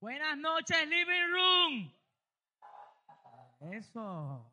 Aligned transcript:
Buenas 0.00 0.38
noches, 0.38 0.76
Living 0.88 1.28
Room. 1.32 1.92
Eso. 3.72 4.48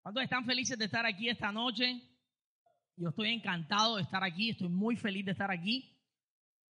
¿Cuántos 0.00 0.22
están 0.22 0.44
felices 0.44 0.78
de 0.78 0.84
estar 0.84 1.04
aquí 1.04 1.28
esta 1.28 1.50
noche? 1.50 2.00
Yo 2.96 3.08
estoy 3.08 3.32
encantado 3.32 3.96
de 3.96 4.02
estar 4.02 4.22
aquí, 4.22 4.50
estoy 4.50 4.68
muy 4.68 4.94
feliz 4.94 5.24
de 5.24 5.32
estar 5.32 5.50
aquí. 5.50 5.98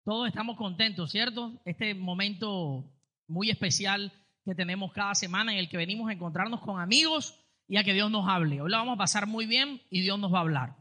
Todos 0.06 0.30
estamos 0.30 0.56
contentos, 0.56 1.12
¿cierto? 1.12 1.62
Este 1.66 1.94
momento 1.94 2.90
muy 3.28 3.50
especial 3.50 4.14
que 4.46 4.56
tenemos 4.56 4.94
cada 4.94 5.14
semana 5.14 5.52
en 5.52 5.60
el 5.60 5.68
que 5.68 5.76
venimos 5.76 6.10
a 6.10 6.14
encontrarnos 6.14 6.62
con 6.62 6.80
amigos 6.80 7.38
y 7.68 7.76
a 7.76 7.84
que 7.84 7.92
Dios 7.92 8.10
nos 8.10 8.30
hable. 8.30 8.62
Hoy 8.62 8.72
la 8.72 8.78
vamos 8.78 8.96
a 8.96 9.00
pasar 9.00 9.28
muy 9.28 9.46
bien 9.46 9.82
y 9.90 10.02
Dios 10.04 10.18
nos 10.18 10.34
va 10.34 10.38
a 10.38 10.42
hablar. 10.42 10.78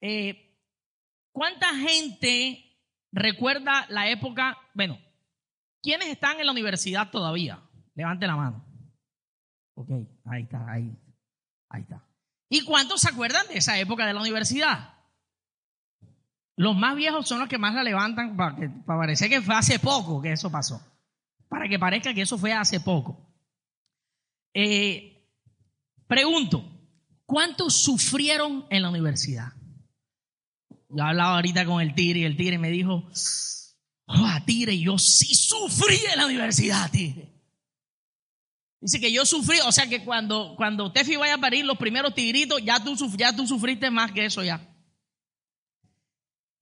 Eh, 0.00 0.60
¿Cuánta 1.32 1.74
gente 1.74 2.78
recuerda 3.10 3.86
la 3.88 4.08
época? 4.08 4.56
Bueno, 4.74 4.96
¿quiénes 5.84 6.08
están 6.08 6.40
en 6.40 6.46
la 6.46 6.52
universidad 6.52 7.10
todavía? 7.10 7.62
Levante 7.94 8.26
la 8.26 8.36
mano. 8.36 8.64
Ok, 9.74 9.90
ahí 10.24 10.42
está, 10.42 10.64
ahí. 10.68 10.90
Ahí 11.68 11.82
está. 11.82 12.02
¿Y 12.48 12.64
cuántos 12.64 13.02
se 13.02 13.10
acuerdan 13.10 13.46
de 13.48 13.58
esa 13.58 13.78
época 13.78 14.06
de 14.06 14.14
la 14.14 14.20
universidad? 14.20 14.94
Los 16.56 16.74
más 16.76 16.96
viejos 16.96 17.28
son 17.28 17.40
los 17.40 17.48
que 17.48 17.58
más 17.58 17.74
la 17.74 17.82
levantan 17.82 18.36
para, 18.36 18.56
que, 18.56 18.68
parecer 18.68 19.28
que 19.28 19.42
fue 19.42 19.54
hace 19.54 19.78
poco 19.78 20.22
que 20.22 20.32
eso 20.32 20.50
pasó. 20.50 20.80
Para 21.48 21.68
que 21.68 21.78
parezca 21.78 22.14
que 22.14 22.22
eso 22.22 22.38
fue 22.38 22.52
hace 22.52 22.80
poco. 22.80 23.20
Eh, 24.54 25.28
pregunto, 26.06 26.64
¿cuántos 27.26 27.74
sufrieron 27.74 28.66
en 28.70 28.82
la 28.82 28.88
universidad? 28.88 29.52
Yo 30.88 31.02
hablaba 31.02 31.34
ahorita 31.34 31.66
con 31.66 31.82
el 31.82 31.94
Tigre 31.94 32.20
y 32.20 32.24
el 32.24 32.36
Tigre 32.36 32.56
me 32.58 32.70
dijo, 32.70 33.10
oh, 34.06 34.38
Tigre, 34.44 34.78
yo 34.78 34.98
sí 34.98 35.34
sufrí 35.34 36.00
en 36.12 36.18
la 36.18 36.26
universidad, 36.26 36.90
Tigre. 36.90 37.32
Dice 38.80 39.00
que 39.00 39.10
yo 39.10 39.24
sufrí, 39.24 39.58
o 39.60 39.72
sea 39.72 39.86
que 39.86 40.04
cuando, 40.04 40.54
cuando 40.56 40.92
Tefi 40.92 41.16
vaya 41.16 41.34
a 41.34 41.38
parir 41.38 41.64
los 41.64 41.78
primeros 41.78 42.14
tigritos, 42.14 42.60
ya 42.62 42.82
tú, 42.84 42.94
ya 43.16 43.34
tú 43.34 43.46
sufriste 43.46 43.90
más 43.90 44.12
que 44.12 44.26
eso 44.26 44.44
ya. 44.44 44.60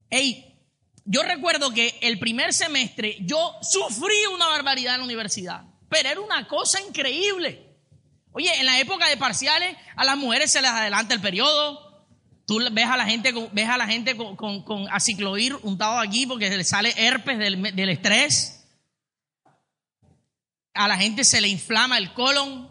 Ey, 0.09 0.53
yo 1.05 1.23
recuerdo 1.25 1.73
que 1.73 1.99
el 2.01 2.19
primer 2.19 2.53
semestre 2.53 3.17
yo 3.23 3.57
sufrí 3.63 4.15
una 4.33 4.47
barbaridad 4.47 4.95
en 4.95 5.01
la 5.01 5.07
universidad, 5.07 5.65
pero 5.89 6.09
era 6.09 6.21
una 6.21 6.47
cosa 6.47 6.81
increíble. 6.81 7.73
Oye, 8.31 8.55
en 8.61 8.67
la 8.67 8.79
época 8.79 9.09
de 9.09 9.17
parciales 9.17 9.77
a 9.97 10.05
las 10.05 10.17
mujeres 10.17 10.53
se 10.53 10.63
les 10.63 10.71
adelanta 10.71 11.15
el 11.15 11.21
periodo. 11.21 11.92
Tú 12.47 12.61
ves 12.73 12.87
a 12.87 12.97
la 12.97 13.05
gente, 13.05 13.33
ves 13.53 13.69
a 13.69 13.79
la 13.79 13.87
gente 13.87 14.17
con, 14.17 14.37
con, 14.37 14.63
con 14.63 14.89
acicloir 14.91 15.57
untado 15.63 15.99
aquí 15.99 16.27
porque 16.27 16.51
le 16.51 16.65
sale 16.65 16.93
herpes 16.97 17.39
del, 17.39 17.63
del 17.75 17.89
estrés 17.89 18.63
a 20.75 20.89
la 20.89 20.97
gente 20.97 21.25
se 21.25 21.41
le 21.41 21.49
inflama 21.49 21.99
el 21.99 22.13
colon. 22.13 22.71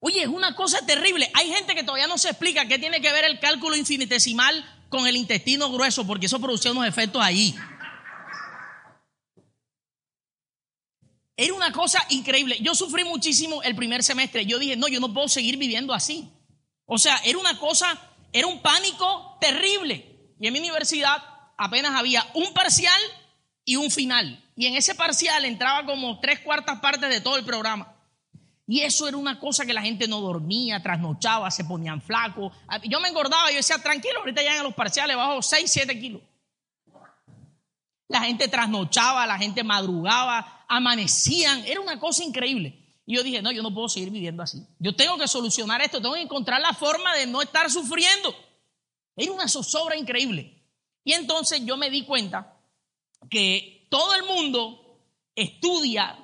Oye, 0.00 0.22
es 0.22 0.28
una 0.28 0.54
cosa 0.54 0.84
terrible. 0.86 1.30
Hay 1.34 1.48
gente 1.48 1.74
que 1.74 1.82
todavía 1.82 2.06
no 2.06 2.18
se 2.18 2.28
explica 2.28 2.68
qué 2.68 2.78
tiene 2.78 3.00
que 3.00 3.12
ver 3.12 3.24
el 3.24 3.40
cálculo 3.40 3.76
infinitesimal 3.76 4.64
con 4.88 5.06
el 5.06 5.16
intestino 5.16 5.70
grueso, 5.70 6.06
porque 6.06 6.26
eso 6.26 6.40
produce 6.40 6.70
unos 6.70 6.86
efectos 6.86 7.20
ahí. 7.22 7.54
Era 11.36 11.54
una 11.54 11.72
cosa 11.72 12.04
increíble. 12.10 12.58
Yo 12.60 12.74
sufrí 12.74 13.04
muchísimo 13.04 13.62
el 13.62 13.76
primer 13.76 14.02
semestre. 14.02 14.46
Yo 14.46 14.58
dije, 14.58 14.76
no, 14.76 14.88
yo 14.88 15.00
no 15.00 15.12
puedo 15.12 15.28
seguir 15.28 15.56
viviendo 15.56 15.94
así. 15.94 16.30
O 16.84 16.98
sea, 16.98 17.16
era 17.24 17.38
una 17.38 17.58
cosa, 17.58 18.00
era 18.32 18.46
un 18.46 18.60
pánico 18.60 19.36
terrible. 19.40 20.34
Y 20.40 20.46
en 20.46 20.52
mi 20.52 20.58
universidad 20.58 21.22
apenas 21.56 21.94
había 21.94 22.26
un 22.34 22.52
parcial 22.52 23.00
y 23.64 23.76
un 23.76 23.90
final. 23.90 24.44
Y 24.56 24.66
en 24.66 24.76
ese 24.76 24.94
parcial 24.94 25.44
entraba 25.44 25.84
como 25.86 26.20
tres 26.20 26.40
cuartas 26.40 26.80
partes 26.80 27.10
de 27.10 27.20
todo 27.20 27.36
el 27.36 27.44
programa. 27.44 27.94
Y 28.66 28.80
eso 28.82 29.08
era 29.08 29.16
una 29.16 29.40
cosa 29.40 29.64
que 29.64 29.72
la 29.72 29.80
gente 29.80 30.06
no 30.06 30.20
dormía, 30.20 30.82
trasnochaba, 30.82 31.50
se 31.50 31.64
ponían 31.64 32.02
flacos. 32.02 32.52
Yo 32.84 33.00
me 33.00 33.08
engordaba, 33.08 33.50
yo 33.50 33.56
decía, 33.56 33.78
tranquilo, 33.78 34.20
ahorita 34.20 34.42
ya 34.42 34.56
en 34.56 34.62
los 34.62 34.74
parciales 34.74 35.16
bajo 35.16 35.40
6, 35.40 35.70
7 35.70 35.98
kilos. 35.98 36.22
La 38.08 38.20
gente 38.20 38.46
trasnochaba, 38.48 39.26
la 39.26 39.38
gente 39.38 39.64
madrugaba, 39.64 40.64
amanecían, 40.68 41.64
era 41.64 41.80
una 41.80 41.98
cosa 41.98 42.22
increíble. 42.24 42.87
Y 43.08 43.16
yo 43.16 43.22
dije, 43.22 43.40
no, 43.40 43.50
yo 43.50 43.62
no 43.62 43.72
puedo 43.72 43.88
seguir 43.88 44.10
viviendo 44.10 44.42
así. 44.42 44.62
Yo 44.78 44.94
tengo 44.94 45.16
que 45.16 45.26
solucionar 45.26 45.80
esto, 45.80 45.98
tengo 45.98 46.14
que 46.14 46.20
encontrar 46.20 46.60
la 46.60 46.74
forma 46.74 47.16
de 47.16 47.26
no 47.26 47.40
estar 47.40 47.70
sufriendo. 47.70 48.36
Era 49.16 49.32
una 49.32 49.48
zozobra 49.48 49.96
increíble. 49.96 50.62
Y 51.04 51.14
entonces 51.14 51.64
yo 51.64 51.78
me 51.78 51.88
di 51.88 52.04
cuenta 52.04 52.60
que 53.30 53.86
todo 53.88 54.14
el 54.14 54.24
mundo 54.24 55.00
estudia 55.34 56.18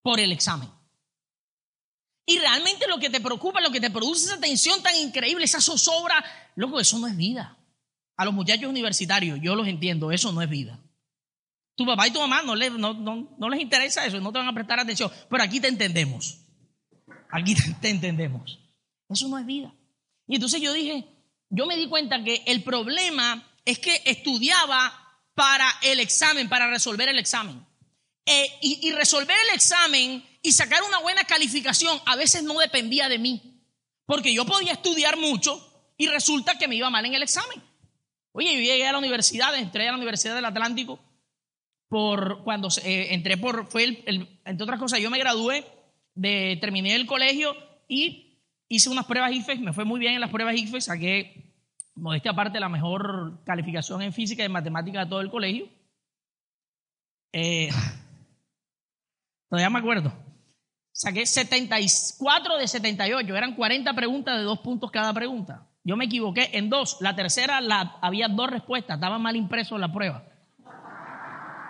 por 0.00 0.20
el 0.20 0.32
examen. 0.32 0.70
Y 2.24 2.38
realmente 2.38 2.86
lo 2.88 2.98
que 2.98 3.10
te 3.10 3.20
preocupa, 3.20 3.60
lo 3.60 3.70
que 3.70 3.82
te 3.82 3.90
produce 3.90 4.24
esa 4.24 4.40
tensión 4.40 4.82
tan 4.82 4.96
increíble, 4.96 5.44
esa 5.44 5.60
zozobra, 5.60 6.24
loco, 6.56 6.80
eso 6.80 6.98
no 6.98 7.08
es 7.08 7.16
vida. 7.16 7.58
A 8.16 8.24
los 8.24 8.32
muchachos 8.32 8.70
universitarios, 8.70 9.38
yo 9.42 9.54
los 9.54 9.68
entiendo, 9.68 10.12
eso 10.12 10.32
no 10.32 10.40
es 10.40 10.48
vida. 10.48 10.80
Tu 11.78 11.86
papá 11.86 12.08
y 12.08 12.10
tu 12.10 12.18
mamá 12.18 12.42
no, 12.42 12.56
no, 12.56 13.48
les 13.48 13.60
interesa 13.60 14.04
eso, 14.04 14.20
no 14.20 14.32
te 14.32 14.40
van 14.40 14.48
a 14.48 14.52
prestar 14.52 14.80
atención, 14.80 15.12
pero 15.30 15.44
aquí 15.44 15.60
te 15.60 15.68
entendemos. 15.68 16.40
Aquí 17.30 17.54
te 17.80 17.88
entendemos. 17.88 18.58
Eso 19.08 19.28
no 19.28 19.38
es 19.38 19.46
vida. 19.46 19.72
Y 20.26 20.34
entonces 20.34 20.60
yo 20.60 20.72
dije, 20.72 21.06
yo 21.50 21.66
me 21.66 21.76
di 21.76 21.86
cuenta 21.86 22.24
que 22.24 22.42
el 22.46 22.64
problema 22.64 23.48
es 23.64 23.78
que 23.78 24.02
estudiaba 24.06 24.92
para 25.36 25.70
el 25.82 26.00
examen, 26.00 26.48
para 26.48 26.66
resolver 26.66 27.08
el 27.08 27.18
examen. 27.20 27.64
Eh, 28.26 28.58
y, 28.60 28.90
resolver 28.90 29.36
el 29.48 29.54
examen 29.54 30.26
y 30.42 30.50
sacar 30.50 30.82
una 30.82 30.98
buena 30.98 31.22
calificación 31.22 31.96
a 32.06 32.16
veces 32.16 32.42
no 32.42 32.58
dependía 32.58 33.08
de 33.08 33.20
mí, 33.20 33.62
porque 34.04 34.34
yo 34.34 34.44
podía 34.44 34.72
estudiar 34.72 35.16
mucho 35.16 35.94
y 35.96 36.08
resulta 36.08 36.58
que 36.58 36.66
me 36.66 36.74
iba 36.74 36.90
mal 36.90 37.06
en 37.06 37.14
el 37.14 37.22
examen. 37.22 37.62
Oye, 38.32 38.52
yo 38.52 38.60
llegué 38.60 38.88
a 38.88 38.92
la 38.92 38.98
universidad, 38.98 39.54
entré 39.54 39.86
a 39.86 39.92
la 39.92 39.96
Universidad 39.96 40.34
del 40.34 40.44
Atlántico 40.44 40.98
por 41.88 42.42
cuando 42.44 42.68
eh, 42.84 43.14
entré 43.14 43.36
por, 43.36 43.66
fue 43.66 43.84
el, 43.84 44.28
entre 44.44 44.64
otras 44.64 44.78
cosas, 44.78 45.00
yo 45.00 45.10
me 45.10 45.18
gradué, 45.18 45.64
de, 46.14 46.58
terminé 46.60 46.94
el 46.94 47.06
colegio 47.06 47.54
y 47.88 48.42
hice 48.68 48.90
unas 48.90 49.06
pruebas 49.06 49.32
IFES, 49.32 49.60
me 49.60 49.72
fue 49.72 49.84
muy 49.84 50.00
bien 50.00 50.14
en 50.14 50.20
las 50.20 50.30
pruebas 50.30 50.56
IFES, 50.56 50.84
saqué 50.84 51.48
modestia 51.94 52.30
aparte, 52.30 52.60
la 52.60 52.68
mejor 52.68 53.42
calificación 53.44 54.02
en 54.02 54.12
física 54.12 54.42
y 54.42 54.46
en 54.46 54.52
matemática 54.52 55.04
de 55.04 55.10
todo 55.10 55.20
el 55.20 55.30
colegio. 55.30 55.68
Eh, 57.32 57.68
todavía 59.48 59.70
me 59.70 59.78
acuerdo. 59.78 60.12
Saqué 60.92 61.26
74 61.26 62.56
de 62.58 62.66
78, 62.66 63.36
eran 63.36 63.54
40 63.54 63.92
preguntas 63.94 64.36
de 64.36 64.42
dos 64.42 64.58
puntos 64.60 64.90
cada 64.90 65.12
pregunta. 65.12 65.68
Yo 65.84 65.96
me 65.96 66.06
equivoqué 66.06 66.50
en 66.54 66.68
dos. 66.68 66.98
La 67.00 67.14
tercera 67.14 67.60
la, 67.60 67.98
había 68.02 68.28
dos 68.28 68.50
respuestas, 68.50 68.96
estaba 68.96 69.18
mal 69.18 69.36
impreso 69.36 69.78
la 69.78 69.92
prueba. 69.92 70.24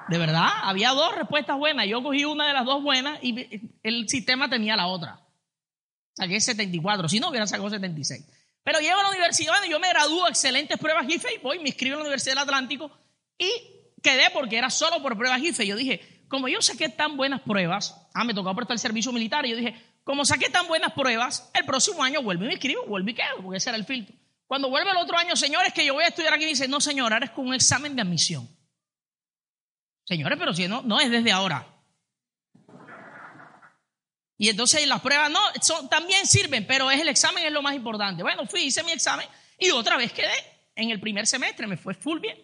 De 0.08 0.18
verdad, 0.18 0.48
había 0.62 0.90
dos 0.90 1.14
respuestas 1.14 1.56
buenas. 1.58 1.86
Yo 1.86 2.02
cogí 2.02 2.24
una 2.24 2.46
de 2.46 2.52
las 2.54 2.64
dos 2.64 2.82
buenas 2.82 3.18
y 3.22 3.70
el 3.82 4.08
sistema 4.08 4.48
tenía 4.48 4.76
la 4.76 4.86
otra. 4.86 5.20
Saqué 6.14 6.40
74, 6.40 7.08
si 7.08 7.20
no 7.20 7.28
hubiera 7.28 7.46
sacado 7.46 7.70
76. 7.70 8.24
Pero 8.64 8.80
llego 8.80 8.98
a 8.98 9.02
la 9.04 9.10
universidad, 9.10 9.54
y 9.66 9.70
yo 9.70 9.80
me 9.80 9.88
gradúo, 9.88 10.28
excelentes 10.28 10.78
pruebas 10.78 11.06
GIFE, 11.06 11.34
y 11.36 11.38
voy, 11.38 11.58
me 11.58 11.68
inscribo 11.68 11.94
en 11.94 12.00
la 12.00 12.04
Universidad 12.04 12.32
del 12.32 12.42
Atlántico 12.42 12.90
y 13.38 13.50
quedé 14.02 14.30
porque 14.30 14.58
era 14.58 14.68
solo 14.68 15.00
por 15.00 15.16
pruebas 15.16 15.40
GIFE. 15.40 15.66
Yo 15.66 15.76
dije, 15.76 16.24
como 16.28 16.48
yo 16.48 16.60
saqué 16.60 16.88
tan 16.88 17.16
buenas 17.16 17.40
pruebas, 17.42 17.96
ah, 18.14 18.24
me 18.24 18.34
tocó 18.34 18.54
prestar 18.54 18.74
el 18.74 18.80
servicio 18.80 19.12
militar, 19.12 19.46
y 19.46 19.50
yo 19.50 19.56
dije, 19.56 19.74
como 20.04 20.24
saqué 20.24 20.50
tan 20.50 20.66
buenas 20.66 20.92
pruebas, 20.92 21.50
el 21.54 21.64
próximo 21.64 22.02
año 22.02 22.22
vuelvo 22.22 22.44
y 22.44 22.48
me 22.48 22.52
inscribo, 22.54 22.84
vuelvo 22.86 23.08
y 23.10 23.14
quedo, 23.14 23.42
porque 23.42 23.58
ese 23.58 23.70
era 23.70 23.78
el 23.78 23.84
filtro. 23.84 24.14
Cuando 24.46 24.70
vuelve 24.70 24.90
el 24.90 24.96
otro 24.96 25.16
año, 25.16 25.36
señores, 25.36 25.72
que 25.72 25.84
yo 25.84 25.94
voy 25.94 26.04
a 26.04 26.08
estudiar 26.08 26.34
aquí, 26.34 26.44
dice, 26.44 26.66
no, 26.66 26.80
señor, 26.80 27.12
ahora 27.12 27.26
es 27.26 27.32
con 27.32 27.46
un 27.46 27.54
examen 27.54 27.94
de 27.94 28.02
admisión. 28.02 28.48
Señores, 30.08 30.38
pero 30.38 30.54
si 30.54 30.66
no, 30.66 30.80
no 30.80 30.98
es 31.00 31.10
desde 31.10 31.30
ahora. 31.30 31.66
Y 34.38 34.48
entonces 34.48 34.86
las 34.86 35.02
pruebas 35.02 35.30
no, 35.30 35.38
son, 35.60 35.90
también 35.90 36.26
sirven, 36.26 36.66
pero 36.66 36.90
es 36.90 36.98
el 36.98 37.08
examen 37.08 37.44
es 37.44 37.52
lo 37.52 37.60
más 37.60 37.74
importante. 37.74 38.22
Bueno, 38.22 38.46
fui, 38.46 38.62
hice 38.62 38.82
mi 38.84 38.92
examen 38.92 39.26
y 39.58 39.68
otra 39.68 39.98
vez 39.98 40.10
quedé 40.12 40.32
en 40.76 40.88
el 40.88 40.98
primer 40.98 41.26
semestre, 41.26 41.66
me 41.66 41.76
fue 41.76 41.92
full 41.92 42.20
bien. 42.20 42.38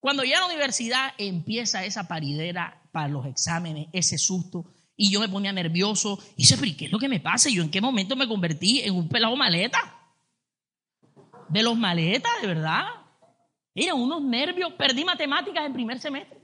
Cuando 0.00 0.24
ya 0.24 0.38
a 0.38 0.40
la 0.40 0.46
universidad 0.46 1.12
empieza 1.16 1.84
esa 1.84 2.08
paridera 2.08 2.82
para 2.90 3.06
los 3.06 3.24
exámenes, 3.24 3.86
ese 3.92 4.18
susto, 4.18 4.64
y 4.96 5.12
yo 5.12 5.20
me 5.20 5.28
ponía 5.28 5.52
nervioso, 5.52 6.18
y 6.36 6.42
dice, 6.42 6.56
pero 6.58 6.72
¿qué 6.76 6.86
es 6.86 6.90
lo 6.90 6.98
que 6.98 7.08
me 7.08 7.20
pasa? 7.20 7.50
¿Yo 7.50 7.62
en 7.62 7.70
qué 7.70 7.80
momento 7.80 8.16
me 8.16 8.26
convertí 8.26 8.80
en 8.80 8.96
un 8.96 9.08
pelado 9.08 9.36
maleta? 9.36 9.96
De 11.48 11.62
los 11.62 11.76
maletas, 11.76 12.32
de 12.40 12.48
verdad. 12.48 12.82
Eran 13.74 14.00
unos 14.00 14.22
nervios, 14.22 14.72
perdí 14.72 15.04
matemáticas 15.04 15.64
en 15.64 15.72
primer 15.72 16.00
semestre. 16.00 16.39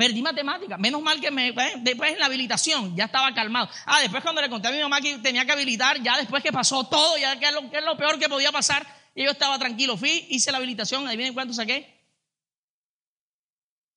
Perdí 0.00 0.22
matemática. 0.22 0.78
Menos 0.78 1.02
mal 1.02 1.20
que 1.20 1.30
me, 1.30 1.52
después 1.82 2.12
en 2.12 2.18
la 2.18 2.24
habilitación 2.24 2.96
ya 2.96 3.04
estaba 3.04 3.34
calmado. 3.34 3.68
Ah, 3.84 4.00
después 4.00 4.22
cuando 4.22 4.40
le 4.40 4.48
conté 4.48 4.68
a 4.68 4.70
mi 4.70 4.80
mamá 4.80 4.98
que 4.98 5.18
tenía 5.18 5.44
que 5.44 5.52
habilitar, 5.52 6.02
ya 6.02 6.16
después 6.16 6.42
que 6.42 6.50
pasó 6.50 6.84
todo, 6.84 7.18
ya 7.18 7.38
que 7.38 7.44
es 7.44 7.84
lo, 7.84 7.98
peor 7.98 8.18
que 8.18 8.26
podía 8.26 8.50
pasar, 8.50 8.86
y 9.14 9.24
yo 9.24 9.32
estaba 9.32 9.58
tranquilo. 9.58 9.98
Fui, 9.98 10.26
hice 10.30 10.50
la 10.52 10.56
habilitación, 10.56 11.06
adivinen 11.06 11.34
cuánto 11.34 11.52
saqué. 11.52 12.00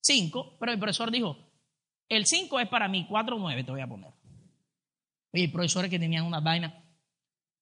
5, 0.02 0.58
pero 0.60 0.74
el 0.74 0.78
profesor 0.78 1.10
dijo, 1.10 1.38
el 2.10 2.26
5 2.26 2.60
es 2.60 2.68
para 2.68 2.90
mí, 2.90 3.06
4 3.08 3.38
o 3.38 3.40
9 3.40 3.64
te 3.64 3.72
voy 3.72 3.80
a 3.80 3.88
poner. 3.88 4.12
Oye, 5.32 5.48
profesores 5.48 5.90
que 5.90 6.00
tenían 6.00 6.26
una 6.26 6.42
vaina. 6.42 6.84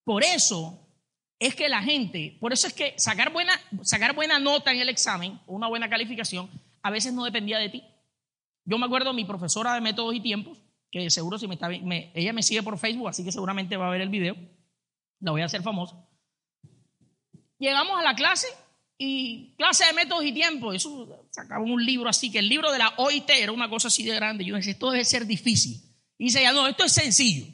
Por 0.02 0.24
eso 0.24 0.84
es 1.38 1.54
que 1.54 1.68
la 1.68 1.80
gente, 1.80 2.38
por 2.40 2.52
eso 2.52 2.66
es 2.66 2.72
que 2.72 2.94
sacar 2.98 3.32
buena, 3.32 3.52
sacar 3.82 4.16
buena 4.16 4.40
nota 4.40 4.72
en 4.72 4.80
el 4.80 4.88
examen, 4.88 5.38
una 5.46 5.68
buena 5.68 5.88
calificación, 5.88 6.50
a 6.82 6.90
veces 6.90 7.12
no 7.12 7.22
dependía 7.22 7.58
de 7.58 7.68
ti. 7.68 7.84
Yo 8.64 8.78
me 8.78 8.86
acuerdo 8.86 9.12
mi 9.12 9.24
profesora 9.24 9.74
de 9.74 9.80
métodos 9.80 10.14
y 10.14 10.20
tiempos, 10.20 10.58
que 10.90 11.10
seguro 11.10 11.38
si 11.38 11.48
me 11.48 11.54
está 11.54 11.70
ella 11.70 12.32
me 12.32 12.42
sigue 12.42 12.62
por 12.62 12.78
Facebook, 12.78 13.08
así 13.08 13.24
que 13.24 13.32
seguramente 13.32 13.76
va 13.76 13.88
a 13.88 13.90
ver 13.90 14.02
el 14.02 14.08
video, 14.08 14.36
la 15.20 15.32
voy 15.32 15.42
a 15.42 15.46
hacer 15.46 15.62
famosa. 15.62 15.96
Llegamos 17.58 17.98
a 17.98 18.02
la 18.02 18.14
clase 18.14 18.46
y 18.98 19.54
clase 19.56 19.86
de 19.86 19.92
métodos 19.92 20.24
y 20.24 20.32
tiempos, 20.32 20.76
eso 20.76 21.26
sacaba 21.30 21.64
un 21.64 21.84
libro 21.84 22.08
así, 22.08 22.30
que 22.30 22.38
el 22.38 22.48
libro 22.48 22.70
de 22.70 22.78
la 22.78 22.94
OIT 22.96 23.30
era 23.30 23.52
una 23.52 23.68
cosa 23.68 23.88
así 23.88 24.04
de 24.04 24.14
grande. 24.14 24.44
Yo 24.44 24.54
decía, 24.54 24.72
esto 24.72 24.90
debe 24.90 25.04
ser 25.04 25.26
difícil. 25.26 25.80
Y 26.18 26.26
dice 26.26 26.44
no, 26.52 26.68
esto 26.68 26.84
es 26.84 26.92
sencillo. 26.92 27.46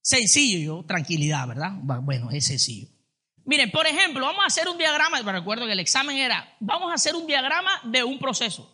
Sencillo, 0.00 0.58
yo, 0.58 0.84
tranquilidad, 0.86 1.48
¿verdad? 1.48 1.72
Bueno, 1.82 2.30
es 2.30 2.46
sencillo. 2.46 2.88
Miren, 3.46 3.70
por 3.70 3.86
ejemplo, 3.86 4.24
vamos 4.24 4.42
a 4.42 4.46
hacer 4.46 4.68
un 4.68 4.78
diagrama, 4.78 5.22
me 5.22 5.32
recuerdo 5.32 5.66
que 5.66 5.72
el 5.72 5.80
examen 5.80 6.16
era, 6.16 6.56
vamos 6.60 6.90
a 6.90 6.94
hacer 6.94 7.14
un 7.14 7.26
diagrama 7.26 7.70
de 7.84 8.02
un 8.02 8.18
proceso. 8.18 8.73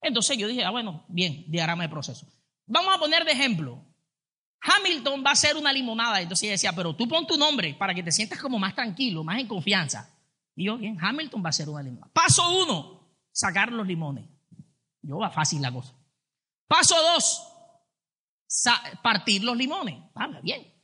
Entonces 0.00 0.36
yo 0.38 0.46
dije, 0.46 0.64
ah, 0.64 0.70
bueno, 0.70 1.04
bien, 1.08 1.44
diagrama 1.48 1.82
de 1.82 1.88
proceso. 1.88 2.26
Vamos 2.66 2.94
a 2.94 2.98
poner 2.98 3.24
de 3.24 3.32
ejemplo, 3.32 3.84
Hamilton 4.60 5.22
va 5.24 5.30
a 5.30 5.32
hacer 5.32 5.56
una 5.56 5.72
limonada. 5.72 6.20
Entonces 6.20 6.44
ella 6.44 6.52
decía, 6.52 6.72
pero 6.72 6.94
tú 6.94 7.08
pon 7.08 7.26
tu 7.26 7.36
nombre 7.36 7.74
para 7.74 7.94
que 7.94 8.02
te 8.02 8.12
sientas 8.12 8.40
como 8.40 8.58
más 8.58 8.74
tranquilo, 8.74 9.24
más 9.24 9.38
en 9.38 9.46
confianza. 9.46 10.14
Y 10.54 10.64
yo, 10.66 10.76
bien, 10.76 10.98
Hamilton 11.00 11.42
va 11.42 11.46
a 11.46 11.50
hacer 11.50 11.68
una 11.68 11.82
limonada. 11.82 12.12
Paso 12.12 12.50
uno, 12.62 13.08
sacar 13.32 13.72
los 13.72 13.86
limones. 13.86 14.24
Yo, 15.02 15.18
va 15.18 15.30
fácil 15.30 15.62
la 15.62 15.72
cosa. 15.72 15.94
Paso 16.66 16.96
dos, 17.00 17.48
partir 19.02 19.44
los 19.44 19.56
limones. 19.56 19.96
Ah, 20.14 20.28
bien. 20.42 20.74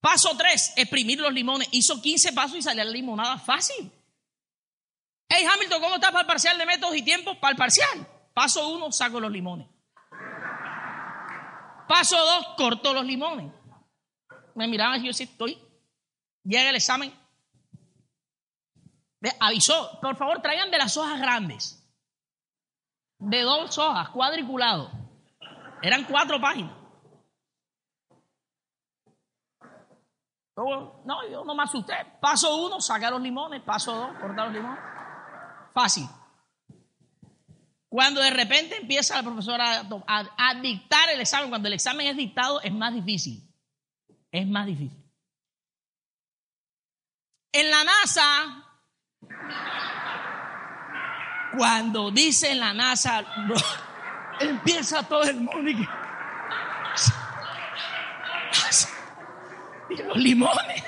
Paso 0.00 0.36
tres, 0.36 0.72
exprimir 0.76 1.20
los 1.20 1.32
limones. 1.32 1.68
Hizo 1.72 2.00
15 2.00 2.32
pasos 2.32 2.56
y 2.58 2.62
salió 2.62 2.84
la 2.84 2.90
limonada 2.90 3.38
fácil. 3.38 3.90
Hey 5.28 5.46
Hamilton, 5.46 5.80
¿cómo 5.80 5.94
estás 5.94 6.10
para 6.10 6.22
el 6.22 6.26
parcial 6.26 6.58
de 6.58 6.66
métodos 6.66 6.96
y 6.96 7.02
tiempos? 7.02 7.36
Para 7.36 7.52
el 7.52 7.56
parcial. 7.56 8.08
Paso 8.40 8.70
uno, 8.70 8.90
saco 8.90 9.20
los 9.20 9.30
limones. 9.30 9.68
Paso 11.86 12.16
dos, 12.16 12.54
corto 12.56 12.94
los 12.94 13.04
limones. 13.04 13.52
Me 14.54 14.66
miraban 14.66 15.04
y 15.04 15.08
yo 15.08 15.12
sí 15.12 15.24
estoy. 15.24 15.62
Llega 16.42 16.70
el 16.70 16.76
examen. 16.76 17.12
avisó, 19.40 20.00
por 20.00 20.16
favor, 20.16 20.40
traigan 20.40 20.70
de 20.70 20.78
las 20.78 20.96
hojas 20.96 21.20
grandes. 21.20 21.86
De 23.18 23.42
dos 23.42 23.76
hojas, 23.76 24.08
cuadriculado. 24.08 24.90
Eran 25.82 26.04
cuatro 26.04 26.40
páginas. 26.40 26.72
No, 30.56 31.28
yo 31.30 31.44
no 31.44 31.54
me 31.54 31.64
asusté. 31.64 31.94
Paso 32.22 32.56
uno, 32.56 32.80
saca 32.80 33.10
los 33.10 33.20
limones. 33.20 33.60
Paso 33.60 33.94
dos, 33.94 34.18
cortar 34.18 34.46
los 34.46 34.54
limones. 34.54 34.80
Fácil. 35.74 36.08
Cuando 37.90 38.22
de 38.22 38.30
repente 38.30 38.76
empieza 38.76 39.16
la 39.16 39.24
profesora 39.24 39.84
a, 40.06 40.54
dictar 40.62 41.10
el 41.10 41.20
examen, 41.20 41.50
cuando 41.50 41.66
el 41.66 41.74
examen 41.74 42.06
es 42.06 42.16
dictado, 42.16 42.60
es 42.60 42.72
más 42.72 42.94
difícil. 42.94 43.42
Es 44.30 44.46
más 44.46 44.64
difícil. 44.64 44.96
En 47.52 47.68
la 47.68 47.82
NASA, 47.82 48.64
cuando 51.58 52.12
dice 52.12 52.52
en 52.52 52.60
la 52.60 52.72
NASA, 52.72 53.24
empieza 54.40 55.02
todo 55.08 55.24
el 55.24 55.40
mundo 55.40 55.68
y 55.68 55.74
los 60.04 60.16
limones. 60.16 60.84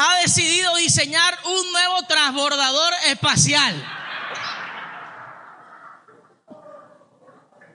Ha 0.00 0.20
decidido 0.20 0.76
diseñar 0.76 1.36
un 1.44 1.72
nuevo 1.72 2.02
transbordador 2.06 2.92
espacial. 3.08 3.74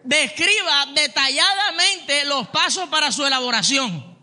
Describa 0.05 0.85
detalladamente 0.95 2.23
los 2.23 2.47
pasos 2.47 2.87
para 2.87 3.11
su 3.11 3.25
elaboración. 3.25 4.17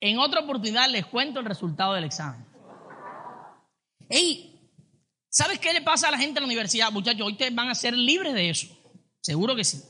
En 0.00 0.18
otra 0.18 0.40
oportunidad 0.40 0.88
les 0.88 1.04
cuento 1.04 1.40
el 1.40 1.44
resultado 1.44 1.92
del 1.92 2.04
examen. 2.04 2.46
Ey, 4.08 4.58
¿sabes 5.28 5.58
qué 5.58 5.74
le 5.74 5.82
pasa 5.82 6.08
a 6.08 6.12
la 6.12 6.18
gente 6.18 6.38
en 6.38 6.44
la 6.44 6.46
universidad? 6.46 6.90
Muchachos, 6.90 7.26
hoy 7.26 7.32
ustedes 7.32 7.54
van 7.54 7.68
a 7.68 7.74
ser 7.74 7.94
libres 7.94 8.32
de 8.32 8.48
eso. 8.48 8.68
Seguro 9.20 9.54
que 9.54 9.64
sí. 9.64 9.82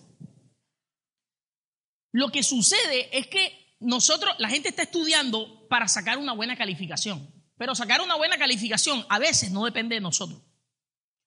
Lo 2.12 2.31
que 2.31 2.43
sucede 2.43 3.16
es 3.16 3.28
que 3.28 3.59
nosotros, 3.80 4.34
la 4.38 4.48
gente 4.50 4.68
está 4.68 4.82
estudiando 4.82 5.66
para 5.68 5.88
sacar 5.88 6.18
una 6.18 6.34
buena 6.34 6.56
calificación, 6.56 7.28
pero 7.56 7.74
sacar 7.74 8.02
una 8.02 8.14
buena 8.14 8.38
calificación 8.38 9.04
a 9.08 9.18
veces 9.18 9.50
no 9.50 9.64
depende 9.64 9.94
de 9.94 10.00
nosotros. 10.00 10.40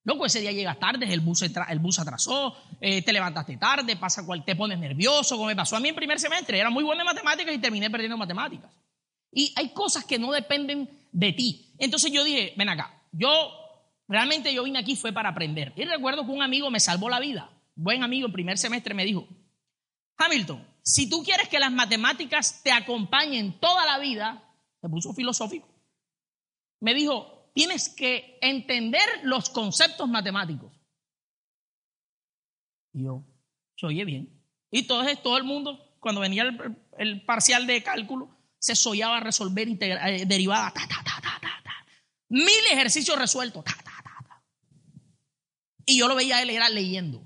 Loco, 0.05 0.25
ese 0.25 0.41
día 0.41 0.51
llegas 0.51 0.79
tarde, 0.79 1.11
el 1.11 1.21
bus, 1.21 1.41
el 1.41 1.79
bus 1.79 1.99
atrasó, 1.99 2.55
eh, 2.81 3.01
te 3.01 3.13
levantaste 3.13 3.55
tarde, 3.57 3.95
pasa 3.95 4.25
cual, 4.25 4.43
te 4.43 4.55
pones 4.55 4.77
nervioso, 4.77 5.35
como 5.35 5.47
me 5.47 5.55
pasó 5.55 5.77
a 5.77 5.79
mí 5.79 5.89
en 5.89 5.95
primer 5.95 6.19
semestre. 6.19 6.59
Era 6.59 6.69
muy 6.69 6.83
bueno 6.83 7.01
en 7.01 7.05
matemáticas 7.05 7.55
y 7.55 7.57
terminé 7.57 7.89
perdiendo 7.89 8.17
matemáticas. 8.17 8.69
Y 9.31 9.53
hay 9.55 9.69
cosas 9.69 10.03
que 10.03 10.19
no 10.19 10.31
dependen 10.31 10.89
de 11.11 11.31
ti. 11.31 11.73
Entonces 11.79 12.11
yo 12.11 12.23
dije, 12.23 12.53
ven 12.57 12.69
acá, 12.69 13.01
yo 13.13 13.31
realmente 14.07 14.53
yo 14.53 14.63
vine 14.63 14.79
aquí 14.79 14.97
fue 14.97 15.13
para 15.13 15.29
aprender. 15.29 15.71
Y 15.77 15.85
recuerdo 15.85 16.25
que 16.25 16.31
un 16.31 16.43
amigo 16.43 16.69
me 16.69 16.81
salvó 16.81 17.09
la 17.09 17.21
vida. 17.21 17.49
Buen 17.75 18.03
amigo 18.03 18.27
en 18.27 18.33
primer 18.33 18.57
semestre 18.57 18.93
me 18.93 19.05
dijo, 19.05 19.25
Hamilton, 20.17 20.67
si 20.83 21.09
tú 21.09 21.23
quieres 21.23 21.47
que 21.47 21.59
las 21.59 21.71
matemáticas 21.71 22.61
te 22.61 22.71
acompañen 22.71 23.59
toda 23.59 23.85
la 23.85 23.99
vida, 23.99 24.43
se 24.81 24.89
puso 24.89 25.13
filosófico, 25.13 25.67
me 26.81 26.93
dijo, 26.93 27.49
tienes 27.53 27.87
que 27.87 28.37
entender 28.41 29.07
los 29.23 29.49
conceptos 29.49 30.09
matemáticos. 30.09 30.73
Y 32.91 33.03
yo, 33.03 33.23
se 33.77 33.85
oye 33.85 34.03
bien. 34.03 34.29
Y 34.69 34.79
entonces 34.79 35.21
todo 35.23 35.37
el 35.37 35.45
mundo, 35.45 35.79
cuando 36.01 36.19
venía 36.19 36.43
el, 36.97 37.23
parcial 37.23 37.65
de 37.65 37.81
cálculo, 37.81 38.29
se 38.59 38.75
soñaba 38.75 39.21
resolver 39.21 39.69
eh, 39.69 40.25
derivadas, 40.27 40.73
mil 42.27 42.49
ejercicios 42.71 43.17
resueltos. 43.17 43.63
Y 45.85 45.97
yo 45.97 46.07
lo 46.07 46.15
veía 46.15 46.41
él 46.41 46.51
leyendo. 46.73 47.25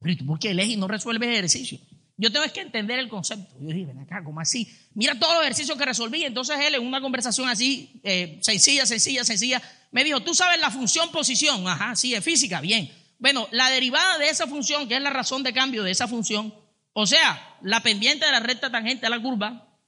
Pero 0.00 0.24
¿por 0.26 0.38
qué 0.38 0.54
lees 0.54 0.70
y 0.70 0.76
no 0.76 0.86
resuelves 0.86 1.28
ejercicio? 1.28 1.78
Yo 2.16 2.30
tengo 2.30 2.46
que 2.52 2.60
entender 2.60 2.98
el 2.98 3.08
concepto. 3.08 3.56
Yo 3.60 3.68
dije, 3.68 3.86
ven 3.86 3.98
acá, 3.98 4.22
¿cómo 4.22 4.40
así? 4.40 4.68
Mira 4.94 5.18
todos 5.18 5.34
los 5.34 5.42
ejercicios 5.42 5.76
que 5.76 5.84
resolví. 5.84 6.24
Entonces 6.24 6.56
él, 6.60 6.76
en 6.76 6.86
una 6.86 7.00
conversación 7.00 7.48
así, 7.48 8.00
eh, 8.04 8.38
sencilla, 8.42 8.86
sencilla, 8.86 9.24
sencilla, 9.24 9.60
me 9.90 10.04
dijo, 10.04 10.20
¿tú 10.20 10.34
sabes 10.34 10.60
la 10.60 10.70
función 10.70 11.10
posición? 11.10 11.66
Ajá, 11.66 11.96
sí, 11.96 12.14
es 12.14 12.22
física, 12.22 12.60
bien. 12.60 12.90
Bueno, 13.18 13.48
la 13.50 13.70
derivada 13.70 14.18
de 14.18 14.28
esa 14.28 14.46
función, 14.46 14.86
que 14.86 14.96
es 14.96 15.02
la 15.02 15.10
razón 15.10 15.42
de 15.42 15.52
cambio 15.52 15.82
de 15.82 15.90
esa 15.90 16.06
función, 16.06 16.54
o 16.92 17.06
sea, 17.06 17.56
la 17.62 17.80
pendiente 17.80 18.26
de 18.26 18.32
la 18.32 18.40
recta 18.40 18.70
tangente 18.70 19.06
a 19.06 19.10
la 19.10 19.20
curva, 19.20 19.78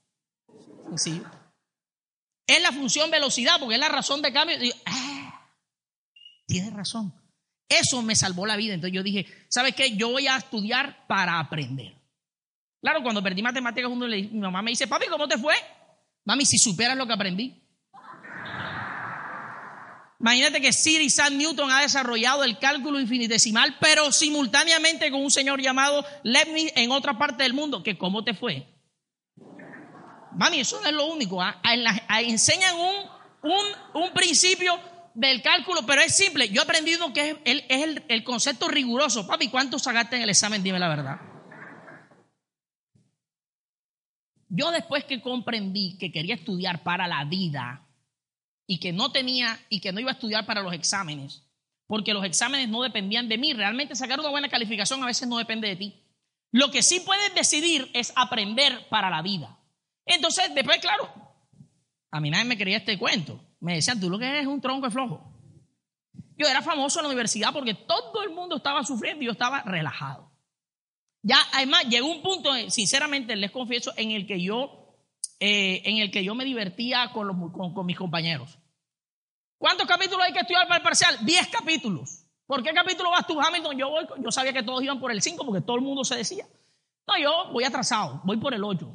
sí, 0.97 1.23
es 2.47 2.63
la 2.63 2.73
función 2.73 3.11
velocidad, 3.11 3.59
porque 3.59 3.75
es 3.75 3.81
la 3.81 3.89
razón 3.89 4.23
de 4.23 4.33
cambio. 4.33 4.57
Ah, 4.85 5.51
tienes 6.47 6.73
razón. 6.73 7.13
Eso 7.69 8.03
me 8.03 8.15
salvó 8.15 8.47
la 8.47 8.57
vida. 8.57 8.75
Entonces 8.75 8.95
yo 8.95 9.03
dije, 9.03 9.27
¿sabes 9.49 9.75
qué? 9.75 9.97
Yo 9.97 10.11
voy 10.11 10.29
a 10.29 10.37
estudiar 10.37 11.07
para 11.09 11.41
aprender. 11.41 11.96
Claro, 12.81 13.03
cuando 13.03 13.23
perdí 13.23 13.43
matemáticas, 13.43 13.91
uno 13.91 14.07
le, 14.07 14.23
mi 14.23 14.41
mamá 14.41 14.63
me 14.63 14.71
dice, 14.71 14.87
papi, 14.87 15.07
¿cómo 15.07 15.27
te 15.27 15.39
fue? 15.39 15.55
Mami, 16.25 16.45
si 16.45 16.59
superas 16.59 16.97
lo 16.97 17.07
que 17.07 17.13
aprendí. 17.13 17.63
Imagínate 20.19 20.61
que 20.61 20.73
Sir 20.73 21.01
Isaac 21.03 21.31
Newton 21.31 21.71
ha 21.71 21.83
desarrollado 21.83 22.43
el 22.43 22.59
cálculo 22.59 22.99
infinitesimal, 22.99 23.77
pero 23.81 24.11
simultáneamente 24.11 25.11
con 25.11 25.23
un 25.23 25.31
señor 25.31 25.61
llamado 25.61 26.05
Leibniz 26.25 26.73
en 26.75 26.91
otra 26.91 27.19
parte 27.19 27.43
del 27.43 27.53
mundo. 27.53 27.83
¿Que 27.83 27.99
¿Cómo 27.99 28.25
te 28.25 28.35
fue? 28.35 28.67
Mami, 30.33 30.61
eso 30.61 30.81
no 30.81 30.89
es 30.89 30.95
lo 30.95 31.07
único. 31.07 31.41
¿ah? 31.41 31.61
enseñan 32.23 32.75
un, 32.77 33.51
un, 33.51 34.03
un, 34.03 34.13
principio 34.13 34.79
del 35.15 35.43
cálculo, 35.43 35.85
pero 35.87 36.01
es 36.01 36.15
simple. 36.17 36.49
Yo 36.49 36.63
he 36.63 36.65
aprendido 36.65 37.13
que 37.13 37.31
es, 37.31 37.37
el, 37.45 37.65
es 37.69 37.83
el, 37.83 38.05
el 38.09 38.25
concepto 38.25 38.69
riguroso. 38.69 39.27
Papi, 39.27 39.49
¿cuánto 39.49 39.79
sacaste 39.79 40.17
en 40.17 40.23
el 40.23 40.31
examen? 40.31 40.63
Dime 40.63 40.79
la 40.79 40.89
verdad. 40.89 41.36
Yo 44.49 44.71
después 44.71 45.05
que 45.05 45.21
comprendí 45.21 45.99
que 45.99 46.13
quería 46.13 46.35
estudiar 46.35 46.83
para 46.83 47.09
la 47.09 47.25
vida 47.25 47.87
y 48.67 48.79
que 48.79 48.93
no 48.93 49.11
tenía 49.13 49.59
y 49.69 49.81
que 49.81 49.93
no 49.93 50.01
iba 50.01 50.11
a 50.11 50.15
estudiar 50.15 50.47
para 50.47 50.63
los 50.63 50.73
exámenes, 50.73 51.43
porque 51.87 52.15
los 52.15 52.25
exámenes 52.25 52.69
no 52.69 52.83
dependían 52.83 53.29
de 53.29 53.39
mí, 53.39 53.53
realmente 53.53 53.95
sacar 53.95 54.21
una 54.21 54.31
buena 54.31 54.49
calificación 54.49 55.03
a 55.03 55.07
veces 55.07 55.29
no 55.29 55.39
depende 55.39 55.69
de 55.69 55.77
ti. 55.77 56.03
Lo 56.53 56.71
que 56.71 56.83
sí 56.83 57.01
puedes 57.01 57.35
decidir 57.35 57.91
es 57.93 58.13
aprender 58.17 58.89
para 58.89 59.11
la 59.11 59.23
vida. 59.23 59.59
Entonces, 60.05 60.55
después, 60.55 60.79
claro, 60.79 61.13
a 62.11 62.21
mí 62.21 62.31
nadie 62.31 62.45
me 62.45 62.57
quería 62.57 62.79
este 62.79 62.99
cuento. 62.99 63.41
Me 63.61 63.75
decían, 63.75 64.01
tú 64.01 64.09
lo 64.09 64.19
que 64.19 64.27
eres 64.27 64.43
es 64.43 64.47
un 64.47 64.61
tronco 64.61 64.87
de 64.87 64.93
flojo. 64.93 65.33
Yo 66.39 66.47
era 66.47 66.63
famoso 66.63 66.99
en 66.99 67.05
la 67.05 67.09
universidad 67.09 67.53
porque 67.53 67.75
todo 67.75 68.23
el 68.23 68.31
mundo 68.31 68.57
estaba 68.57 68.85
sufriendo 68.85 69.23
y 69.23 69.27
yo 69.27 69.33
estaba 69.33 69.63
relajado. 69.63 70.26
Ya, 71.27 71.39
además, 71.55 71.87
llegó 71.89 72.07
un 72.07 72.23
punto, 72.23 72.55
eh, 72.55 72.71
sinceramente, 72.71 73.35
les 73.35 73.51
confieso, 73.51 73.93
en 73.97 74.13
el 74.13 74.29
que 74.29 74.41
yo, 74.41 74.95
eh, 75.41 75.83
en 75.85 75.97
el 75.97 76.13
que 76.13 76.23
yo 76.23 76.37
me 76.37 76.45
divertía 76.45 77.11
con, 77.13 77.27
los, 77.27 77.37
con, 77.51 77.85
mis 77.85 77.97
compañeros. 77.97 78.61
¿Cuántos 79.59 79.89
capítulos 79.89 80.25
hay 80.25 80.33
que 80.33 80.39
estudiar 80.39 80.69
para 80.69 80.77
el 80.77 80.85
parcial? 80.85 81.19
Diez 81.23 81.49
capítulos. 81.49 82.27
¿Por 82.47 82.63
qué 82.63 82.73
capítulo 82.73 83.11
vas 83.11 83.27
tú, 83.27 83.41
Hamilton? 83.41 83.77
Yo 83.77 83.91
voy, 83.91 84.07
yo 84.23 84.31
sabía 84.31 84.53
que 84.53 84.63
todos 84.63 84.81
iban 84.85 85.01
por 85.01 85.11
el 85.11 85.21
5 85.21 85.45
porque 85.45 85.63
todo 85.63 85.75
el 85.75 85.83
mundo 85.83 86.05
se 86.05 86.15
decía. 86.15 86.47
No, 87.09 87.19
yo 87.21 87.51
voy 87.53 87.65
atrasado, 87.65 88.21
voy 88.23 88.37
por 88.37 88.55
el 88.55 88.63
8. 88.63 88.89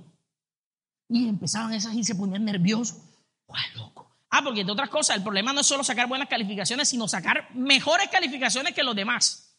Y 1.09 1.27
empezaban 1.27 1.73
esas 1.73 1.93
y 1.95 2.05
se 2.05 2.15
ponían 2.15 2.45
nerviosos. 2.45 2.97
¡Guau, 3.45 3.61
loco! 3.75 4.15
Ah, 4.29 4.41
porque 4.41 4.63
de 4.63 4.71
otras 4.71 4.89
cosas, 4.89 5.17
el 5.17 5.23
problema 5.23 5.51
no 5.51 5.59
es 5.59 5.67
solo 5.67 5.83
sacar 5.83 6.07
buenas 6.07 6.29
calificaciones, 6.29 6.87
sino 6.87 7.09
sacar 7.09 7.53
mejores 7.53 8.07
calificaciones 8.07 8.73
que 8.73 8.83
los 8.83 8.95
demás. 8.95 9.50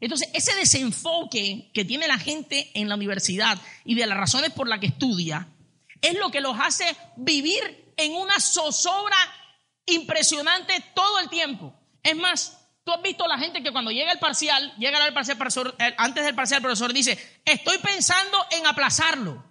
Entonces, 0.00 0.28
ese 0.32 0.54
desenfoque 0.54 1.70
que 1.74 1.84
tiene 1.84 2.06
la 2.06 2.18
gente 2.18 2.70
en 2.74 2.88
la 2.88 2.94
universidad 2.94 3.58
y 3.84 3.94
de 3.94 4.06
las 4.06 4.18
razones 4.18 4.52
por 4.52 4.68
las 4.68 4.78
que 4.78 4.86
estudia, 4.86 5.48
es 6.00 6.14
lo 6.18 6.30
que 6.30 6.40
los 6.40 6.58
hace 6.58 6.84
vivir 7.16 7.92
en 7.96 8.14
una 8.14 8.38
zozobra 8.38 9.16
impresionante 9.86 10.74
todo 10.94 11.18
el 11.18 11.28
tiempo. 11.28 11.74
Es 12.02 12.16
más, 12.16 12.58
tú 12.84 12.92
has 12.92 13.02
visto 13.02 13.24
a 13.24 13.28
la 13.28 13.38
gente 13.38 13.62
que 13.62 13.72
cuando 13.72 13.90
llega 13.90 14.12
el 14.12 14.18
parcial, 14.18 14.72
llega 14.78 15.02
al 15.02 15.12
parcial, 15.12 15.38
antes 15.96 16.24
del 16.24 16.34
parcial, 16.34 16.58
el 16.58 16.62
profesor 16.62 16.92
dice, 16.92 17.40
estoy 17.44 17.78
pensando 17.78 18.38
en 18.52 18.66
aplazarlo. 18.66 19.44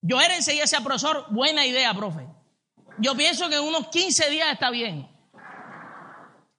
Yo 0.00 0.20
era 0.20 0.36
enseguida 0.36 0.64
ese 0.64 0.80
profesor, 0.80 1.26
buena 1.30 1.64
idea, 1.64 1.94
profe. 1.94 2.26
Yo 2.98 3.14
pienso 3.16 3.48
que 3.48 3.56
en 3.56 3.62
unos 3.62 3.88
15 3.88 4.28
días 4.30 4.52
está 4.52 4.70
bien. 4.70 5.08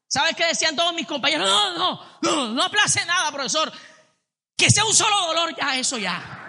¿Sabes 0.08 0.36
qué 0.36 0.46
decían 0.46 0.76
todos 0.76 0.94
mis 0.94 1.08
compañeros? 1.08 1.48
No, 1.48 1.78
no, 1.78 2.02
no, 2.22 2.54
no 2.54 2.64
aplace 2.64 3.06
nada, 3.06 3.32
profesor. 3.32 3.72
Que 4.56 4.70
sea 4.70 4.86
un 4.86 4.94
solo 4.94 5.16
dolor, 5.28 5.56
ya, 5.56 5.78
eso 5.78 5.98
ya. 5.98 6.42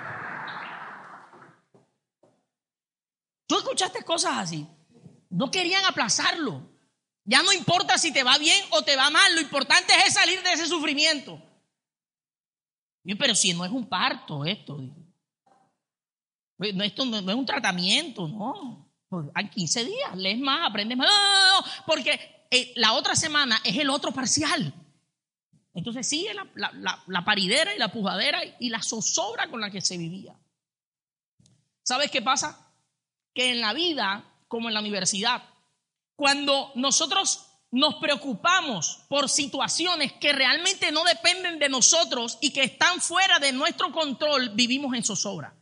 Tú 3.46 3.56
escuchaste 3.56 4.04
cosas 4.04 4.38
así. 4.38 4.66
No 5.30 5.50
querían 5.50 5.84
aplazarlo. 5.84 6.76
Ya 7.24 7.42
no 7.42 7.52
importa 7.52 7.98
si 7.98 8.12
te 8.12 8.22
va 8.22 8.38
bien 8.38 8.64
o 8.70 8.82
te 8.82 8.94
va 8.94 9.10
mal, 9.10 9.34
lo 9.34 9.40
importante 9.40 9.92
es 10.06 10.14
salir 10.14 10.40
de 10.42 10.52
ese 10.52 10.66
sufrimiento. 10.66 11.42
pero 13.18 13.34
si 13.34 13.52
no 13.52 13.64
es 13.64 13.72
un 13.72 13.88
parto 13.88 14.44
esto, 14.44 14.78
esto 16.58 17.04
no 17.04 17.30
es 17.30 17.36
un 17.36 17.46
tratamiento, 17.46 18.28
no. 18.28 18.86
Hay 19.34 19.48
15 19.50 19.84
días, 19.84 20.16
lees 20.16 20.38
más, 20.38 20.68
aprendes 20.68 20.96
más. 20.96 21.08
No, 21.08 21.60
no, 21.60 21.66
porque 21.86 22.35
eh, 22.50 22.72
la 22.76 22.92
otra 22.92 23.14
semana 23.14 23.60
es 23.64 23.76
el 23.76 23.90
otro 23.90 24.12
parcial. 24.12 24.72
Entonces 25.74 26.08
sigue 26.08 26.32
la, 26.34 27.24
paridera 27.24 27.74
y 27.74 27.78
la 27.78 27.92
pujadera 27.92 28.40
y 28.58 28.70
la 28.70 28.82
zozobra 28.82 29.48
con 29.48 29.60
la 29.60 29.70
que 29.70 29.82
se 29.82 29.98
vivía. 29.98 30.34
¿Sabes 31.82 32.10
qué 32.10 32.22
pasa? 32.22 32.72
Que 33.34 33.50
en 33.50 33.60
la 33.60 33.74
vida, 33.74 34.24
como 34.48 34.68
en 34.68 34.74
la 34.74 34.80
universidad, 34.80 35.42
cuando 36.14 36.72
nosotros 36.76 37.46
nos 37.70 37.96
preocupamos 37.96 39.00
por 39.08 39.28
situaciones 39.28 40.14
que 40.14 40.32
realmente 40.32 40.90
no 40.92 41.04
dependen 41.04 41.58
de 41.58 41.68
nosotros 41.68 42.38
y 42.40 42.52
que 42.54 42.62
están 42.62 43.00
fuera 43.02 43.38
de 43.38 43.52
nuestro 43.52 43.92
control, 43.92 44.50
vivimos 44.54 44.94
en 44.94 45.04
zozobra. 45.04 45.54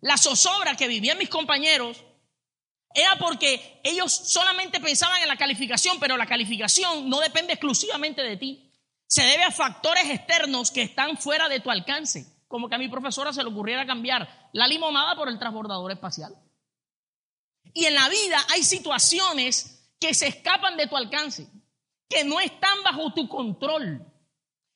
La 0.00 0.16
zozobra 0.16 0.76
que 0.76 0.88
vivían 0.88 1.18
mis 1.18 1.28
compañeros 1.28 2.02
era 2.94 3.16
porque 3.16 3.80
ellos 3.82 4.12
solamente 4.12 4.80
pensaban 4.80 5.22
en 5.22 5.28
la 5.28 5.36
calificación, 5.36 5.98
pero 6.00 6.16
la 6.16 6.26
calificación 6.26 7.08
no 7.08 7.20
depende 7.20 7.54
exclusivamente 7.54 8.22
de 8.22 8.36
ti. 8.36 8.70
Se 9.06 9.22
debe 9.22 9.44
a 9.44 9.50
factores 9.50 10.08
externos 10.10 10.70
que 10.70 10.82
están 10.82 11.16
fuera 11.16 11.48
de 11.48 11.60
tu 11.60 11.70
alcance. 11.70 12.26
Como 12.48 12.68
que 12.68 12.74
a 12.74 12.78
mi 12.78 12.88
profesora 12.88 13.32
se 13.32 13.42
le 13.42 13.48
ocurriera 13.48 13.86
cambiar 13.86 14.50
la 14.52 14.66
limonada 14.66 15.16
por 15.16 15.28
el 15.28 15.38
transbordador 15.38 15.92
espacial. 15.92 16.34
Y 17.74 17.86
en 17.86 17.94
la 17.94 18.08
vida 18.08 18.38
hay 18.50 18.62
situaciones 18.62 19.94
que 19.98 20.14
se 20.14 20.28
escapan 20.28 20.76
de 20.76 20.86
tu 20.86 20.96
alcance, 20.96 21.48
que 22.08 22.24
no 22.24 22.40
están 22.40 22.82
bajo 22.82 23.12
tu 23.14 23.28
control. 23.28 24.04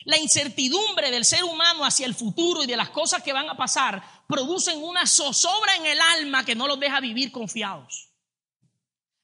La 0.06 0.18
incertidumbre 0.18 1.10
del 1.10 1.24
ser 1.24 1.42
humano 1.42 1.84
hacia 1.84 2.06
el 2.06 2.14
futuro 2.14 2.62
y 2.62 2.66
de 2.68 2.76
las 2.76 2.90
cosas 2.90 3.24
que 3.24 3.32
van 3.32 3.50
a 3.50 3.56
pasar 3.56 4.00
producen 4.28 4.80
una 4.80 5.04
zozobra 5.04 5.74
en 5.74 5.86
el 5.86 6.00
alma 6.00 6.44
que 6.44 6.54
no 6.54 6.68
los 6.68 6.78
deja 6.78 7.00
vivir 7.00 7.32
confiados. 7.32 8.10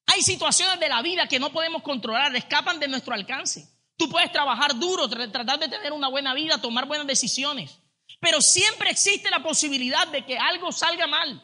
Hay 0.06 0.22
situaciones 0.22 0.80
de 0.80 0.88
la 0.88 1.00
vida 1.00 1.28
que 1.28 1.38
no 1.38 1.52
podemos 1.52 1.82
controlar, 1.82 2.34
escapan 2.34 2.80
de 2.80 2.88
nuestro 2.88 3.14
alcance. 3.14 3.64
Tú 3.96 4.08
puedes 4.08 4.32
trabajar 4.32 4.76
duro, 4.76 5.08
tratar 5.08 5.60
de 5.60 5.68
tener 5.68 5.92
una 5.92 6.08
buena 6.08 6.34
vida, 6.34 6.60
tomar 6.60 6.86
buenas 6.86 7.06
decisiones, 7.06 7.78
pero 8.18 8.40
siempre 8.40 8.90
existe 8.90 9.30
la 9.30 9.40
posibilidad 9.40 10.08
de 10.08 10.26
que 10.26 10.36
algo 10.36 10.72
salga 10.72 11.06
mal, 11.06 11.40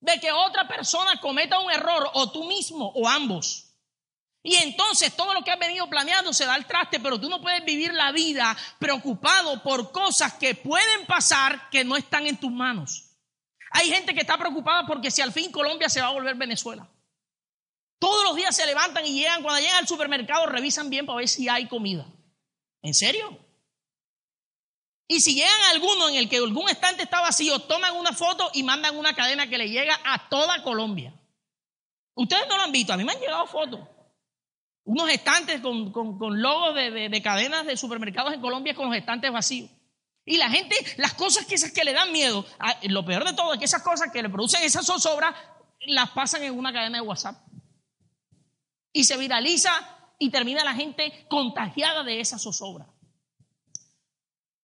de 0.00 0.18
que 0.18 0.32
otra 0.32 0.66
persona 0.66 1.20
cometa 1.20 1.60
un 1.60 1.70
error, 1.70 2.10
o 2.12 2.32
tú 2.32 2.42
mismo, 2.42 2.90
o 2.96 3.06
ambos. 3.06 3.67
Y 4.42 4.54
entonces 4.56 5.14
todo 5.16 5.34
lo 5.34 5.42
que 5.42 5.50
has 5.50 5.58
venido 5.58 5.88
planeando 5.88 6.32
se 6.32 6.46
da 6.46 6.54
al 6.54 6.66
traste, 6.66 7.00
pero 7.00 7.20
tú 7.20 7.28
no 7.28 7.40
puedes 7.40 7.64
vivir 7.64 7.92
la 7.92 8.12
vida 8.12 8.56
preocupado 8.78 9.62
por 9.62 9.90
cosas 9.90 10.34
que 10.34 10.54
pueden 10.54 11.06
pasar 11.06 11.68
que 11.70 11.84
no 11.84 11.96
están 11.96 12.26
en 12.26 12.38
tus 12.38 12.52
manos. 12.52 13.04
Hay 13.72 13.90
gente 13.90 14.14
que 14.14 14.20
está 14.20 14.38
preocupada 14.38 14.86
porque 14.86 15.10
si 15.10 15.20
al 15.20 15.32
fin 15.32 15.50
Colombia 15.50 15.88
se 15.88 16.00
va 16.00 16.08
a 16.08 16.12
volver 16.12 16.36
Venezuela. 16.36 16.88
Todos 17.98 18.22
los 18.24 18.36
días 18.36 18.54
se 18.54 18.64
levantan 18.64 19.04
y 19.04 19.12
llegan, 19.12 19.42
cuando 19.42 19.60
llegan 19.60 19.78
al 19.78 19.88
supermercado 19.88 20.46
revisan 20.46 20.88
bien 20.88 21.04
para 21.04 21.18
ver 21.18 21.28
si 21.28 21.48
hay 21.48 21.66
comida. 21.66 22.06
¿En 22.80 22.94
serio? 22.94 23.44
Y 25.08 25.20
si 25.20 25.34
llegan 25.34 25.60
a 25.62 25.70
alguno 25.70 26.08
en 26.08 26.14
el 26.14 26.28
que 26.28 26.36
algún 26.36 26.68
estante 26.68 27.02
está 27.02 27.20
vacío, 27.20 27.58
toman 27.60 27.96
una 27.96 28.12
foto 28.12 28.50
y 28.54 28.62
mandan 28.62 28.96
una 28.96 29.14
cadena 29.14 29.48
que 29.48 29.58
le 29.58 29.68
llega 29.68 29.98
a 30.04 30.28
toda 30.28 30.62
Colombia. 30.62 31.12
Ustedes 32.14 32.46
no 32.48 32.56
lo 32.56 32.62
han 32.62 32.72
visto, 32.72 32.92
a 32.92 32.96
mí 32.96 33.04
me 33.04 33.12
han 33.12 33.20
llegado 33.20 33.46
fotos 33.46 33.80
unos 34.88 35.10
estantes 35.10 35.60
con, 35.60 35.92
logos 36.40 36.74
de, 36.74 37.20
cadenas 37.22 37.66
de 37.66 37.76
supermercados 37.76 38.32
en 38.32 38.40
Colombia 38.40 38.74
con 38.74 38.86
los 38.86 38.96
estantes 38.96 39.30
vacíos. 39.30 39.70
Y 40.24 40.38
la 40.38 40.48
gente, 40.48 40.74
las 40.96 41.12
cosas 41.12 41.44
que 41.44 41.56
esas 41.56 41.72
que 41.72 41.84
le 41.84 41.92
dan 41.92 42.10
miedo, 42.10 42.46
lo 42.84 43.04
peor 43.04 43.26
de 43.26 43.34
todo 43.34 43.52
es 43.52 43.58
que 43.58 43.66
esas 43.66 43.82
cosas 43.82 44.10
que 44.10 44.22
le 44.22 44.30
producen 44.30 44.62
esas 44.62 44.86
zozobras, 44.86 45.34
las 45.80 46.08
pasan 46.10 46.42
en 46.42 46.58
una 46.58 46.72
cadena 46.72 46.98
de 46.98 47.06
WhatsApp. 47.06 47.36
Y 48.90 49.04
se 49.04 49.18
viraliza 49.18 49.70
y 50.18 50.30
termina 50.30 50.64
la 50.64 50.72
gente 50.72 51.26
contagiada 51.28 52.02
de 52.02 52.20
esa 52.20 52.38
zozobra. 52.38 52.86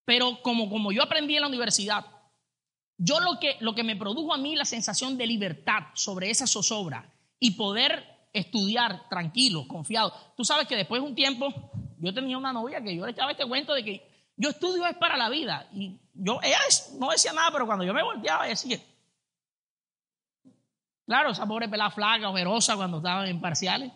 Pero 0.07 0.40
como, 0.40 0.71
como 0.71 0.90
yo 0.90 1.02
aprendí 1.02 1.37
en 1.37 1.43
la 1.43 1.49
universidad, 1.49 2.07
yo 2.97 3.21
lo 3.21 3.38
que, 3.38 3.59
lo 3.61 3.75
que 3.75 3.85
me 3.85 3.97
produjo 3.97 4.33
a 4.33 4.38
mí 4.38 4.57
la 4.57 4.64
sensación 4.64 5.19
de 5.19 5.26
libertad 5.26 5.88
sobre 5.93 6.31
esa 6.31 6.47
zozobra 6.47 7.12
y 7.38 7.52
poder 7.52 8.13
estudiar 8.34 9.08
tranquilo, 9.08 9.66
confiado. 9.66 10.12
Tú 10.36 10.44
sabes 10.44 10.66
que 10.66 10.76
después 10.76 11.00
de 11.00 11.08
un 11.08 11.14
tiempo, 11.14 11.48
yo 11.98 12.12
tenía 12.12 12.36
una 12.36 12.52
novia 12.52 12.82
que 12.82 12.94
yo 12.94 13.06
le 13.06 13.12
echaba 13.12 13.30
este 13.30 13.46
cuento 13.46 13.72
de 13.72 13.82
que 13.82 14.30
yo 14.36 14.50
estudio 14.50 14.84
es 14.86 14.96
para 14.96 15.16
la 15.16 15.30
vida. 15.30 15.66
Y 15.72 15.98
yo, 16.12 16.40
ella 16.42 16.58
no 16.98 17.10
decía 17.10 17.32
nada, 17.32 17.50
pero 17.52 17.64
cuando 17.64 17.84
yo 17.84 17.94
me 17.94 18.02
volteaba, 18.02 18.46
decía, 18.46 18.78
claro, 21.06 21.30
esa 21.30 21.46
pobre 21.46 21.68
pelada 21.68 21.90
flaca, 21.90 22.28
ojerosa 22.28 22.76
cuando 22.76 22.98
estaba 22.98 23.26
en 23.26 23.40
parciales, 23.40 23.92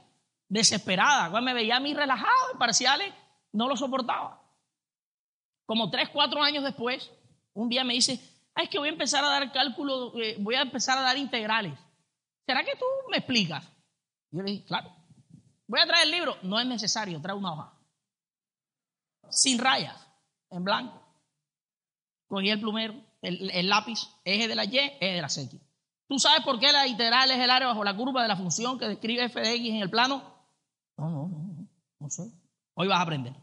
desesperada. 0.48 1.30
Cuando 1.30 1.50
me 1.50 1.54
veía 1.54 1.76
a 1.76 1.80
mí 1.80 1.92
relajado 1.92 2.52
en 2.52 2.58
parciales, 2.58 3.12
no 3.52 3.68
lo 3.68 3.76
soportaba. 3.76 4.40
Como 5.66 5.90
tres, 5.90 6.08
cuatro 6.10 6.42
años 6.42 6.64
después, 6.64 7.10
un 7.52 7.68
día 7.68 7.84
me 7.84 7.94
dice, 7.94 8.20
Ay, 8.58 8.64
es 8.64 8.70
que 8.70 8.78
voy 8.78 8.88
a 8.88 8.92
empezar 8.92 9.24
a 9.24 9.28
dar 9.28 9.52
cálculo, 9.52 10.12
eh, 10.20 10.34
voy 10.40 10.56
a 10.56 10.62
empezar 10.62 10.98
a 10.98 11.02
dar 11.02 11.16
integrales. 11.16 11.78
¿Será 12.44 12.64
que 12.64 12.74
tú 12.74 12.84
me 13.08 13.18
explicas? 13.18 13.64
Yo 14.30 14.42
le 14.42 14.52
dije, 14.52 14.64
claro, 14.64 14.90
voy 15.66 15.80
a 15.80 15.86
traer 15.86 16.06
el 16.06 16.12
libro. 16.12 16.36
No 16.42 16.58
es 16.60 16.66
necesario, 16.66 17.20
trae 17.20 17.36
una 17.36 17.52
hoja. 17.52 17.72
Sin 19.30 19.58
rayas, 19.58 19.96
en 20.50 20.64
blanco. 20.64 21.02
Cogí 22.28 22.50
el 22.50 22.60
plumero, 22.60 22.94
el, 23.22 23.68
lápiz, 23.68 24.00
eje 24.24 24.48
de 24.48 24.54
la 24.54 24.64
Y, 24.64 24.76
eje 24.76 25.14
de 25.14 25.22
la 25.22 25.28
X. 25.28 25.60
¿Tú 26.06 26.18
sabes 26.18 26.42
por 26.42 26.58
qué 26.58 26.72
la 26.72 26.86
integral 26.86 27.30
es 27.30 27.38
el 27.38 27.50
área 27.50 27.68
bajo 27.68 27.84
la 27.84 27.96
curva 27.96 28.22
de 28.22 28.28
la 28.28 28.36
función 28.36 28.78
que 28.78 28.86
describe 28.86 29.24
f 29.24 29.40
de 29.40 29.54
x 29.54 29.70
en 29.70 29.82
el 29.82 29.90
plano? 29.90 30.22
No, 30.96 31.10
no, 31.10 31.28
no, 31.28 31.38
no, 31.38 31.68
no 32.00 32.10
sé. 32.10 32.30
Hoy 32.74 32.88
vas 32.88 32.98
a 32.98 33.02
aprender. 33.02 33.34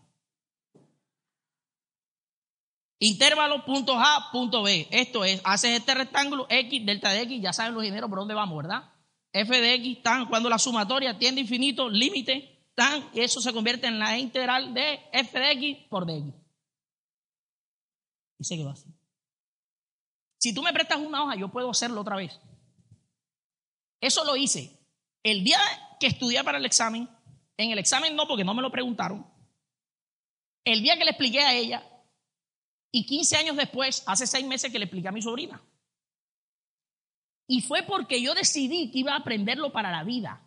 Intervalo 3.00 3.66
punto 3.66 3.94
A, 4.00 4.30
punto 4.32 4.64
B. 4.64 4.88
Esto 4.90 5.24
es, 5.26 5.42
haces 5.44 5.78
este 5.78 5.94
rectángulo 5.94 6.48
X, 6.50 6.86
delta 6.86 7.12
de 7.12 7.22
X, 7.22 7.42
ya 7.42 7.54
saben 7.54 7.76
los 7.76 7.84
ingenieros 7.84 8.10
por 8.10 8.20
dónde 8.20 8.34
vamos, 8.34 8.58
¿verdad? 8.58 8.95
F 9.36 9.62
de 9.62 9.74
x 9.74 10.02
tan, 10.02 10.28
cuando 10.28 10.48
la 10.48 10.58
sumatoria 10.58 11.20
tiende 11.20 11.42
infinito, 11.42 11.90
límite, 11.90 12.70
tan, 12.74 13.10
y 13.14 13.20
eso 13.20 13.42
se 13.42 13.52
convierte 13.52 13.86
en 13.86 14.00
la 14.00 14.18
integral 14.18 14.74
de 14.74 15.02
f 15.12 15.38
de 15.38 15.52
x 15.52 15.78
por 15.90 16.06
dx. 16.06 16.34
Y 18.40 18.44
se 18.46 18.56
quedó 18.56 18.70
así. 18.70 18.88
Si 20.38 20.54
tú 20.54 20.62
me 20.62 20.72
prestas 20.72 21.00
una 21.00 21.24
hoja, 21.24 21.36
yo 21.36 21.50
puedo 21.50 21.70
hacerlo 21.70 22.00
otra 22.00 22.16
vez. 22.16 22.40
Eso 24.00 24.24
lo 24.24 24.38
hice. 24.38 24.80
El 25.22 25.44
día 25.44 25.60
que 26.00 26.08
estudié 26.08 26.42
para 26.46 26.58
el 26.58 26.66
examen, 26.66 27.10
en 27.58 27.72
el 27.72 27.80
examen 27.80 28.16
no, 28.16 28.28
porque 28.28 28.46
no 28.46 28.54
me 28.54 28.62
lo 28.62 28.72
preguntaron. 28.72 29.26
El 30.64 30.82
día 30.82 30.98
que 30.98 31.04
le 31.04 31.12
expliqué 31.12 31.42
a 31.42 31.54
ella, 31.54 31.84
y 32.90 33.06
15 33.06 33.36
años 33.36 33.58
después, 33.58 34.02
hace 34.06 34.28
seis 34.28 34.46
meses 34.46 34.72
que 34.72 34.80
le 34.80 34.86
expliqué 34.86 35.10
a 35.10 35.12
mi 35.12 35.22
sobrina. 35.22 35.62
Y 37.48 37.62
fue 37.62 37.84
porque 37.84 38.22
yo 38.22 38.34
decidí 38.34 38.92
que 38.92 39.00
iba 39.00 39.14
a 39.14 39.18
aprenderlo 39.18 39.72
para 39.72 39.92
la 39.92 40.04
vida. 40.04 40.42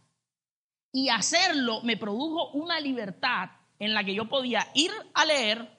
Y 0.92 1.08
hacerlo 1.10 1.80
me 1.82 1.96
produjo 1.96 2.50
una 2.52 2.80
libertad 2.80 3.50
en 3.78 3.94
la 3.94 4.04
que 4.04 4.14
yo 4.14 4.28
podía 4.28 4.66
ir 4.74 4.90
a 5.14 5.24
leer, 5.24 5.78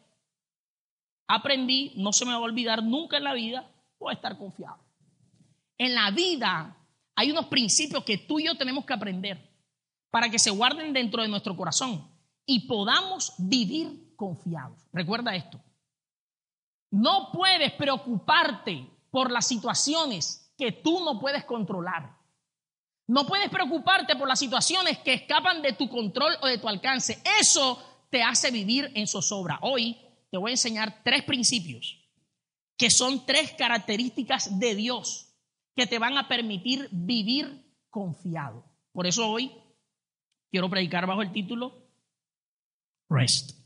aprendí, 1.27 1.93
no 1.97 2.13
se 2.13 2.25
me 2.25 2.31
va 2.31 2.37
a 2.37 2.41
olvidar 2.41 2.83
nunca 2.83 3.17
en 3.17 3.23
la 3.23 3.33
vida, 3.33 3.69
voy 3.99 4.11
a 4.11 4.15
estar 4.15 4.37
confiado. 4.37 4.79
En 5.77 5.93
la 5.95 6.11
vida 6.11 6.77
hay 7.15 7.31
unos 7.31 7.47
principios 7.47 8.03
que 8.03 8.17
tú 8.17 8.39
y 8.39 8.45
yo 8.45 8.55
tenemos 8.55 8.85
que 8.85 8.93
aprender 8.93 9.49
para 10.09 10.29
que 10.29 10.39
se 10.39 10.49
guarden 10.49 10.93
dentro 10.93 11.21
de 11.21 11.27
nuestro 11.27 11.55
corazón 11.55 12.09
y 12.45 12.67
podamos 12.67 13.33
vivir 13.37 14.15
confiados. 14.15 14.87
Recuerda 14.91 15.35
esto. 15.35 15.61
No 16.91 17.29
puedes 17.31 17.73
preocuparte 17.73 18.89
por 19.11 19.31
las 19.31 19.47
situaciones 19.47 20.48
que 20.59 20.73
tú 20.73 21.03
no 21.03 21.19
puedes 21.19 21.45
controlar. 21.45 22.17
No 23.07 23.25
puedes 23.25 23.49
preocuparte 23.49 24.15
por 24.17 24.27
las 24.27 24.37
situaciones 24.37 24.99
que 24.99 25.13
escapan 25.13 25.63
de 25.63 25.73
tu 25.73 25.89
control 25.89 26.33
o 26.41 26.47
de 26.47 26.59
tu 26.59 26.67
alcance. 26.67 27.23
Eso 27.39 27.81
te 28.11 28.21
hace 28.21 28.51
vivir 28.51 28.91
en 28.93 29.07
zozobra. 29.07 29.57
Hoy 29.61 29.97
te 30.29 30.37
voy 30.37 30.51
a 30.51 30.53
enseñar 30.53 31.01
tres 31.03 31.23
principios 31.23 31.97
que 32.77 32.91
son 32.91 33.25
tres 33.25 33.53
características 33.57 34.59
de 34.59 34.75
Dios 34.75 35.33
que 35.75 35.87
te 35.87 35.97
van 35.97 36.17
a 36.17 36.27
permitir 36.27 36.87
vivir 36.91 37.65
confiado. 37.89 38.65
Por 38.91 39.07
eso 39.07 39.27
hoy 39.27 39.51
quiero 40.51 40.69
predicar 40.69 41.07
bajo 41.07 41.21
el 41.21 41.31
título 41.31 41.89
Rest. 43.09 43.57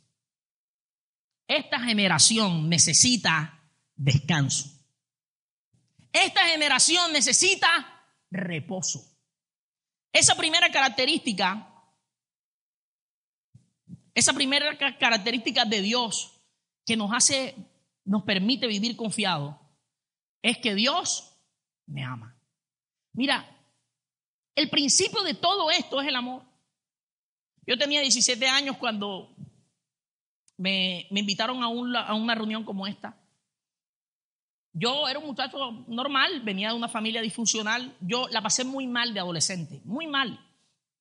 Esta 1.47 1.79
generación 1.79 2.69
necesita 2.69 3.61
descanso. 3.95 4.82
Esta 6.13 6.45
generación 6.45 7.11
necesita 7.11 8.05
reposo. 8.29 9.03
Esa 10.13 10.35
primera 10.35 10.71
característica, 10.71 11.73
esa 14.13 14.31
primera 14.33 14.77
característica 14.77 15.65
de 15.65 15.81
Dios 15.81 16.39
que 16.85 16.95
nos 16.95 17.11
hace, 17.11 17.55
nos 18.05 18.23
permite 18.23 18.67
vivir 18.67 18.95
confiado, 18.95 19.59
es 20.43 20.59
que 20.59 20.75
Dios 20.75 21.35
me 21.87 22.03
ama. 22.03 22.37
Mira, 23.13 23.49
el 24.55 24.69
principio 24.69 25.23
de 25.23 25.33
todo 25.33 25.71
esto 25.71 25.99
es 25.99 26.07
el 26.07 26.15
amor. 26.15 26.43
Yo 27.65 27.75
tenía 27.77 28.01
17 28.01 28.47
años 28.47 28.77
cuando 28.77 29.35
me, 30.57 31.07
invitaron 31.09 31.63
a, 31.63 32.01
a 32.01 32.13
una 32.13 32.35
reunión 32.35 32.63
como 32.63 32.85
esta. 32.85 33.17
Yo 34.73 35.07
era 35.07 35.19
un 35.19 35.27
muchacho 35.27 35.85
normal, 35.87 36.41
venía 36.41 36.69
de 36.69 36.75
una 36.75 36.89
familia 36.89 37.21
disfuncional. 37.21 37.95
Yo 38.01 38.27
la 38.29 38.41
pasé 38.41 38.63
muy 38.63 38.87
mal 38.87 39.13
de 39.13 39.19
adolescente, 39.19 39.81
muy 39.85 40.07
mal. 40.07 40.39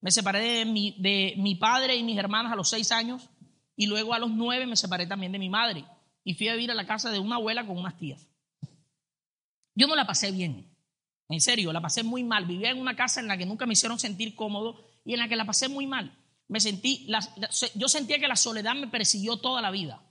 Me 0.00 0.10
separé 0.10 0.40
de 0.40 0.64
mi, 0.64 0.94
de 0.98 1.34
mi 1.38 1.54
padre 1.54 1.96
y 1.96 2.02
mis 2.02 2.18
hermanas 2.18 2.52
a 2.52 2.56
los 2.56 2.68
seis 2.68 2.92
años 2.92 3.30
y 3.76 3.86
luego 3.86 4.12
a 4.14 4.18
los 4.18 4.30
nueve 4.30 4.66
me 4.66 4.76
separé 4.76 5.06
también 5.06 5.32
de 5.32 5.38
mi 5.38 5.48
madre 5.48 5.84
y 6.24 6.34
fui 6.34 6.48
a 6.48 6.54
vivir 6.54 6.70
a 6.70 6.74
la 6.74 6.86
casa 6.86 7.10
de 7.10 7.18
una 7.18 7.36
abuela 7.36 7.66
con 7.66 7.78
unas 7.78 7.96
tías. 7.96 8.28
Yo 9.74 9.86
no 9.86 9.96
la 9.96 10.06
pasé 10.06 10.30
bien, 10.32 10.72
en 11.32 11.40
serio, 11.40 11.72
la 11.72 11.80
pasé 11.80 12.02
muy 12.02 12.24
mal. 12.24 12.44
Vivía 12.44 12.70
en 12.70 12.78
una 12.78 12.94
casa 12.94 13.20
en 13.20 13.26
la 13.26 13.38
que 13.38 13.46
nunca 13.46 13.64
me 13.64 13.72
hicieron 13.72 13.98
sentir 13.98 14.34
cómodo 14.34 14.84
y 15.04 15.14
en 15.14 15.18
la 15.18 15.28
que 15.28 15.36
la 15.36 15.46
pasé 15.46 15.68
muy 15.68 15.86
mal. 15.86 16.14
Me 16.46 16.60
sentí, 16.60 17.08
yo 17.74 17.88
sentía 17.88 18.18
que 18.18 18.28
la 18.28 18.36
soledad 18.36 18.74
me 18.74 18.88
persiguió 18.88 19.38
toda 19.38 19.62
la 19.62 19.70
vida 19.70 20.02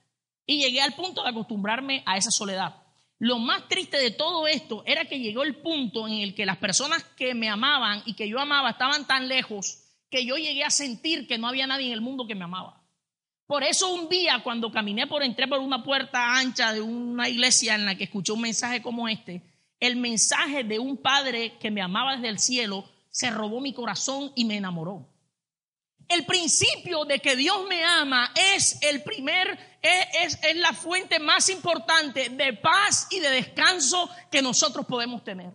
y 0.48 0.58
llegué 0.58 0.82
al 0.82 0.96
punto 0.96 1.22
de 1.22 1.30
acostumbrarme 1.30 2.02
a 2.08 2.18
esa 2.18 2.32
soledad. 2.32 2.81
Lo 3.22 3.38
más 3.38 3.68
triste 3.68 3.98
de 3.98 4.10
todo 4.10 4.48
esto 4.48 4.82
era 4.88 5.06
que 5.06 5.20
llegó 5.20 5.44
el 5.44 5.56
punto 5.58 6.08
en 6.08 6.16
el 6.16 6.34
que 6.34 6.44
las 6.44 6.58
personas 6.58 7.04
que 7.04 7.36
me 7.36 7.50
amaban 7.50 8.02
y 8.08 8.16
que 8.16 8.28
yo 8.28 8.40
amaba 8.40 8.72
estaban 8.72 9.06
tan 9.06 9.28
lejos 9.28 9.84
que 10.10 10.26
yo 10.26 10.38
llegué 10.38 10.64
a 10.64 10.72
sentir 10.72 11.28
que 11.28 11.38
no 11.38 11.48
había 11.48 11.68
nadie 11.68 11.86
en 11.86 11.94
el 11.94 12.02
mundo 12.02 12.26
que 12.26 12.34
me 12.34 12.46
amaba. 12.46 12.82
Por 13.46 13.62
eso 13.62 13.94
un 13.94 14.10
día 14.10 14.42
cuando 14.44 14.72
caminé 14.72 15.06
por, 15.06 15.22
entré 15.22 15.48
por 15.48 15.60
una 15.60 15.84
puerta 15.84 16.36
ancha 16.36 16.74
de 16.74 16.82
una 16.82 17.30
iglesia 17.30 17.76
en 17.76 17.86
la 17.86 17.94
que 17.94 18.06
escuché 18.06 18.32
un 18.32 18.42
mensaje 18.42 18.82
como 18.82 19.08
este, 19.08 19.44
el 19.80 19.98
mensaje 19.98 20.64
de 20.64 20.80
un 20.80 20.98
padre 20.98 21.60
que 21.60 21.70
me 21.70 21.84
amaba 21.84 22.16
desde 22.16 22.30
el 22.30 22.40
cielo 22.40 22.90
se 23.12 23.30
robó 23.30 23.62
mi 23.62 23.72
corazón 23.72 24.32
y 24.36 24.46
me 24.46 24.58
enamoró. 24.58 25.08
El 26.08 26.26
principio 26.26 27.06
de 27.06 27.20
que 27.20 27.36
Dios 27.36 27.68
me 27.70 27.84
ama 27.84 28.34
es 28.56 28.82
el 28.82 29.04
primer, 29.04 29.71
es, 29.82 30.56
la 30.56 30.74
fuente 30.74 31.20
más 31.20 31.50
importante 31.50 32.30
de 32.30 32.54
paz 32.54 33.08
y 33.10 33.20
de 33.20 33.30
descanso 33.30 34.10
que 34.30 34.42
nosotros 34.42 34.86
podemos 34.86 35.24
tener. 35.24 35.52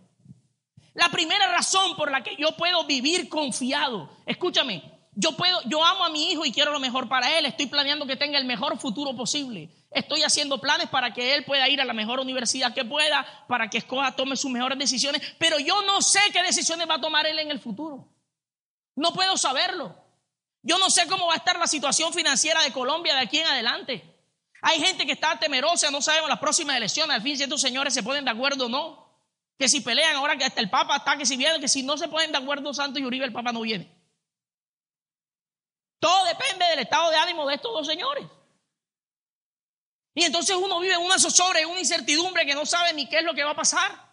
La 0.93 1.09
primera 1.09 1.51
razón 1.51 1.95
por 1.95 2.11
la 2.11 2.23
que 2.23 2.35
yo 2.37 2.55
puedo 2.57 2.85
vivir 2.85 3.29
confiado, 3.29 4.09
escúchame, 4.25 4.83
yo 5.13 5.31
puedo, 5.33 5.59
yo 5.65 5.83
amo 5.83 6.05
a 6.05 6.09
mi 6.09 6.31
hijo 6.31 6.45
y 6.45 6.51
quiero 6.51 6.71
lo 6.71 6.79
mejor 6.79 7.07
para 7.07 7.37
él, 7.37 7.45
estoy 7.45 7.67
planeando 7.67 8.05
que 8.05 8.15
tenga 8.15 8.37
el 8.37 8.45
mejor 8.45 8.77
futuro 8.79 9.15
posible. 9.15 9.69
Estoy 9.91 10.23
haciendo 10.23 10.59
planes 10.59 10.89
para 10.89 11.13
que 11.13 11.33
él 11.33 11.45
pueda 11.45 11.67
ir 11.69 11.79
a 11.81 11.85
la 11.85 11.93
mejor 11.93 12.19
universidad 12.19 12.73
que 12.73 12.83
pueda, 12.83 13.25
para 13.47 13.69
que 13.69 13.77
escoja, 13.77 14.15
tome 14.15 14.35
sus 14.35 14.51
mejores 14.51 14.77
decisiones, 14.77 15.21
pero 15.39 15.59
yo 15.59 15.81
no 15.83 16.01
sé 16.01 16.19
qué 16.33 16.43
decisiones 16.43 16.87
va 16.89 16.95
a 16.95 17.01
tomar 17.01 17.25
él 17.25 17.39
en 17.39 17.51
el 17.51 17.59
futuro. 17.59 18.07
No 18.95 19.13
puedo 19.13 19.37
saberlo. 19.37 19.95
Yo 20.61 20.77
no 20.79 20.89
sé 20.89 21.07
cómo 21.07 21.27
va 21.27 21.33
a 21.33 21.37
estar 21.37 21.57
la 21.57 21.67
situación 21.67 22.13
financiera 22.13 22.61
de 22.61 22.73
Colombia 22.73 23.15
de 23.15 23.21
aquí 23.21 23.37
en 23.37 23.47
adelante. 23.47 24.16
Hay 24.61 24.79
gente 24.79 25.05
que 25.05 25.11
está 25.11 25.37
temerosa, 25.39 25.91
no 25.91 26.01
sabemos 26.01 26.29
las 26.29 26.39
próximas 26.39 26.75
elecciones, 26.75 27.15
al 27.15 27.21
fin 27.21 27.37
si 27.37 27.43
estos 27.43 27.61
señores 27.61 27.93
se 27.93 28.03
ponen 28.03 28.25
de 28.25 28.31
acuerdo 28.31 28.65
o 28.65 28.69
no. 28.69 29.07
Que 29.57 29.67
si 29.67 29.81
pelean 29.81 30.15
ahora 30.15 30.37
que 30.37 30.45
hasta 30.45 30.61
el 30.61 30.69
Papa 30.69 30.97
está, 30.97 31.17
que 31.17 31.25
si 31.25 31.35
viene, 31.35 31.59
que 31.59 31.67
si 31.67 31.83
no 31.83 31.97
se 31.97 32.07
ponen 32.07 32.31
de 32.31 32.37
acuerdo 32.37 32.73
Santos 32.73 33.01
y 33.01 33.05
Uribe, 33.05 33.25
el 33.25 33.33
Papa 33.33 33.51
no 33.51 33.61
viene. 33.61 33.91
Todo 35.99 36.25
depende 36.25 36.65
del 36.65 36.79
estado 36.79 37.09
de 37.09 37.17
ánimo 37.17 37.47
de 37.47 37.55
estos 37.55 37.71
dos 37.71 37.87
señores. 37.87 38.25
Y 40.13 40.23
entonces 40.23 40.55
uno 40.55 40.79
vive 40.79 40.93
en 40.93 41.01
una 41.01 41.19
zozobra, 41.19 41.59
en 41.59 41.69
una 41.69 41.79
incertidumbre 41.79 42.45
que 42.45 42.53
no 42.53 42.65
sabe 42.65 42.93
ni 42.93 43.07
qué 43.07 43.19
es 43.19 43.23
lo 43.23 43.33
que 43.33 43.43
va 43.43 43.51
a 43.51 43.55
pasar. 43.55 44.07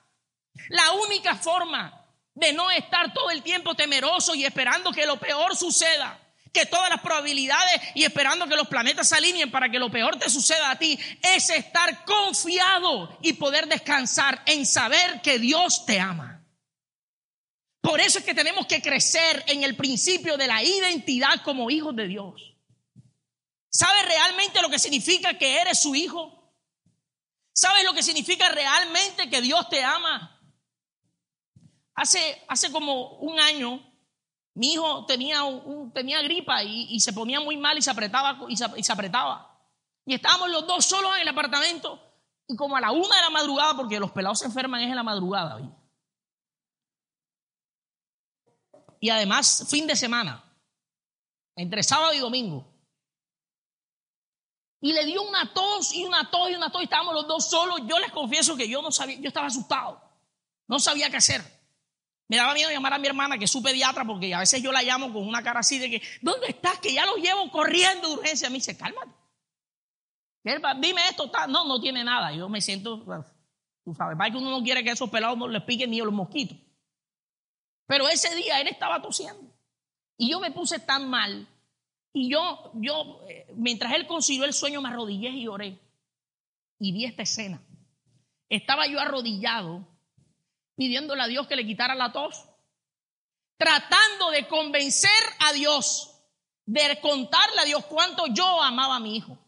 La 0.69 0.93
única 0.93 1.35
forma 1.35 2.07
de 2.35 2.53
no 2.53 2.71
estar 2.71 3.13
todo 3.13 3.31
el 3.31 3.43
tiempo 3.43 3.75
temeroso 3.75 4.35
y 4.35 4.45
esperando 4.45 4.93
que 4.93 5.07
lo 5.07 5.19
peor 5.19 5.57
suceda 5.57 6.24
que 6.55 6.67
todas 6.67 6.89
las 6.89 7.01
probabilidades 7.01 7.83
y 7.95 8.05
esperando 8.05 8.47
que 8.47 8.57
los 8.57 8.69
planetas 8.69 9.09
se 9.09 9.17
alineen 9.17 9.51
para 9.51 9.69
que 9.69 9.79
lo 9.79 9.91
peor 9.91 10.17
te 10.17 10.31
suceda 10.31 10.71
a 10.71 10.79
ti, 10.79 10.99
es 11.21 11.51
estar 11.51 12.05
confiado 12.05 13.19
y 13.21 13.35
poder 13.35 13.67
descansar 13.67 14.41
en 14.47 14.65
saber 14.65 15.21
que 15.21 15.39
Dios 15.39 15.85
te 15.85 16.01
ama. 16.01 16.43
Por 17.83 18.01
eso 18.01 18.21
es 18.21 18.25
que 18.25 18.35
tenemos 18.35 18.67
que 18.67 18.81
crecer 18.81 19.45
en 19.49 19.65
el 19.65 19.77
principio 19.77 20.39
de 20.39 20.47
la 20.47 20.63
identidad 20.63 21.43
como 21.43 21.71
hijos 21.71 21.95
de 21.95 22.07
Dios. 22.07 22.55
¿Sabes 23.69 24.07
realmente 24.07 24.63
lo 24.63 24.71
que 24.71 24.79
significa 24.79 25.37
que 25.37 25.61
eres 25.61 25.83
su 25.83 25.95
hijo? 25.95 26.55
¿Sabes 27.53 27.85
lo 27.85 27.93
que 27.93 28.03
significa 28.03 28.49
realmente 28.49 29.29
que 29.29 29.43
Dios 29.43 29.69
te 29.69 29.83
ama? 29.83 30.41
Hace, 31.97 32.43
hace 32.49 32.71
como 32.71 33.19
un 33.19 33.39
año 33.41 33.94
mi 34.55 34.73
hijo 34.73 35.05
tenía, 35.07 35.43
un, 35.43 35.93
tenía 35.93 36.23
gripa 36.23 36.63
y, 36.63 37.01
se 37.01 37.13
ponía 37.13 37.41
muy 37.41 37.57
mal 37.57 37.77
y 37.77 37.83
se 37.83 37.91
apretaba 37.91 38.39
y 38.49 38.57
se, 38.57 38.93
apretaba. 38.93 39.51
Y 40.07 40.15
estábamos 40.15 40.51
los 40.51 40.67
dos 40.67 40.85
solos 40.85 41.15
en 41.17 41.23
el 41.23 41.29
apartamento 41.29 42.01
y 42.47 42.55
como 42.55 42.77
a 42.77 42.81
la 42.81 42.93
una 42.93 43.17
de 43.17 43.23
la 43.23 43.31
madrugada, 43.31 43.77
porque 43.77 43.99
los 43.99 44.13
pelados 44.13 44.39
se 44.39 44.47
enferman 44.47 44.83
es 44.83 44.91
en 44.91 44.97
la 44.97 45.03
madrugada. 45.03 45.61
Y 49.01 49.11
además 49.11 49.67
fin 49.69 49.89
de 49.89 49.97
semana, 49.97 50.45
entre 51.57 51.83
sábado 51.83 52.15
y 52.15 52.19
domingo. 52.19 52.65
Y 54.81 54.93
le 54.93 55.05
dio 55.05 55.23
una 55.23 55.53
tos 55.53 55.95
y 55.95 56.05
una 56.05 56.31
tos 56.31 56.51
y 56.51 56.55
una 56.55 56.71
tos 56.71 56.83
y 56.83 56.85
estábamos 56.85 57.15
los 57.15 57.27
dos 57.27 57.49
solos. 57.49 57.81
Yo 57.87 57.99
les 57.99 58.13
confieso 58.13 58.55
que 58.55 58.69
yo 58.69 58.83
no 58.83 58.93
sabía, 58.93 59.19
yo 59.19 59.29
estaba 59.29 59.47
asustado. 59.47 60.01
No 60.69 60.79
sabía 60.79 61.11
qué 61.11 61.17
hacer. 61.17 61.54
Me 62.29 62.37
daba 62.37 62.55
miedo 62.55 62.71
llamar 62.71 62.95
a 62.95 62.99
mi 62.99 63.07
hermana, 63.07 63.39
que 63.39 63.45
es 63.45 63.51
su 63.51 63.63
pediatra, 63.63 64.05
porque 64.05 64.35
a 64.35 64.39
veces 64.39 64.63
yo 64.63 64.73
la 64.73 64.83
llamo 64.83 65.13
con 65.13 65.27
una 65.27 65.43
cara 65.43 65.61
así 65.61 65.79
de 65.79 65.91
que, 65.91 66.03
¿dónde 66.23 66.49
estás? 66.49 66.79
Que 66.79 66.93
ya 66.95 67.05
lo 67.05 67.17
llevo 67.17 67.51
corriendo 67.51 68.09
de 68.09 68.15
urgencia. 68.15 68.49
Me 68.49 68.57
dice, 68.57 68.77
cálmate. 68.77 69.13
Dime 70.43 71.09
esto. 71.09 71.31
No, 71.49 71.67
no 71.67 71.81
tiene 71.81 72.03
nada. 72.03 72.33
Yo 72.33 72.49
me 72.49 72.61
siento, 72.61 73.05
tú 73.85 73.95
sabes, 73.95 74.17
para 74.17 74.31
que 74.31 74.39
uno 74.39 74.51
no 74.51 74.63
quiere 74.63 74.83
que 74.83 74.91
esos 74.91 75.11
pelados 75.11 75.37
no 75.37 75.49
les 75.49 75.63
piquen 75.63 75.91
ni 75.91 75.99
los 75.99 76.13
mosquitos. 76.13 76.57
Pero 77.87 78.09
ese 78.09 78.35
día 78.35 78.61
él 78.61 78.69
estaba 78.69 79.03
tosiendo. 79.03 79.53
Y 80.17 80.31
yo 80.31 80.41
me 80.41 80.51
puse 80.51 80.79
tan 80.79 81.09
mal. 81.11 81.47
Y 82.13 82.31
yo, 82.31 82.73
yo, 82.75 83.21
eh, 83.29 83.47
mientras 83.57 83.93
él 83.95 84.07
consiguió 84.07 84.45
el 84.45 84.55
sueño, 84.55 84.81
me 84.81 84.89
arrodillé 84.89 85.31
y 85.31 85.49
oré. 85.49 85.79
Y 86.79 86.93
vi 86.93 87.05
esta 87.05 87.23
escena. 87.23 87.61
Estaba 88.49 88.87
yo 88.87 89.01
arrodillado 89.01 89.87
pidiéndole 90.77 91.23
a 91.23 91.27
Dios 91.27 91.47
que 91.47 91.57
le 91.57 91.67
quitara 91.67 91.95
la 91.95 92.13
tos. 92.13 92.49
tratando 93.57 94.31
de 94.31 94.49
convencer 94.49 95.11
a 95.39 95.53
Dios, 95.53 96.11
de 96.67 97.01
contarle 97.01 97.61
a 97.61 97.65
Dios 97.65 97.85
cuánto 97.87 98.27
yo 98.27 98.61
amaba 98.61 98.97
a 98.97 99.01
mi 99.01 99.17
hijo. 99.17 99.39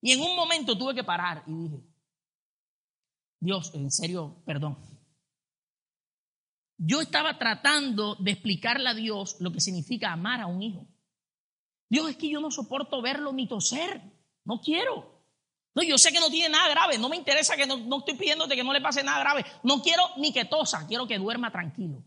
Y 0.00 0.12
en 0.12 0.20
un 0.20 0.34
momento 0.34 0.76
tuve 0.76 0.94
que 0.94 1.04
parar 1.04 1.44
y 1.46 1.52
dije, 1.52 1.82
Dios, 3.40 3.72
en 3.74 3.90
serio, 3.90 4.42
perdón. 4.44 4.78
Yo 6.78 7.00
estaba 7.00 7.38
tratando 7.38 8.14
de 8.16 8.30
explicarle 8.30 8.88
a 8.88 8.94
Dios 8.94 9.36
lo 9.40 9.52
que 9.52 9.60
significa 9.60 10.12
amar 10.12 10.40
a 10.40 10.46
un 10.46 10.62
hijo. 10.62 10.86
Dios, 11.88 12.10
es 12.10 12.16
que 12.16 12.30
yo 12.30 12.40
no 12.40 12.50
soporto 12.50 13.02
verlo 13.02 13.32
ni 13.32 13.48
toser. 13.48 14.00
No 14.44 14.60
quiero. 14.60 15.17
No, 15.78 15.84
yo 15.84 15.96
sé 15.96 16.10
que 16.10 16.18
no 16.18 16.28
tiene 16.28 16.48
nada 16.48 16.68
grave. 16.70 16.98
No 16.98 17.08
me 17.08 17.14
interesa 17.14 17.56
que 17.56 17.64
no, 17.64 17.76
no 17.76 18.00
estoy 18.00 18.14
pidiéndote 18.14 18.56
que 18.56 18.64
no 18.64 18.72
le 18.72 18.80
pase 18.80 19.04
nada 19.04 19.20
grave. 19.20 19.44
No 19.62 19.80
quiero 19.80 20.02
ni 20.16 20.32
que 20.32 20.44
tosa. 20.44 20.88
Quiero 20.88 21.06
que 21.06 21.18
duerma 21.18 21.52
tranquilo. 21.52 22.02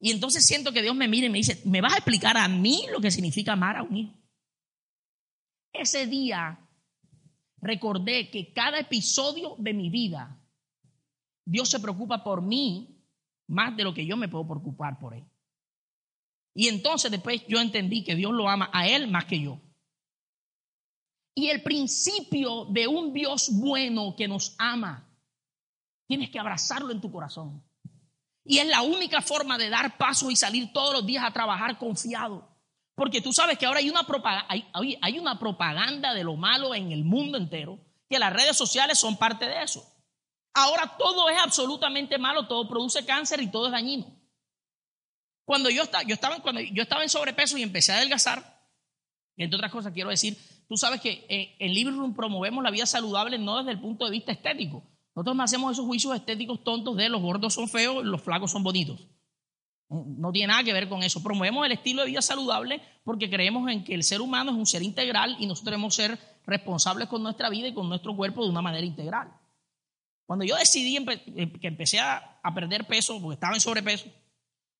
Y 0.00 0.12
entonces 0.12 0.46
siento 0.46 0.72
que 0.72 0.80
Dios 0.80 0.96
me 0.96 1.08
mira 1.08 1.26
y 1.26 1.30
me 1.30 1.36
dice, 1.36 1.60
¿me 1.66 1.82
vas 1.82 1.92
a 1.92 1.96
explicar 1.98 2.38
a 2.38 2.48
mí 2.48 2.86
lo 2.90 3.02
que 3.02 3.10
significa 3.10 3.52
amar 3.52 3.76
a 3.76 3.82
un 3.82 3.94
hijo? 3.94 4.14
Ese 5.74 6.06
día 6.06 6.58
recordé 7.60 8.30
que 8.30 8.54
cada 8.54 8.78
episodio 8.78 9.54
de 9.58 9.74
mi 9.74 9.90
vida, 9.90 10.42
Dios 11.44 11.68
se 11.68 11.80
preocupa 11.80 12.24
por 12.24 12.40
mí 12.40 12.98
más 13.46 13.76
de 13.76 13.84
lo 13.84 13.92
que 13.92 14.06
yo 14.06 14.16
me 14.16 14.28
puedo 14.28 14.48
preocupar 14.48 14.98
por 14.98 15.12
él. 15.12 15.24
Y 16.54 16.68
entonces 16.68 17.10
después 17.10 17.42
yo 17.46 17.60
entendí 17.60 18.04
que 18.04 18.14
Dios 18.14 18.32
lo 18.32 18.48
ama 18.48 18.70
a 18.72 18.88
él 18.88 19.10
más 19.10 19.26
que 19.26 19.38
yo. 19.38 19.60
Y 21.38 21.50
el 21.50 21.62
principio 21.62 22.64
de 22.64 22.88
un 22.88 23.12
Dios 23.12 23.50
bueno 23.52 24.16
que 24.16 24.26
nos 24.26 24.56
ama, 24.58 25.08
tienes 26.08 26.30
que 26.30 26.38
abrazarlo 26.40 26.90
en 26.90 27.00
tu 27.00 27.12
corazón. 27.12 27.62
Y 28.44 28.58
es 28.58 28.66
la 28.66 28.82
única 28.82 29.22
forma 29.22 29.56
de 29.56 29.70
dar 29.70 29.96
pasos 29.98 30.32
y 30.32 30.34
salir 30.34 30.72
todos 30.72 30.92
los 30.92 31.06
días 31.06 31.22
a 31.24 31.30
trabajar 31.30 31.78
confiado. 31.78 32.58
Porque 32.96 33.20
tú 33.20 33.32
sabes 33.32 33.56
que 33.56 33.66
ahora 33.66 33.78
hay 33.78 33.88
una, 33.88 34.02
propaganda, 34.02 34.46
hay, 34.48 34.98
hay 35.00 35.18
una 35.20 35.38
propaganda 35.38 36.12
de 36.12 36.24
lo 36.24 36.34
malo 36.34 36.74
en 36.74 36.90
el 36.90 37.04
mundo 37.04 37.38
entero, 37.38 37.78
que 38.10 38.18
las 38.18 38.32
redes 38.32 38.56
sociales 38.56 38.98
son 38.98 39.16
parte 39.16 39.46
de 39.46 39.62
eso. 39.62 39.88
Ahora 40.54 40.96
todo 40.98 41.28
es 41.28 41.38
absolutamente 41.38 42.18
malo, 42.18 42.48
todo 42.48 42.68
produce 42.68 43.06
cáncer 43.06 43.40
y 43.40 43.46
todo 43.48 43.66
es 43.66 43.72
dañino. 43.72 44.06
Cuando 45.44 45.70
yo, 45.70 45.84
estaba, 45.84 46.02
yo, 46.02 46.14
estaba, 46.14 46.40
cuando 46.40 46.60
yo 46.62 46.82
estaba 46.82 47.04
en 47.04 47.08
sobrepeso 47.08 47.56
y 47.56 47.62
empecé 47.62 47.92
a 47.92 47.98
adelgazar, 47.98 48.60
entre 49.36 49.54
otras 49.54 49.70
cosas 49.70 49.92
quiero 49.92 50.10
decir, 50.10 50.36
tú 50.68 50.76
sabes 50.76 51.00
que 51.00 51.26
en, 51.28 51.76
en 51.76 52.14
promovemos 52.14 52.62
la 52.62 52.70
vida 52.70 52.86
saludable 52.86 53.38
no 53.38 53.58
desde 53.58 53.72
el 53.72 53.80
punto 53.80 54.04
de 54.04 54.10
vista 54.10 54.32
estético, 54.32 54.84
nosotros 55.14 55.36
no 55.36 55.42
hacemos 55.42 55.72
esos 55.72 55.84
juicios 55.84 56.14
estéticos 56.14 56.62
tontos 56.62 56.96
de 56.96 57.08
los 57.08 57.20
gordos 57.20 57.54
son 57.54 57.68
feos, 57.68 58.04
los 58.04 58.22
flacos 58.22 58.52
son 58.52 58.62
bonitos. 58.62 59.08
No 59.88 60.30
tiene 60.30 60.48
nada 60.48 60.62
que 60.62 60.72
ver 60.72 60.88
con 60.88 61.02
eso. 61.02 61.22
Promovemos 61.22 61.64
el 61.64 61.72
estilo 61.72 62.02
de 62.02 62.08
vida 62.08 62.22
saludable 62.22 62.82
porque 63.04 63.30
creemos 63.30 63.68
en 63.70 63.82
que 63.82 63.94
el 63.94 64.04
ser 64.04 64.20
humano 64.20 64.52
es 64.52 64.56
un 64.56 64.66
ser 64.66 64.82
integral 64.82 65.36
y 65.40 65.46
nosotros 65.46 65.72
debemos 65.72 65.94
ser 65.94 66.18
responsables 66.46 67.08
con 67.08 67.22
nuestra 67.22 67.48
vida 67.48 67.68
y 67.68 67.74
con 67.74 67.88
nuestro 67.88 68.14
cuerpo 68.14 68.44
de 68.44 68.50
una 68.50 68.62
manera 68.62 68.86
integral. 68.86 69.32
Cuando 70.26 70.44
yo 70.44 70.56
decidí 70.56 70.96
eh, 70.96 71.52
que 71.58 71.66
empecé 71.66 72.00
a, 72.00 72.40
perder 72.54 72.86
peso, 72.86 73.20
porque 73.20 73.34
estaba 73.34 73.54
en 73.54 73.60
sobrepeso, 73.60 74.06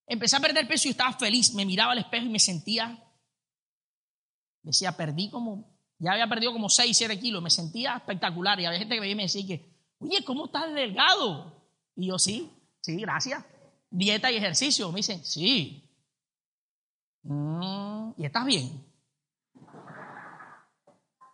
empecé 0.06 0.36
a 0.36 0.40
perder 0.40 0.68
peso 0.68 0.88
y 0.88 0.90
estaba 0.90 1.14
feliz. 1.14 1.54
Me 1.54 1.64
miraba 1.64 1.92
al 1.92 1.98
espejo 1.98 2.26
y 2.26 2.28
me 2.28 2.38
sentía, 2.38 3.02
decía, 4.62 4.94
perdí 4.94 5.30
como, 5.30 5.77
ya 5.98 6.12
había 6.12 6.28
perdido 6.28 6.52
como 6.52 6.68
6, 6.68 6.96
7 6.96 7.18
kilos, 7.18 7.42
me 7.42 7.50
sentía 7.50 7.96
espectacular. 7.96 8.58
Y 8.60 8.66
había 8.66 8.78
gente 8.78 8.94
que 8.94 9.14
me 9.14 9.22
decía 9.22 9.46
que 9.46 9.78
oye, 9.98 10.24
¿cómo 10.24 10.46
estás 10.46 10.72
delgado? 10.72 11.52
Y 11.96 12.08
yo, 12.08 12.18
sí, 12.18 12.50
sí, 12.80 12.96
gracias. 12.96 13.44
Dieta 13.90 14.30
y 14.30 14.36
ejercicio. 14.36 14.90
Me 14.92 14.98
dicen, 14.98 15.24
sí. 15.24 15.84
Mm, 17.22 18.12
¿Y 18.16 18.24
estás 18.24 18.44
bien? 18.44 18.84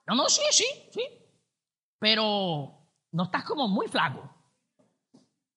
No, 0.06 0.14
no, 0.14 0.28
sí, 0.28 0.42
sí, 0.50 0.64
sí. 0.92 1.02
Pero 1.98 2.88
no 3.12 3.24
estás 3.24 3.44
como 3.44 3.68
muy 3.68 3.88
flaco. 3.88 4.30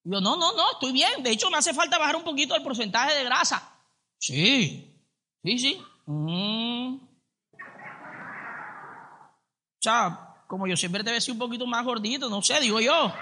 Y 0.04 0.12
yo, 0.12 0.20
no, 0.20 0.36
no, 0.36 0.52
no, 0.52 0.72
estoy 0.72 0.92
bien. 0.92 1.22
De 1.22 1.30
hecho, 1.30 1.50
me 1.50 1.58
hace 1.58 1.74
falta 1.74 1.98
bajar 1.98 2.16
un 2.16 2.24
poquito 2.24 2.54
el 2.54 2.62
porcentaje 2.62 3.14
de 3.14 3.24
grasa. 3.24 3.74
Sí, 4.18 5.02
sí, 5.42 5.58
sí. 5.58 5.82
Mm. 6.06 7.07
O 9.78 9.82
sea, 9.82 10.44
como 10.48 10.66
yo 10.66 10.76
siempre 10.76 11.04
te 11.04 11.12
ves 11.12 11.28
un 11.28 11.38
poquito 11.38 11.66
más 11.66 11.84
gordito, 11.84 12.28
no 12.28 12.42
sé, 12.42 12.58
digo 12.60 12.80
yo. 12.80 13.12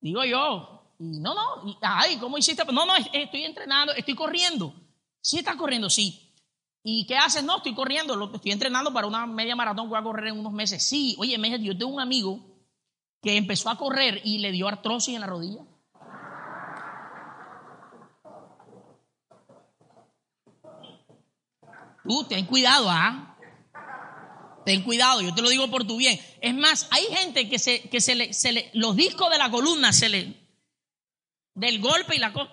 Digo 0.00 0.24
yo. 0.24 0.94
Y 0.98 1.18
no, 1.20 1.34
no, 1.34 1.76
ay, 1.82 2.16
¿cómo 2.18 2.38
hiciste? 2.38 2.64
No, 2.72 2.86
no, 2.86 2.94
estoy 2.96 3.44
entrenando, 3.44 3.92
estoy 3.92 4.14
corriendo. 4.14 4.74
Sí, 5.20 5.38
estás 5.38 5.56
corriendo, 5.56 5.90
sí. 5.90 6.34
¿Y 6.82 7.06
qué 7.06 7.16
haces? 7.16 7.44
No, 7.44 7.58
estoy 7.58 7.74
corriendo, 7.74 8.32
estoy 8.34 8.52
entrenando 8.52 8.92
para 8.92 9.06
una 9.06 9.26
media 9.26 9.54
maratón 9.54 9.86
que 9.86 9.90
voy 9.90 9.98
a 9.98 10.02
correr 10.02 10.28
en 10.28 10.38
unos 10.38 10.52
meses. 10.52 10.82
Sí, 10.82 11.14
oye, 11.18 11.36
yo 11.60 11.76
tengo 11.76 11.92
un 11.92 12.00
amigo 12.00 12.40
que 13.20 13.36
empezó 13.36 13.68
a 13.68 13.76
correr 13.76 14.22
y 14.24 14.38
le 14.38 14.50
dio 14.50 14.66
artrosis 14.66 15.14
en 15.14 15.20
la 15.20 15.26
rodilla. 15.26 15.62
Tú, 22.02 22.24
ten 22.24 22.46
cuidado, 22.46 22.90
¿ah? 22.90 23.29
Ten 24.70 24.82
cuidado, 24.82 25.20
yo 25.20 25.34
te 25.34 25.42
lo 25.42 25.48
digo 25.48 25.68
por 25.68 25.84
tu 25.84 25.96
bien. 25.96 26.20
Es 26.40 26.54
más, 26.54 26.86
hay 26.92 27.02
gente 27.06 27.48
que 27.48 27.58
se, 27.58 27.80
que 27.88 28.00
se 28.00 28.14
le, 28.14 28.32
se 28.32 28.52
le, 28.52 28.70
los 28.72 28.94
discos 28.94 29.28
de 29.28 29.36
la 29.36 29.50
columna 29.50 29.92
se 29.92 30.08
le, 30.08 30.32
del 31.56 31.80
golpe 31.80 32.14
y 32.14 32.20
la 32.20 32.32
cosa. 32.32 32.52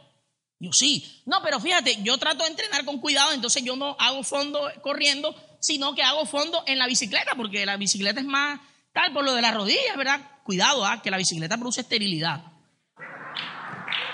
Yo 0.58 0.74
sí, 0.74 1.22
no, 1.28 1.44
pero 1.44 1.60
fíjate, 1.60 2.00
yo 2.02 2.18
trato 2.18 2.44
de 2.44 2.50
entrenar 2.50 2.86
con 2.86 3.00
cuidado, 3.00 3.34
entonces 3.34 3.64
yo 3.64 3.76
no 3.76 3.96
hago 4.00 4.24
fondo 4.24 4.68
corriendo, 4.82 5.36
sino 5.60 5.94
que 5.94 6.02
hago 6.02 6.26
fondo 6.26 6.64
en 6.66 6.80
la 6.80 6.88
bicicleta, 6.88 7.36
porque 7.38 7.68
la 7.68 7.78
bicicleta 7.78 8.20
es 8.20 8.26
más 8.26 8.62
tal 8.94 9.14
por 9.14 9.24
lo 9.24 9.36
de 9.36 9.44
las 9.44 9.54
rodillas, 9.54 9.96
¿verdad? 9.96 10.20
Cuidado, 10.44 10.84
¿ah? 10.88 11.04
que 11.04 11.12
la 11.12 11.18
bicicleta 11.18 11.56
produce 11.56 11.82
esterilidad. 11.82 12.42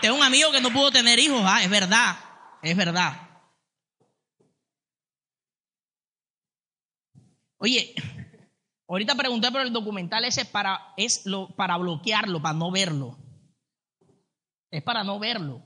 Tengo 0.02 0.18
un 0.18 0.24
amigo 0.24 0.52
que 0.52 0.60
no 0.60 0.74
pudo 0.74 0.92
tener 0.92 1.20
hijos, 1.20 1.42
¿ah? 1.46 1.64
es 1.64 1.70
verdad, 1.70 2.18
es 2.62 2.76
verdad. 2.76 3.33
Oye, 7.64 7.96
ahorita 8.90 9.16
pregunté 9.16 9.50
por 9.50 9.62
el 9.62 9.72
documental 9.72 10.26
ese 10.26 10.44
para, 10.44 10.94
es 10.98 11.26
lo, 11.26 11.48
para 11.56 11.78
bloquearlo, 11.78 12.42
para 12.42 12.54
no 12.54 12.70
verlo. 12.72 13.18
Es 14.70 14.84
para 14.84 15.06
no 15.06 15.18
verlo. 15.18 15.66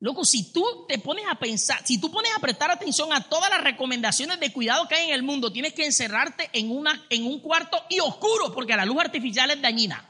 Loco, 0.00 0.24
si 0.24 0.50
tú 0.50 0.86
te 0.88 0.98
pones 0.98 1.26
a 1.30 1.34
pensar, 1.34 1.78
si 1.84 2.00
tú 2.00 2.10
pones 2.10 2.32
a 2.34 2.40
prestar 2.40 2.70
atención 2.70 3.12
a 3.12 3.20
todas 3.20 3.50
las 3.50 3.60
recomendaciones 3.60 4.40
de 4.40 4.50
cuidado 4.50 4.88
que 4.88 4.94
hay 4.94 5.08
en 5.08 5.14
el 5.14 5.22
mundo, 5.22 5.52
tienes 5.52 5.74
que 5.74 5.84
encerrarte 5.84 6.48
en, 6.54 6.70
una, 6.70 7.04
en 7.10 7.26
un 7.26 7.40
cuarto 7.40 7.84
y 7.90 8.00
oscuro, 8.00 8.54
porque 8.54 8.74
la 8.74 8.86
luz 8.86 9.00
artificial 9.00 9.50
es 9.50 9.60
dañina. 9.60 10.08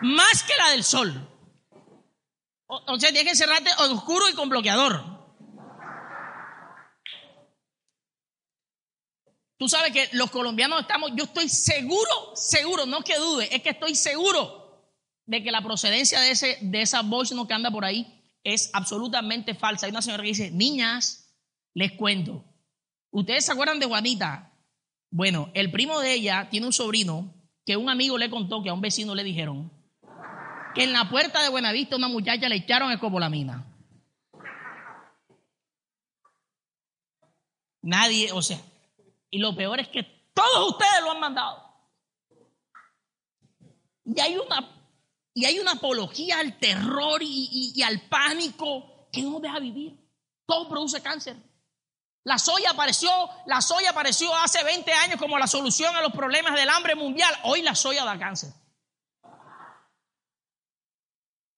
Más 0.00 0.44
que 0.44 0.56
la 0.56 0.70
del 0.70 0.84
sol. 0.84 1.28
O, 2.66 2.76
o 2.86 3.00
sea, 3.00 3.10
tienes 3.10 3.24
que 3.24 3.30
encerrarte 3.30 3.70
oscuro 3.90 4.28
y 4.28 4.34
con 4.34 4.48
bloqueador. 4.48 5.13
Tú 9.64 9.70
sabes 9.70 9.92
que 9.92 10.10
los 10.12 10.30
colombianos 10.30 10.82
estamos, 10.82 11.12
yo 11.16 11.24
estoy 11.24 11.48
seguro, 11.48 12.32
seguro, 12.34 12.84
no 12.84 13.00
que 13.00 13.16
dude, 13.16 13.48
es 13.50 13.62
que 13.62 13.70
estoy 13.70 13.94
seguro 13.94 14.84
de 15.24 15.42
que 15.42 15.50
la 15.50 15.62
procedencia 15.62 16.20
de, 16.20 16.32
ese, 16.32 16.58
de 16.60 16.82
esa 16.82 17.00
voice 17.00 17.34
no 17.34 17.48
que 17.48 17.54
anda 17.54 17.70
por 17.70 17.86
ahí 17.86 18.22
es 18.42 18.68
absolutamente 18.74 19.54
falsa. 19.54 19.86
Hay 19.86 19.90
una 19.90 20.02
señora 20.02 20.22
que 20.22 20.28
dice, 20.28 20.50
niñas, 20.50 21.34
les 21.72 21.92
cuento. 21.92 22.44
¿Ustedes 23.10 23.46
se 23.46 23.52
acuerdan 23.52 23.78
de 23.78 23.86
Juanita? 23.86 24.52
Bueno, 25.10 25.50
el 25.54 25.72
primo 25.72 25.98
de 25.98 26.12
ella 26.12 26.48
tiene 26.50 26.66
un 26.66 26.74
sobrino 26.74 27.32
que 27.64 27.78
un 27.78 27.88
amigo 27.88 28.18
le 28.18 28.28
contó 28.28 28.62
que 28.62 28.68
a 28.68 28.74
un 28.74 28.82
vecino 28.82 29.14
le 29.14 29.24
dijeron 29.24 29.72
que 30.74 30.84
en 30.84 30.92
la 30.92 31.08
puerta 31.08 31.42
de 31.42 31.48
Buenavista 31.48 31.96
una 31.96 32.08
muchacha 32.08 32.50
le 32.50 32.56
echaron 32.56 32.92
escopolamina. 32.92 33.64
Nadie, 37.80 38.30
o 38.30 38.42
sea, 38.42 38.60
y 39.34 39.38
lo 39.38 39.52
peor 39.56 39.80
es 39.80 39.88
que 39.88 40.04
todos 40.32 40.70
ustedes 40.70 41.02
lo 41.02 41.10
han 41.10 41.18
mandado. 41.18 41.60
Y 44.04 44.20
hay 44.20 44.36
una, 44.38 44.70
y 45.34 45.44
hay 45.44 45.58
una 45.58 45.72
apología 45.72 46.38
al 46.38 46.56
terror 46.60 47.20
y, 47.20 47.82
al 47.82 48.02
pánico 48.02 49.08
que 49.10 49.22
no 49.22 49.40
deja 49.40 49.58
vivir. 49.58 49.98
Todo 50.46 50.68
produce 50.68 51.02
cáncer. 51.02 51.36
La 52.22 52.38
soya 52.38 52.70
apareció, 52.70 53.10
la 53.46 53.60
soya 53.60 53.90
apareció 53.90 54.32
hace 54.36 54.62
20 54.62 54.92
años 54.92 55.18
como 55.18 55.36
la 55.36 55.48
solución 55.48 55.96
a 55.96 56.02
los 56.02 56.12
problemas 56.12 56.54
del 56.54 56.68
hambre 56.68 56.94
mundial. 56.94 57.34
Hoy 57.42 57.62
la 57.62 57.74
soya 57.74 58.04
da 58.04 58.16
cáncer. 58.16 58.52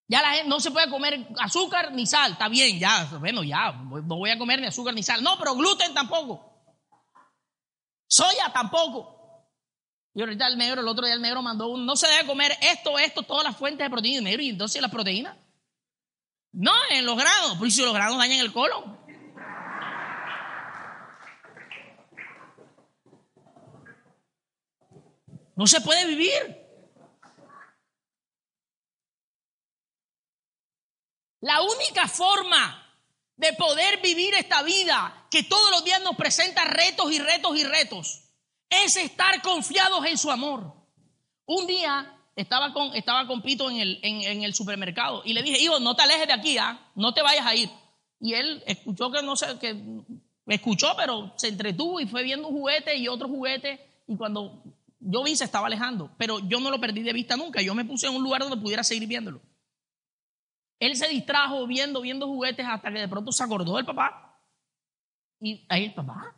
Ya 0.09 0.23
la 0.23 0.31
gente 0.31 0.49
no 0.49 0.61
se 0.61 0.71
puede 0.71 0.89
comer 0.89 1.29
azúcar 1.41 1.93
ni 1.93 2.07
sal, 2.07 2.33
está 2.33 2.49
bien, 2.49 2.79
ya, 2.79 3.05
bueno, 3.19 3.43
ya, 3.43 3.73
no 3.73 4.17
voy 4.17 4.31
a 4.31 4.39
comer 4.39 4.61
ni 4.63 4.67
azúcar 4.67 4.95
ni 4.95 5.03
sal. 5.03 5.23
No, 5.23 5.37
pero 5.37 5.55
gluten 5.55 5.93
tampoco. 5.93 6.56
Soya 8.07 8.53
tampoco. 8.53 9.17
Y 10.15 10.21
ahorita 10.21 10.47
el 10.47 10.57
negro, 10.57 10.81
el 10.81 10.89
otro 10.89 11.05
día 11.05 11.15
el 11.15 11.21
negro 11.21 11.43
mandó 11.43 11.69
un, 11.69 11.85
no 11.85 11.95
se 11.95 12.07
debe 12.09 12.27
comer 12.27 12.57
esto, 12.63 12.99
esto, 12.99 13.23
todas 13.23 13.45
las 13.45 13.57
fuentes 13.57 13.85
de 13.85 13.91
proteína. 13.91 14.23
negro, 14.23 14.43
y 14.43 14.49
entonces 14.49 14.81
las 14.81 14.91
proteínas. 14.91 15.37
No, 16.53 16.73
en 16.91 17.05
los 17.05 17.19
granos, 17.19 17.57
pues 17.59 17.75
si 17.75 17.83
los 17.83 17.93
granos 17.93 18.17
dañan 18.17 18.39
el 18.39 18.53
colon. 18.53 18.99
No 25.55 25.67
se 25.67 25.81
puede 25.81 26.07
vivir. 26.07 26.67
La 31.41 31.61
única 31.63 32.09
forma 32.09 32.86
de 33.37 33.53
poder 33.53 34.01
vivir 34.03 34.35
esta 34.35 34.63
vida 34.63 35.27
que 35.31 35.43
todos 35.43 35.71
los 35.71 35.85
días 35.85 36.03
nos 36.03 36.17
presenta 36.17 36.65
retos 36.65 37.13
y 37.13 37.19
retos 37.19 37.57
y 37.57 37.65
retos 37.65 38.23
es 38.71 38.97
estar 38.97 39.43
confiados 39.43 40.05
en 40.07 40.19
su 40.19 40.31
amor. 40.31 40.75
Un 41.45 41.67
día 41.67 42.13
estaba 42.35 42.73
con, 42.73 42.95
estaba 42.95 43.27
Pito 43.43 43.71
en 43.71 43.77
el, 43.79 44.01
en, 44.03 44.43
el 44.43 44.55
supermercado 44.55 45.23
y 45.25 45.33
le 45.33 45.43
dije, 45.43 45.61
hijo, 45.61 45.79
no 45.81 45.95
te 45.95 46.03
alejes 46.03 46.27
de 46.27 46.33
aquí, 46.33 46.59
¿ah? 46.59 46.91
no 46.95 47.15
te 47.15 47.23
vayas 47.23 47.47
a 47.47 47.55
ir. 47.55 47.71
Y 48.21 48.35
él 48.35 48.63
escuchó 48.67 49.11
que 49.11 49.23
no 49.23 49.37
sé, 49.37 49.59
que 49.61 49.77
escuchó, 50.47 50.95
pero 50.97 51.33
se 51.37 51.49
entretuvo 51.49 52.01
y 52.01 52.07
fue 52.07 52.23
viendo 52.23 52.49
un 52.49 52.55
juguete 52.55 52.97
y 52.97 53.09
otro 53.09 53.29
juguete. 53.29 53.81
Y 54.09 54.17
cuando 54.17 54.63
yo 55.01 55.23
vi, 55.23 55.37
se 55.37 55.45
estaba 55.45 55.67
alejando, 55.67 56.11
pero 56.17 56.39
yo 56.41 56.61
no 56.61 56.71
lo 56.71 56.81
perdí 56.81 57.03
de 57.03 57.13
vista 57.13 57.37
nunca. 57.37 57.61
Yo 57.61 57.75
me 57.75 57.85
puse 57.85 58.07
en 58.07 58.15
un 58.15 58.23
lugar 58.23 58.43
donde 58.43 58.57
pudiera 58.57 58.83
seguir 58.83 59.07
viéndolo. 59.07 59.41
Él 60.79 60.97
se 60.97 61.09
distrajo 61.09 61.67
viendo, 61.67 62.01
viendo 62.01 62.27
juguetes 62.27 62.67
hasta 62.69 62.93
que 62.93 63.01
de 63.01 63.09
pronto 63.09 63.33
se 63.33 63.43
acordó 63.43 63.77
del 63.77 63.87
papá. 63.87 64.39
Y 65.41 65.65
ahí 65.69 65.85
el 65.85 65.95
papá. 65.95 66.35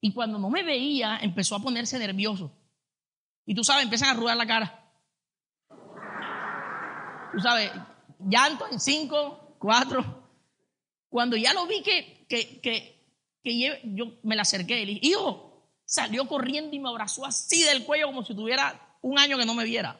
Y 0.00 0.12
cuando 0.12 0.38
no 0.38 0.50
me 0.50 0.62
veía, 0.62 1.18
empezó 1.18 1.56
a 1.56 1.60
ponerse 1.60 1.98
nervioso. 1.98 2.52
Y 3.44 3.54
tú 3.54 3.62
sabes, 3.62 3.84
empiezan 3.84 4.08
a 4.08 4.12
arrugar 4.12 4.36
la 4.36 4.46
cara. 4.46 4.82
Tú 7.32 7.40
sabes, 7.40 7.70
llanto 8.28 8.66
en 8.70 8.80
cinco, 8.80 9.56
cuatro. 9.58 10.28
Cuando 11.08 11.36
ya 11.36 11.52
lo 11.52 11.66
vi 11.66 11.82
que, 11.82 12.26
que, 12.28 12.60
que, 13.42 13.82
yo 13.84 14.18
me 14.22 14.34
la 14.34 14.42
acerqué 14.42 14.80
y 14.80 14.86
le 14.86 14.92
dije, 14.94 15.06
hijo, 15.08 15.70
salió 15.84 16.26
corriendo 16.26 16.74
y 16.74 16.80
me 16.80 16.88
abrazó 16.88 17.24
así 17.24 17.62
del 17.62 17.84
cuello 17.84 18.06
como 18.06 18.24
si 18.24 18.34
tuviera 18.34 18.98
un 19.02 19.18
año 19.18 19.38
que 19.38 19.46
no 19.46 19.54
me 19.54 19.64
viera. 19.64 19.98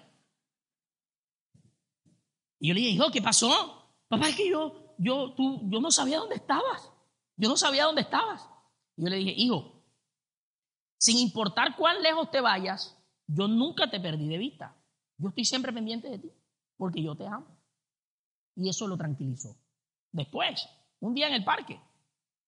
Y 2.59 2.69
yo 2.69 2.75
le 2.75 2.81
dije, 2.81 2.92
hijo, 2.92 3.11
¿qué 3.11 3.23
pasó? 3.23 3.51
Papá, 4.09 4.29
es 4.29 4.37
que 4.37 4.49
yo, 4.49 4.95
yo, 4.99 5.35
tú, 5.35 5.61
yo 5.64 5.81
no 5.81 5.90
sabía 5.90 6.19
dónde 6.19 6.37
estabas. 6.37 6.90
Yo 7.37 7.49
no 7.49 7.57
sabía 7.57 7.85
dónde 7.85 8.03
estabas. 8.03 8.49
Y 8.97 9.05
yo 9.05 9.11
le 9.11 9.16
dije, 9.16 9.35
hijo, 9.37 9.83
sin 10.99 11.19
importar 11.19 11.77
cuán 11.77 12.03
lejos 12.03 12.31
te 12.31 12.40
vayas, 12.40 12.97
yo 13.27 13.47
nunca 13.49 13.90
te 13.90 14.01
perdí 14.01 14.29
de 14.29 14.38
vista. 14.38 14.75
Yo 15.19 15.29
estoy 15.29 15.45
siempre 15.45 15.73
pendiente 15.73 16.09
de 16.09 16.19
ti, 16.19 16.33
porque 16.77 17.03
yo 17.03 17.14
te 17.14 17.27
amo. 17.27 17.47
Y 18.55 18.69
eso 18.69 18.87
lo 18.87 18.97
tranquilizó. 18.97 19.57
Después, 20.12 20.66
un 21.01 21.14
día 21.14 21.29
en 21.29 21.35
el 21.35 21.45
parque, 21.45 21.81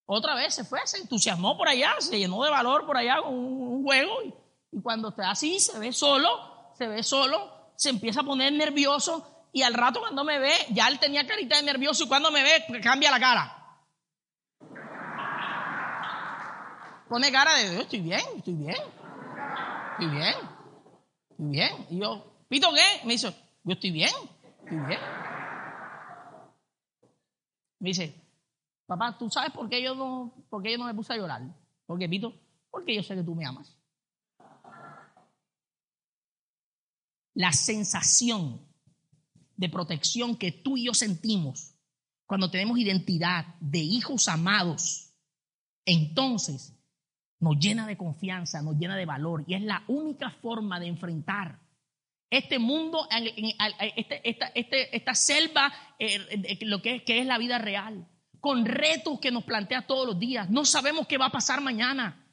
otra 0.06 0.34
vez 0.34 0.54
se 0.54 0.64
fue, 0.64 0.80
se 0.86 0.98
entusiasmó 0.98 1.56
por 1.58 1.68
allá, 1.68 1.94
se 1.98 2.18
llenó 2.18 2.42
de 2.42 2.50
valor 2.50 2.86
por 2.86 2.96
allá 2.96 3.20
con 3.22 3.34
un, 3.34 3.82
juego. 3.82 4.22
Y, 4.22 4.34
y 4.72 4.80
cuando 4.80 5.10
está 5.10 5.30
así, 5.30 5.60
se 5.60 5.78
ve 5.78 5.92
solo, 5.92 6.28
se 6.74 6.88
ve 6.88 7.02
solo, 7.02 7.72
se 7.76 7.90
empieza 7.90 8.20
a 8.20 8.24
poner 8.24 8.52
nervioso 8.54 9.37
y 9.52 9.62
al 9.62 9.74
rato 9.74 10.00
cuando 10.00 10.24
me 10.24 10.38
ve, 10.38 10.52
ya 10.70 10.88
él 10.88 10.98
tenía 10.98 11.26
carita 11.26 11.56
de 11.56 11.62
nervioso 11.62 12.04
y 12.04 12.08
cuando 12.08 12.30
me 12.30 12.42
ve, 12.42 12.80
cambia 12.82 13.10
la 13.10 13.20
cara. 13.20 13.54
Pone 17.08 17.32
cara 17.32 17.54
de, 17.54 17.74
yo 17.74 17.80
estoy 17.80 18.00
bien, 18.00 18.20
estoy 18.36 18.54
bien, 18.54 18.76
estoy 19.92 20.10
bien, 20.10 20.34
estoy 21.30 21.46
bien. 21.46 21.86
Y 21.90 21.98
yo, 21.98 22.28
¿Pito 22.48 22.68
qué? 22.74 23.06
Me 23.06 23.12
dice, 23.12 23.34
yo 23.64 23.72
estoy 23.72 23.90
bien, 23.90 24.12
estoy 24.64 24.78
bien. 24.86 25.00
Me 27.78 27.88
dice, 27.88 28.14
papá, 28.86 29.16
¿tú 29.16 29.30
sabes 29.30 29.52
por 29.52 29.68
qué 29.68 29.82
yo 29.82 29.94
no, 29.94 30.34
por 30.50 30.62
qué 30.62 30.72
yo 30.72 30.78
no 30.78 30.84
me 30.84 30.94
puse 30.94 31.14
a 31.14 31.16
llorar? 31.16 31.42
¿Por 31.86 31.98
qué, 31.98 32.08
Pito? 32.08 32.34
Porque 32.70 32.94
yo 32.94 33.02
sé 33.02 33.14
que 33.14 33.22
tú 33.22 33.34
me 33.34 33.46
amas. 33.46 33.74
La 37.34 37.52
sensación 37.52 38.67
de 39.58 39.68
protección 39.68 40.36
que 40.36 40.52
tú 40.52 40.76
y 40.76 40.84
yo 40.84 40.94
sentimos 40.94 41.74
cuando 42.26 42.50
tenemos 42.50 42.78
identidad 42.78 43.56
de 43.60 43.80
hijos 43.80 44.28
amados, 44.28 45.12
entonces 45.84 46.74
nos 47.40 47.58
llena 47.58 47.86
de 47.86 47.96
confianza, 47.96 48.62
nos 48.62 48.78
llena 48.78 48.96
de 48.96 49.04
valor 49.04 49.44
y 49.46 49.54
es 49.54 49.62
la 49.62 49.82
única 49.88 50.30
forma 50.30 50.78
de 50.78 50.86
enfrentar 50.86 51.58
este 52.30 52.58
mundo, 52.58 53.08
este, 53.96 54.20
esta, 54.28 54.46
este, 54.54 54.96
esta 54.96 55.14
selva, 55.14 55.72
eh, 55.98 56.58
lo 56.60 56.80
que 56.82 57.02
es, 57.04 57.26
la 57.26 57.38
vida 57.38 57.58
real, 57.58 58.06
con 58.38 58.64
retos 58.64 59.18
que 59.18 59.32
nos 59.32 59.44
plantea 59.44 59.86
todos 59.86 60.06
los 60.06 60.20
días. 60.20 60.50
No 60.50 60.64
sabemos 60.64 61.06
qué 61.08 61.18
va 61.18 61.26
a 61.26 61.32
pasar 61.32 61.60
mañana. 61.62 62.24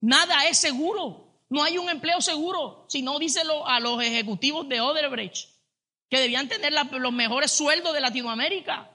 Nada 0.00 0.46
es 0.46 0.58
seguro. 0.58 1.42
No 1.48 1.64
hay 1.64 1.78
un 1.78 1.88
empleo 1.88 2.20
seguro. 2.20 2.84
Si 2.88 3.02
no, 3.02 3.18
díselo 3.18 3.66
a 3.66 3.80
los 3.80 4.00
ejecutivos 4.02 4.68
de 4.68 4.80
Odebrecht 4.80 5.57
que 6.08 6.20
debían 6.20 6.48
tener 6.48 6.72
los 6.72 7.12
mejores 7.12 7.50
sueldos 7.50 7.92
de 7.92 8.00
Latinoamérica 8.00 8.90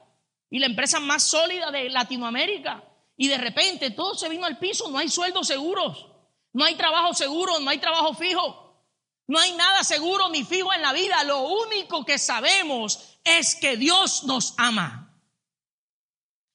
y 0.50 0.58
la 0.58 0.66
empresa 0.66 1.00
más 1.00 1.22
sólida 1.22 1.70
de 1.70 1.88
Latinoamérica. 1.90 2.84
Y 3.16 3.28
de 3.28 3.38
repente 3.38 3.90
todo 3.90 4.14
se 4.14 4.28
vino 4.28 4.44
al 4.46 4.58
piso, 4.58 4.90
no 4.90 4.98
hay 4.98 5.08
sueldos 5.08 5.46
seguros, 5.46 6.08
no 6.52 6.64
hay 6.64 6.74
trabajo 6.74 7.14
seguro, 7.14 7.60
no 7.60 7.70
hay 7.70 7.78
trabajo 7.78 8.14
fijo, 8.14 8.84
no 9.26 9.38
hay 9.38 9.52
nada 9.54 9.84
seguro 9.84 10.28
ni 10.28 10.44
fijo 10.44 10.72
en 10.72 10.82
la 10.82 10.92
vida. 10.92 11.22
Lo 11.24 11.42
único 11.48 12.04
que 12.04 12.18
sabemos 12.18 13.18
es 13.22 13.54
que 13.54 13.76
Dios 13.76 14.24
nos 14.24 14.54
ama. 14.56 15.12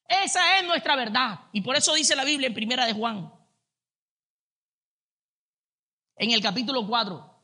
Esa 0.06 0.60
es 0.60 0.66
nuestra 0.66 0.96
verdad. 0.96 1.40
Y 1.54 1.62
por 1.62 1.76
eso 1.76 1.94
dice 1.94 2.16
la 2.16 2.26
Biblia 2.26 2.48
en 2.48 2.54
Primera 2.54 2.86
de 2.86 2.94
Juan, 2.94 3.34
en 6.18 6.32
el 6.32 6.42
capítulo 6.42 6.86
4, 6.86 7.42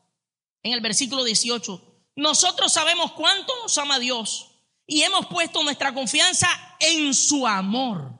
en 0.62 0.72
el 0.72 0.80
versículo 0.80 1.24
18. 1.24 1.95
Nosotros 2.16 2.72
sabemos 2.72 3.12
cuánto 3.12 3.52
nos 3.62 3.76
ama 3.76 3.98
Dios 3.98 4.48
y 4.86 5.02
hemos 5.02 5.26
puesto 5.26 5.62
nuestra 5.62 5.92
confianza 5.92 6.48
en 6.80 7.14
su 7.14 7.46
amor. 7.46 8.18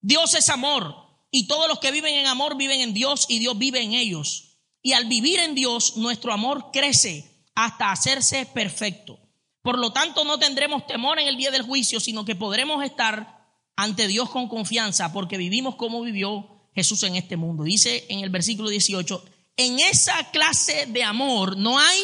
Dios 0.00 0.34
es 0.34 0.50
amor 0.50 0.94
y 1.30 1.46
todos 1.46 1.66
los 1.66 1.78
que 1.78 1.90
viven 1.90 2.14
en 2.14 2.26
amor 2.26 2.56
viven 2.56 2.80
en 2.80 2.92
Dios 2.92 3.26
y 3.28 3.38
Dios 3.38 3.56
vive 3.58 3.80
en 3.80 3.94
ellos. 3.94 4.58
Y 4.82 4.92
al 4.92 5.06
vivir 5.06 5.38
en 5.38 5.54
Dios, 5.54 5.96
nuestro 5.96 6.32
amor 6.32 6.70
crece 6.72 7.46
hasta 7.54 7.90
hacerse 7.90 8.44
perfecto. 8.46 9.18
Por 9.62 9.78
lo 9.78 9.92
tanto, 9.92 10.24
no 10.24 10.38
tendremos 10.38 10.86
temor 10.86 11.20
en 11.20 11.28
el 11.28 11.36
día 11.36 11.52
del 11.52 11.62
juicio, 11.62 12.00
sino 12.00 12.24
que 12.24 12.34
podremos 12.34 12.84
estar 12.84 13.48
ante 13.76 14.08
Dios 14.08 14.28
con 14.28 14.48
confianza 14.48 15.12
porque 15.12 15.38
vivimos 15.38 15.76
como 15.76 16.02
vivió 16.02 16.68
Jesús 16.74 17.02
en 17.04 17.16
este 17.16 17.36
mundo. 17.36 17.62
Dice 17.62 18.04
en 18.08 18.20
el 18.20 18.30
versículo 18.30 18.68
18, 18.68 19.24
en 19.56 19.78
esa 19.78 20.30
clase 20.32 20.86
de 20.86 21.04
amor 21.04 21.56
no 21.56 21.78
hay 21.78 21.98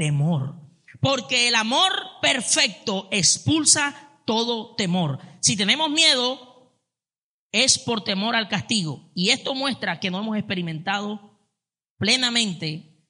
temor. 0.00 0.54
Porque 0.98 1.46
el 1.48 1.54
amor 1.54 1.92
perfecto 2.22 3.06
expulsa 3.10 4.22
todo 4.24 4.74
temor. 4.74 5.18
Si 5.42 5.58
tenemos 5.58 5.90
miedo, 5.90 6.74
es 7.52 7.78
por 7.78 8.02
temor 8.02 8.34
al 8.34 8.48
castigo. 8.48 9.12
Y 9.14 9.28
esto 9.28 9.54
muestra 9.54 10.00
que 10.00 10.10
no 10.10 10.20
hemos 10.20 10.38
experimentado 10.38 11.38
plenamente 11.98 13.04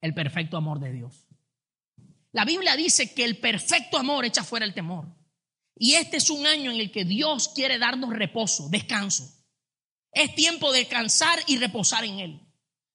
el 0.00 0.14
perfecto 0.14 0.56
amor 0.56 0.80
de 0.80 0.92
Dios. 0.94 1.28
La 2.32 2.46
Biblia 2.46 2.74
dice 2.74 3.12
que 3.12 3.24
el 3.24 3.38
perfecto 3.38 3.98
amor 3.98 4.24
echa 4.24 4.44
fuera 4.44 4.64
el 4.64 4.72
temor. 4.72 5.14
Y 5.76 5.92
este 5.92 6.16
es 6.16 6.30
un 6.30 6.46
año 6.46 6.70
en 6.70 6.80
el 6.80 6.90
que 6.90 7.04
Dios 7.04 7.50
quiere 7.54 7.78
darnos 7.78 8.14
reposo, 8.14 8.70
descanso. 8.70 9.30
Es 10.10 10.34
tiempo 10.34 10.72
de 10.72 10.78
descansar 10.78 11.38
y 11.46 11.58
reposar 11.58 12.06
en 12.06 12.20
Él 12.20 12.45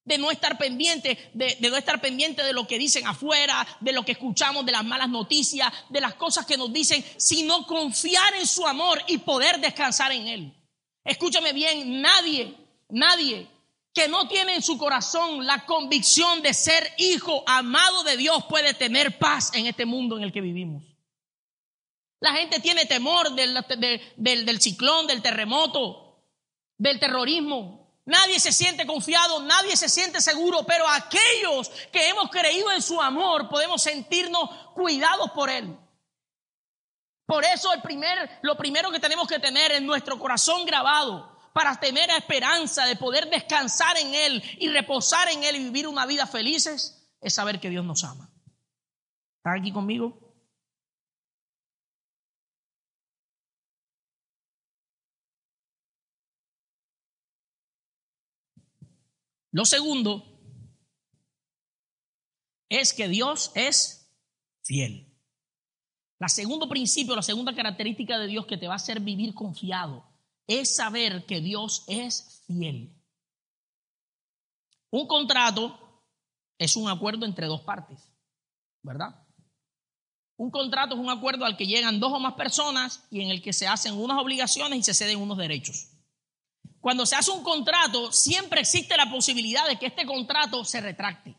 de 0.04 0.18
no 0.18 0.30
estar 0.30 0.58
pendiente, 0.58 1.30
de, 1.34 1.56
no 1.60 1.76
estar 1.76 2.00
pendiente 2.00 2.42
de 2.42 2.52
lo 2.52 2.66
que 2.66 2.78
dicen 2.78 3.06
afuera, 3.06 3.66
de 3.80 3.92
lo 3.92 4.04
que 4.04 4.12
escuchamos, 4.12 4.66
de 4.66 4.72
las 4.72 4.84
malas 4.84 5.08
noticias, 5.08 5.72
de 5.88 6.00
las 6.00 6.14
cosas 6.14 6.44
que 6.46 6.56
nos 6.56 6.72
dicen, 6.72 7.04
sino 7.16 7.66
confiar 7.66 8.34
en 8.34 8.46
su 8.46 8.66
amor 8.66 9.02
y 9.06 9.18
poder 9.18 9.60
descansar 9.60 10.12
en 10.12 10.26
él. 10.26 10.54
Escúchame 11.04 11.52
bien, 11.52 12.00
nadie, 12.00 12.54
nadie 12.88 13.48
que 13.94 14.08
no 14.08 14.26
tiene 14.26 14.54
en 14.54 14.62
su 14.62 14.78
corazón 14.78 15.44
la 15.46 15.66
convicción 15.66 16.42
de 16.42 16.54
ser 16.54 16.92
hijo 16.96 17.44
amado 17.46 18.04
de 18.04 18.16
Dios 18.16 18.44
puede 18.48 18.74
tener 18.74 19.18
paz 19.18 19.54
en 19.54 19.66
este 19.66 19.84
mundo 19.84 20.16
en 20.16 20.24
el 20.24 20.32
que 20.32 20.40
vivimos. 20.40 20.82
La 22.20 22.32
gente 22.32 22.60
tiene 22.60 22.86
temor 22.86 23.34
del, 23.34 23.58
del, 24.16 24.46
del 24.46 24.60
ciclón, 24.60 25.06
del 25.06 25.22
terremoto, 25.22 26.24
del 26.78 26.98
terrorismo, 27.00 27.81
Nadie 28.04 28.40
se 28.40 28.52
siente 28.52 28.86
confiado, 28.86 29.40
nadie 29.42 29.76
se 29.76 29.88
siente 29.88 30.20
seguro, 30.20 30.64
pero 30.64 30.88
aquellos 30.88 31.68
que 31.92 32.08
hemos 32.08 32.30
creído 32.30 32.70
en 32.72 32.82
su 32.82 33.00
amor 33.00 33.48
podemos 33.48 33.80
sentirnos 33.82 34.50
cuidados 34.74 35.30
por 35.30 35.48
Él. 35.48 35.76
Por 37.26 37.44
eso 37.44 37.72
el 37.72 37.80
primer, 37.80 38.40
lo 38.42 38.56
primero 38.56 38.90
que 38.90 38.98
tenemos 38.98 39.28
que 39.28 39.38
tener 39.38 39.72
en 39.72 39.86
nuestro 39.86 40.18
corazón 40.18 40.66
grabado 40.66 41.32
para 41.52 41.78
tener 41.78 42.10
esperanza 42.10 42.86
de 42.86 42.96
poder 42.96 43.30
descansar 43.30 43.96
en 43.98 44.14
Él 44.14 44.42
y 44.58 44.68
reposar 44.68 45.28
en 45.28 45.44
Él 45.44 45.56
y 45.56 45.64
vivir 45.64 45.86
una 45.86 46.04
vida 46.04 46.26
felices 46.26 47.08
es 47.20 47.34
saber 47.34 47.60
que 47.60 47.70
Dios 47.70 47.84
nos 47.84 48.02
ama. 48.02 48.30
¿Están 49.36 49.60
aquí 49.60 49.72
conmigo? 49.72 50.31
Lo 59.52 59.66
segundo 59.66 60.24
es 62.68 62.94
que 62.94 63.06
Dios 63.06 63.52
es 63.54 64.10
fiel. 64.62 65.06
La 66.18 66.28
segundo 66.28 66.68
principio, 66.68 67.14
la 67.14 67.22
segunda 67.22 67.54
característica 67.54 68.18
de 68.18 68.28
Dios 68.28 68.46
que 68.46 68.56
te 68.56 68.66
va 68.66 68.74
a 68.74 68.76
hacer 68.76 69.00
vivir 69.00 69.34
confiado 69.34 70.04
es 70.46 70.76
saber 70.76 71.26
que 71.26 71.40
Dios 71.40 71.84
es 71.86 72.42
fiel. 72.46 72.96
Un 74.90 75.06
contrato 75.06 75.78
es 76.58 76.76
un 76.76 76.88
acuerdo 76.88 77.26
entre 77.26 77.46
dos 77.46 77.60
partes, 77.62 78.10
¿verdad? 78.82 79.26
Un 80.36 80.50
contrato 80.50 80.94
es 80.94 81.00
un 81.00 81.10
acuerdo 81.10 81.44
al 81.44 81.56
que 81.56 81.66
llegan 81.66 82.00
dos 82.00 82.12
o 82.12 82.20
más 82.20 82.34
personas 82.34 83.06
y 83.10 83.20
en 83.20 83.30
el 83.30 83.42
que 83.42 83.52
se 83.52 83.66
hacen 83.66 83.94
unas 83.94 84.18
obligaciones 84.18 84.78
y 84.78 84.82
se 84.82 84.94
ceden 84.94 85.18
unos 85.18 85.36
derechos. 85.36 85.91
Cuando 86.82 87.06
se 87.06 87.14
hace 87.14 87.30
un 87.30 87.44
contrato, 87.44 88.10
siempre 88.10 88.60
existe 88.60 88.96
la 88.96 89.08
posibilidad 89.08 89.68
de 89.68 89.78
que 89.78 89.86
este 89.86 90.04
contrato 90.04 90.64
se 90.64 90.80
retracte. 90.80 91.38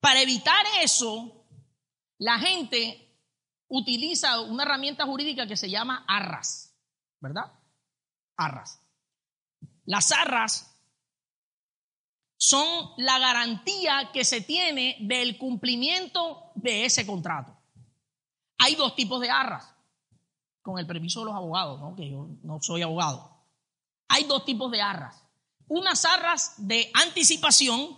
Para 0.00 0.20
evitar 0.20 0.66
eso, 0.82 1.46
la 2.18 2.36
gente 2.40 3.16
utiliza 3.68 4.40
una 4.40 4.64
herramienta 4.64 5.06
jurídica 5.06 5.46
que 5.46 5.56
se 5.56 5.70
llama 5.70 6.04
arras, 6.08 6.76
¿verdad? 7.20 7.44
Arras. 8.36 8.80
Las 9.84 10.10
arras 10.10 10.76
son 12.38 12.66
la 12.96 13.20
garantía 13.20 14.10
que 14.12 14.24
se 14.24 14.40
tiene 14.40 14.96
del 14.98 15.38
cumplimiento 15.38 16.50
de 16.56 16.86
ese 16.86 17.06
contrato. 17.06 17.56
Hay 18.58 18.74
dos 18.74 18.96
tipos 18.96 19.20
de 19.20 19.30
arras, 19.30 19.72
con 20.60 20.76
el 20.80 20.88
permiso 20.88 21.20
de 21.20 21.26
los 21.26 21.36
abogados, 21.36 21.78
¿no? 21.78 21.94
que 21.94 22.10
yo 22.10 22.26
no 22.42 22.60
soy 22.60 22.82
abogado. 22.82 23.37
Hay 24.08 24.24
dos 24.24 24.44
tipos 24.44 24.70
de 24.70 24.80
arras. 24.80 25.22
Unas 25.68 26.04
arras 26.04 26.54
de 26.56 26.90
anticipación 26.94 27.96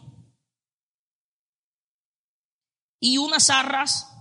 y 2.98 3.18
unas 3.18 3.48
arras, 3.48 4.12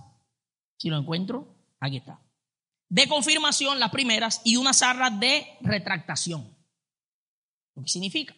si 0.78 0.88
lo 0.88 0.96
encuentro, 0.96 1.54
aquí 1.80 1.98
está, 1.98 2.20
de 2.88 3.08
confirmación, 3.08 3.78
las 3.78 3.90
primeras, 3.90 4.40
y 4.44 4.56
unas 4.56 4.82
arras 4.82 5.18
de 5.20 5.46
retractación. 5.60 6.56
¿Qué 7.74 7.88
significa? 7.88 8.34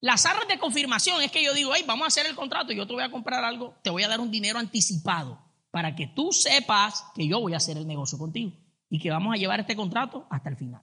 Las 0.00 0.26
arras 0.26 0.48
de 0.48 0.58
confirmación 0.58 1.22
es 1.22 1.30
que 1.30 1.44
yo 1.44 1.52
digo, 1.52 1.72
hey, 1.74 1.84
vamos 1.86 2.04
a 2.04 2.08
hacer 2.08 2.26
el 2.26 2.34
contrato, 2.34 2.72
yo 2.72 2.86
te 2.86 2.92
voy 2.94 3.02
a 3.02 3.10
comprar 3.10 3.44
algo, 3.44 3.74
te 3.82 3.90
voy 3.90 4.02
a 4.02 4.08
dar 4.08 4.20
un 4.20 4.30
dinero 4.30 4.58
anticipado 4.58 5.38
para 5.70 5.94
que 5.94 6.06
tú 6.06 6.32
sepas 6.32 7.04
que 7.14 7.28
yo 7.28 7.40
voy 7.40 7.54
a 7.54 7.58
hacer 7.58 7.76
el 7.76 7.86
negocio 7.86 8.18
contigo 8.18 8.52
y 8.88 8.98
que 8.98 9.10
vamos 9.10 9.34
a 9.34 9.36
llevar 9.36 9.60
este 9.60 9.76
contrato 9.76 10.26
hasta 10.30 10.48
el 10.48 10.56
final. 10.56 10.82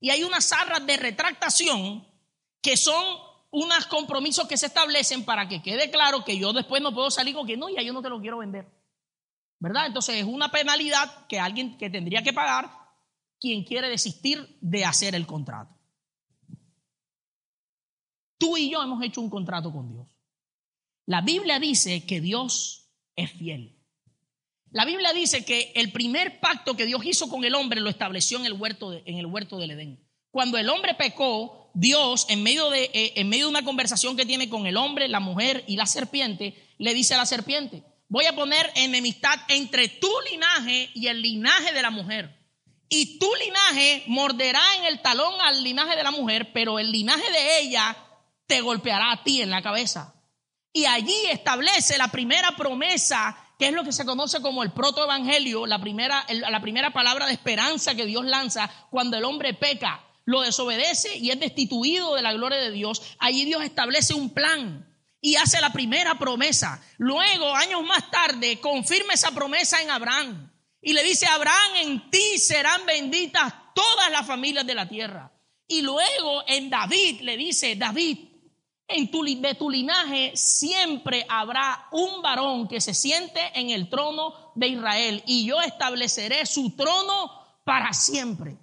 Y 0.00 0.10
hay 0.10 0.24
unas 0.24 0.50
arras 0.52 0.84
de 0.86 0.96
retractación 0.96 2.06
que 2.62 2.76
son 2.76 3.18
unos 3.50 3.86
compromisos 3.86 4.48
que 4.48 4.56
se 4.56 4.66
establecen 4.66 5.24
para 5.24 5.48
que 5.48 5.62
quede 5.62 5.90
claro 5.90 6.24
que 6.24 6.38
yo 6.38 6.52
después 6.52 6.82
no 6.82 6.94
puedo 6.94 7.10
salir 7.10 7.34
con 7.34 7.46
que 7.46 7.56
no, 7.56 7.68
ya 7.68 7.82
yo 7.82 7.92
no 7.92 8.02
te 8.02 8.08
lo 8.08 8.20
quiero 8.20 8.38
vender. 8.38 8.66
¿Verdad? 9.58 9.86
Entonces 9.86 10.16
es 10.16 10.24
una 10.24 10.50
penalidad 10.50 11.26
que 11.26 11.38
alguien 11.38 11.76
que 11.76 11.90
tendría 11.90 12.22
que 12.22 12.32
pagar 12.32 12.70
quien 13.38 13.64
quiere 13.64 13.88
desistir 13.88 14.58
de 14.60 14.84
hacer 14.84 15.14
el 15.14 15.26
contrato. 15.26 15.74
Tú 18.38 18.56
y 18.56 18.70
yo 18.70 18.82
hemos 18.82 19.02
hecho 19.02 19.20
un 19.20 19.28
contrato 19.28 19.70
con 19.70 19.92
Dios. 19.92 20.06
La 21.06 21.20
Biblia 21.20 21.58
dice 21.58 22.06
que 22.06 22.20
Dios 22.20 22.90
es 23.16 23.32
fiel. 23.32 23.79
La 24.72 24.84
Biblia 24.84 25.12
dice 25.12 25.44
que 25.44 25.72
el 25.74 25.90
primer 25.90 26.38
pacto 26.38 26.76
que 26.76 26.86
Dios 26.86 27.04
hizo 27.04 27.28
con 27.28 27.44
el 27.44 27.54
hombre 27.54 27.80
lo 27.80 27.90
estableció 27.90 28.38
en 28.38 28.46
el 28.46 28.52
huerto, 28.52 28.92
en 28.92 29.18
el 29.18 29.26
huerto 29.26 29.58
del 29.58 29.72
Edén. 29.72 30.06
Cuando 30.30 30.58
el 30.58 30.68
hombre 30.68 30.94
pecó, 30.94 31.70
Dios, 31.74 32.26
en 32.28 32.42
medio, 32.44 32.70
de, 32.70 32.84
eh, 32.92 33.12
en 33.16 33.28
medio 33.28 33.46
de 33.46 33.50
una 33.50 33.64
conversación 33.64 34.16
que 34.16 34.26
tiene 34.26 34.48
con 34.48 34.66
el 34.66 34.76
hombre, 34.76 35.08
la 35.08 35.18
mujer 35.18 35.64
y 35.66 35.76
la 35.76 35.86
serpiente, 35.86 36.54
le 36.78 36.94
dice 36.94 37.14
a 37.14 37.18
la 37.18 37.26
serpiente, 37.26 37.82
voy 38.08 38.26
a 38.26 38.34
poner 38.36 38.70
enemistad 38.76 39.38
entre 39.48 39.88
tu 39.88 40.10
linaje 40.30 40.90
y 40.94 41.08
el 41.08 41.20
linaje 41.20 41.72
de 41.72 41.82
la 41.82 41.90
mujer. 41.90 42.38
Y 42.88 43.18
tu 43.18 43.28
linaje 43.36 44.04
morderá 44.06 44.62
en 44.78 44.84
el 44.84 45.00
talón 45.00 45.34
al 45.40 45.64
linaje 45.64 45.96
de 45.96 46.02
la 46.02 46.10
mujer, 46.12 46.52
pero 46.52 46.78
el 46.78 46.92
linaje 46.92 47.30
de 47.30 47.60
ella 47.60 47.96
te 48.46 48.60
golpeará 48.60 49.12
a 49.12 49.22
ti 49.24 49.42
en 49.42 49.50
la 49.50 49.62
cabeza. 49.62 50.14
Y 50.72 50.84
allí 50.84 51.16
establece 51.30 51.98
la 51.98 52.08
primera 52.08 52.56
promesa 52.56 53.36
que 53.60 53.68
es 53.68 53.74
lo 53.74 53.84
que 53.84 53.92
se 53.92 54.06
conoce 54.06 54.40
como 54.40 54.62
el 54.62 54.72
protoevangelio, 54.72 55.66
la 55.66 55.78
primera, 55.78 56.24
la 56.30 56.62
primera 56.62 56.94
palabra 56.94 57.26
de 57.26 57.34
esperanza 57.34 57.94
que 57.94 58.06
Dios 58.06 58.24
lanza 58.24 58.70
cuando 58.88 59.18
el 59.18 59.24
hombre 59.24 59.52
peca, 59.52 60.02
lo 60.24 60.40
desobedece 60.40 61.18
y 61.18 61.30
es 61.30 61.38
destituido 61.38 62.14
de 62.14 62.22
la 62.22 62.32
gloria 62.32 62.56
de 62.56 62.70
Dios. 62.70 63.02
Allí 63.18 63.44
Dios 63.44 63.62
establece 63.62 64.14
un 64.14 64.30
plan 64.30 64.90
y 65.20 65.36
hace 65.36 65.60
la 65.60 65.74
primera 65.74 66.18
promesa. 66.18 66.82
Luego, 66.96 67.54
años 67.54 67.84
más 67.84 68.10
tarde, 68.10 68.58
confirma 68.60 69.12
esa 69.12 69.32
promesa 69.32 69.82
en 69.82 69.90
Abraham 69.90 70.50
y 70.80 70.94
le 70.94 71.02
dice, 71.02 71.26
Abraham, 71.26 71.76
en 71.82 72.10
ti 72.10 72.38
serán 72.38 72.86
benditas 72.86 73.52
todas 73.74 74.10
las 74.10 74.26
familias 74.26 74.66
de 74.66 74.74
la 74.74 74.88
tierra. 74.88 75.30
Y 75.68 75.82
luego 75.82 76.44
en 76.46 76.70
David 76.70 77.20
le 77.20 77.36
dice, 77.36 77.76
David, 77.76 78.29
en 78.90 79.10
tu, 79.10 79.22
de 79.22 79.54
tu 79.54 79.70
linaje 79.70 80.32
siempre 80.34 81.24
habrá 81.28 81.88
un 81.92 82.22
varón 82.22 82.68
que 82.68 82.80
se 82.80 82.94
siente 82.94 83.40
en 83.54 83.70
el 83.70 83.88
trono 83.88 84.52
de 84.54 84.68
Israel 84.68 85.22
y 85.26 85.46
yo 85.46 85.60
estableceré 85.60 86.46
su 86.46 86.76
trono 86.76 87.30
para 87.64 87.92
siempre. 87.92 88.56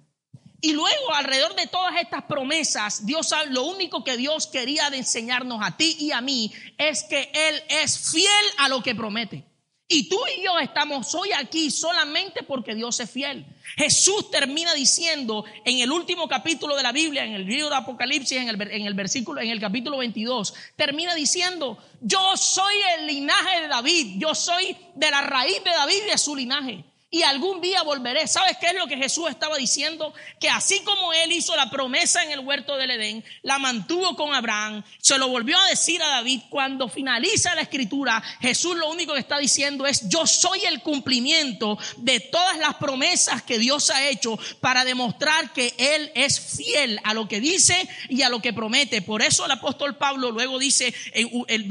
Y 0.60 0.72
luego 0.72 1.14
alrededor 1.14 1.54
de 1.54 1.68
todas 1.68 1.94
estas 2.00 2.24
promesas, 2.24 3.06
Dios 3.06 3.32
lo 3.50 3.62
único 3.62 4.02
que 4.02 4.16
Dios 4.16 4.48
quería 4.48 4.90
de 4.90 4.98
enseñarnos 4.98 5.60
a 5.62 5.76
ti 5.76 5.96
y 6.00 6.10
a 6.10 6.20
mí 6.20 6.52
es 6.76 7.04
que 7.04 7.30
Él 7.32 7.62
es 7.68 8.10
fiel 8.10 8.44
a 8.58 8.68
lo 8.68 8.82
que 8.82 8.94
promete. 8.94 9.47
Y 9.90 10.06
tú 10.06 10.20
y 10.36 10.44
yo 10.44 10.58
estamos 10.58 11.14
hoy 11.14 11.30
aquí 11.32 11.70
solamente 11.70 12.42
porque 12.42 12.74
Dios 12.74 13.00
es 13.00 13.10
fiel. 13.10 13.46
Jesús 13.74 14.30
termina 14.30 14.74
diciendo 14.74 15.46
en 15.64 15.78
el 15.78 15.90
último 15.90 16.28
capítulo 16.28 16.76
de 16.76 16.82
la 16.82 16.92
Biblia, 16.92 17.24
en 17.24 17.32
el 17.32 17.46
libro 17.46 17.70
de 17.70 17.76
Apocalipsis, 17.76 18.36
en 18.36 18.50
el, 18.50 18.60
en 18.70 18.86
el 18.86 18.92
versículo, 18.92 19.40
en 19.40 19.48
el 19.48 19.58
capítulo 19.58 19.96
22, 19.96 20.52
termina 20.76 21.14
diciendo, 21.14 21.78
yo 22.02 22.36
soy 22.36 22.74
el 22.98 23.06
linaje 23.06 23.62
de 23.62 23.68
David, 23.68 24.16
yo 24.18 24.34
soy 24.34 24.76
de 24.94 25.10
la 25.10 25.22
raíz 25.22 25.64
de 25.64 25.70
David 25.70 26.02
y 26.06 26.10
de 26.10 26.18
su 26.18 26.36
linaje 26.36 26.84
y 27.10 27.22
algún 27.22 27.60
día 27.60 27.82
volveré. 27.82 28.26
¿Sabes 28.26 28.58
qué 28.58 28.66
es 28.66 28.74
lo 28.74 28.86
que 28.86 28.96
Jesús 28.96 29.30
estaba 29.30 29.56
diciendo? 29.56 30.12
Que 30.38 30.50
así 30.50 30.80
como 30.80 31.12
él 31.12 31.32
hizo 31.32 31.56
la 31.56 31.70
promesa 31.70 32.22
en 32.22 32.32
el 32.32 32.40
huerto 32.40 32.76
del 32.76 32.90
Edén, 32.90 33.24
la 33.42 33.58
mantuvo 33.58 34.14
con 34.14 34.34
Abraham, 34.34 34.84
se 35.00 35.16
lo 35.16 35.28
volvió 35.28 35.58
a 35.58 35.68
decir 35.68 36.02
a 36.02 36.08
David, 36.08 36.42
cuando 36.50 36.88
finaliza 36.88 37.54
la 37.54 37.62
escritura, 37.62 38.22
Jesús 38.40 38.76
lo 38.76 38.90
único 38.90 39.14
que 39.14 39.20
está 39.20 39.38
diciendo 39.38 39.86
es, 39.86 40.08
yo 40.08 40.26
soy 40.26 40.60
el 40.64 40.82
cumplimiento 40.82 41.78
de 41.96 42.20
todas 42.20 42.58
las 42.58 42.74
promesas 42.74 43.42
que 43.42 43.58
Dios 43.58 43.88
ha 43.90 44.08
hecho 44.08 44.38
para 44.60 44.84
demostrar 44.84 45.52
que 45.52 45.74
Él 45.78 46.12
es 46.14 46.38
fiel 46.38 47.00
a 47.04 47.14
lo 47.14 47.26
que 47.26 47.40
dice 47.40 47.88
y 48.10 48.22
a 48.22 48.28
lo 48.28 48.40
que 48.40 48.52
promete. 48.52 49.00
Por 49.00 49.22
eso 49.22 49.46
el 49.46 49.52
apóstol 49.52 49.96
Pablo 49.96 50.30
luego 50.30 50.58
dice, 50.58 50.94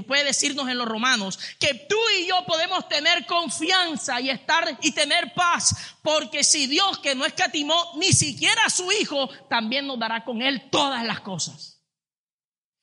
puede 0.08 0.24
decirnos 0.24 0.68
en 0.70 0.80
los 0.80 0.88
romanos, 0.88 1.38
que 1.60 1.76
tú 1.76 1.98
y 2.20 2.28
yo 2.28 2.44
podemos 2.46 2.88
tener 2.90 3.26
confianza 3.28 4.20
y 4.20 4.32
estar 4.32 4.78
y 4.82 4.92
tener 4.92 5.27
paz, 5.30 5.96
porque 6.02 6.44
si 6.44 6.68
Dios 6.68 7.00
que 7.00 7.16
no 7.16 7.26
escatimó 7.26 7.94
ni 7.96 8.12
siquiera 8.14 8.66
a 8.66 8.70
su 8.70 8.92
Hijo, 8.92 9.30
también 9.50 9.88
nos 9.88 10.00
dará 10.00 10.24
con 10.24 10.42
Él 10.42 10.70
todas 10.70 11.04
las 11.06 11.22
cosas. 11.22 11.78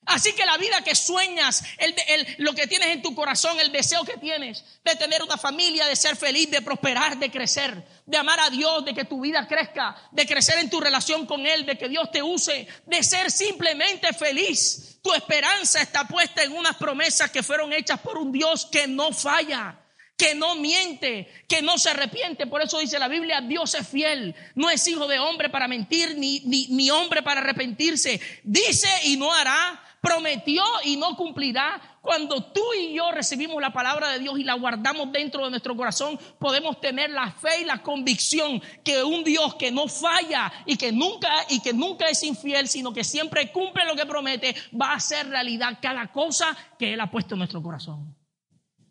Así 0.07 0.35
que 0.35 0.45
la 0.45 0.59
vida 0.59 0.83
que 0.83 0.95
sueñas, 0.95 1.65
el, 1.79 1.95
lo 2.39 2.53
que 2.55 2.67
tienes 2.67 2.89
en 2.89 3.03
tu 3.03 3.15
corazón, 3.15 3.59
el 3.59 3.73
deseo 3.73 4.05
que 4.05 4.19
tienes 4.19 4.63
de 4.85 4.97
tener 4.97 5.23
una 5.23 5.39
familia, 5.39 5.87
de 5.87 5.97
ser 5.97 6.17
feliz, 6.17 6.51
de 6.51 6.61
prosperar, 6.61 7.17
de 7.17 7.31
crecer, 7.31 7.83
de 8.05 8.17
amar 8.19 8.39
a 8.41 8.51
Dios, 8.51 8.85
de 8.85 8.95
que 8.95 9.05
tu 9.05 9.21
vida 9.21 9.47
crezca, 9.49 9.97
de 10.13 10.27
crecer 10.27 10.59
en 10.59 10.69
tu 10.69 10.81
relación 10.81 11.27
con 11.27 11.47
Él, 11.47 11.65
de 11.65 11.79
que 11.79 11.89
Dios 11.89 12.11
te 12.11 12.23
use, 12.23 12.69
de 12.85 13.03
ser 13.03 13.31
simplemente 13.31 14.13
feliz. 14.13 14.99
Tu 15.03 15.13
esperanza 15.15 15.81
está 15.81 16.07
puesta 16.07 16.43
en 16.43 16.53
unas 16.53 16.77
promesas 16.77 17.31
que 17.31 17.43
fueron 17.43 17.73
hechas 17.73 18.01
por 18.01 18.19
un 18.19 18.31
Dios 18.31 18.67
que 18.67 18.87
no 18.87 19.13
falla 19.13 19.84
que 20.17 20.35
no 20.35 20.55
miente, 20.57 21.29
que 21.49 21.63
no 21.63 21.77
se 21.79 21.91
arrepiente. 21.91 22.47
Por 22.47 22.63
eso 22.63 22.79
dice 22.79 22.99
la 22.99 23.09
Biblia, 23.09 23.41
Dios 23.41 23.75
es 23.75 23.87
fiel, 23.89 24.35
no 24.55 24.71
es 24.71 24.87
hijo 24.87 25.07
de 25.07 25.19
hombre 25.19 25.49
para 25.49 25.69
mentir, 25.69 26.17
ni, 26.17 26.41
ni, 26.41 26.91
hombre 26.91 27.23
para 27.23 27.41
arrepentirse. 27.41 28.21
Dice 28.45 28.89
y 29.05 29.17
no 29.17 29.33
hará, 29.33 29.83
prometió 30.01 30.63
y 30.85 30.97
no 30.97 31.17
cumplirá. 31.17 31.81
Cuando 32.01 32.53
tú 32.53 32.63
y 32.79 32.95
yo 32.95 33.11
recibimos 33.11 33.61
la 33.63 33.73
palabra 33.73 34.11
de 34.11 34.19
Dios 34.19 34.39
y 34.39 34.45
la 34.45 34.55
guardamos 34.55 35.11
dentro 35.11 35.45
de 35.45 35.51
nuestro 35.51 35.75
corazón, 35.75 36.19
podemos 36.39 36.79
tener 36.81 37.11
la 37.11 37.33
fe 37.33 37.63
y 37.63 37.65
la 37.65 37.83
convicción 37.83 38.63
que 38.85 39.03
un 39.03 39.25
Dios 39.25 39.55
que 39.55 39.73
no 39.73 39.89
falla 39.89 40.53
y 40.67 40.77
que 40.77 40.93
nunca 40.93 41.31
y 41.49 41.61
que 41.61 41.73
nunca 41.73 42.09
es 42.09 42.23
infiel, 42.23 42.69
sino 42.69 42.93
que 42.93 43.03
siempre 43.03 43.51
cumple 43.51 43.87
lo 43.87 43.97
que 43.97 44.05
promete, 44.07 44.55
va 44.79 44.93
a 44.93 44.97
hacer 44.97 45.29
realidad 45.29 45.79
cada 45.81 46.13
cosa 46.13 46.55
que 46.79 46.93
él 46.93 47.01
ha 47.01 47.11
puesto 47.11 47.35
en 47.35 47.39
nuestro 47.39 47.63
corazón. 47.63 48.15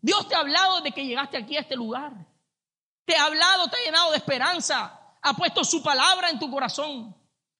Dios 0.04 0.28
te 0.28 0.36
ha 0.36 0.40
hablado 0.40 0.82
desde 0.82 0.92
que 0.92 1.06
llegaste 1.06 1.38
aquí 1.38 1.56
a 1.56 1.62
este 1.62 1.78
lugar. 1.78 2.12
Te 3.06 3.16
ha 3.16 3.24
hablado, 3.24 3.70
te 3.70 3.78
ha 3.78 3.86
llenado 3.86 4.12
de 4.12 4.18
esperanza. 4.18 5.00
Ha 5.22 5.34
puesto 5.34 5.64
su 5.64 5.82
palabra 5.82 6.30
en 6.30 6.38
tu 6.40 6.52
corazón. 6.52 7.16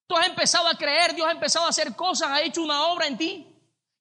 Tú 0.06 0.18
has 0.18 0.28
empezado 0.28 0.68
a 0.68 0.76
creer, 0.76 1.16
Dios 1.16 1.26
ha 1.26 1.32
empezado 1.32 1.66
a 1.66 1.70
hacer 1.70 1.96
cosas, 1.96 2.28
ha 2.30 2.42
hecho 2.42 2.62
una 2.62 2.88
obra 2.88 3.08
en 3.08 3.18
ti. 3.18 3.48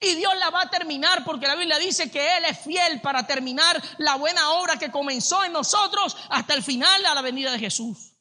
Y 0.01 0.16
Dios 0.16 0.36
la 0.38 0.51
va 0.51 0.62
a 0.62 0.70
terminar 0.70 1.22
porque 1.24 1.47
la 1.47 1.55
Biblia 1.55 1.78
dice 1.78 2.11
que 2.11 2.36
Él 2.36 2.45
es 2.47 2.59
fiel 2.59 3.01
para 3.01 3.24
terminar 3.24 3.80
la 3.99 4.16
buena 4.16 4.51
obra 4.55 4.76
que 4.76 4.90
comenzó 4.90 5.45
en 5.45 5.53
nosotros 5.53 6.16
hasta 6.28 6.55
el 6.55 6.64
final 6.64 7.07
a 7.07 7.14
la 7.14 7.22
venida 7.22 7.53
de 7.53 7.61
Jesús. 7.61 8.16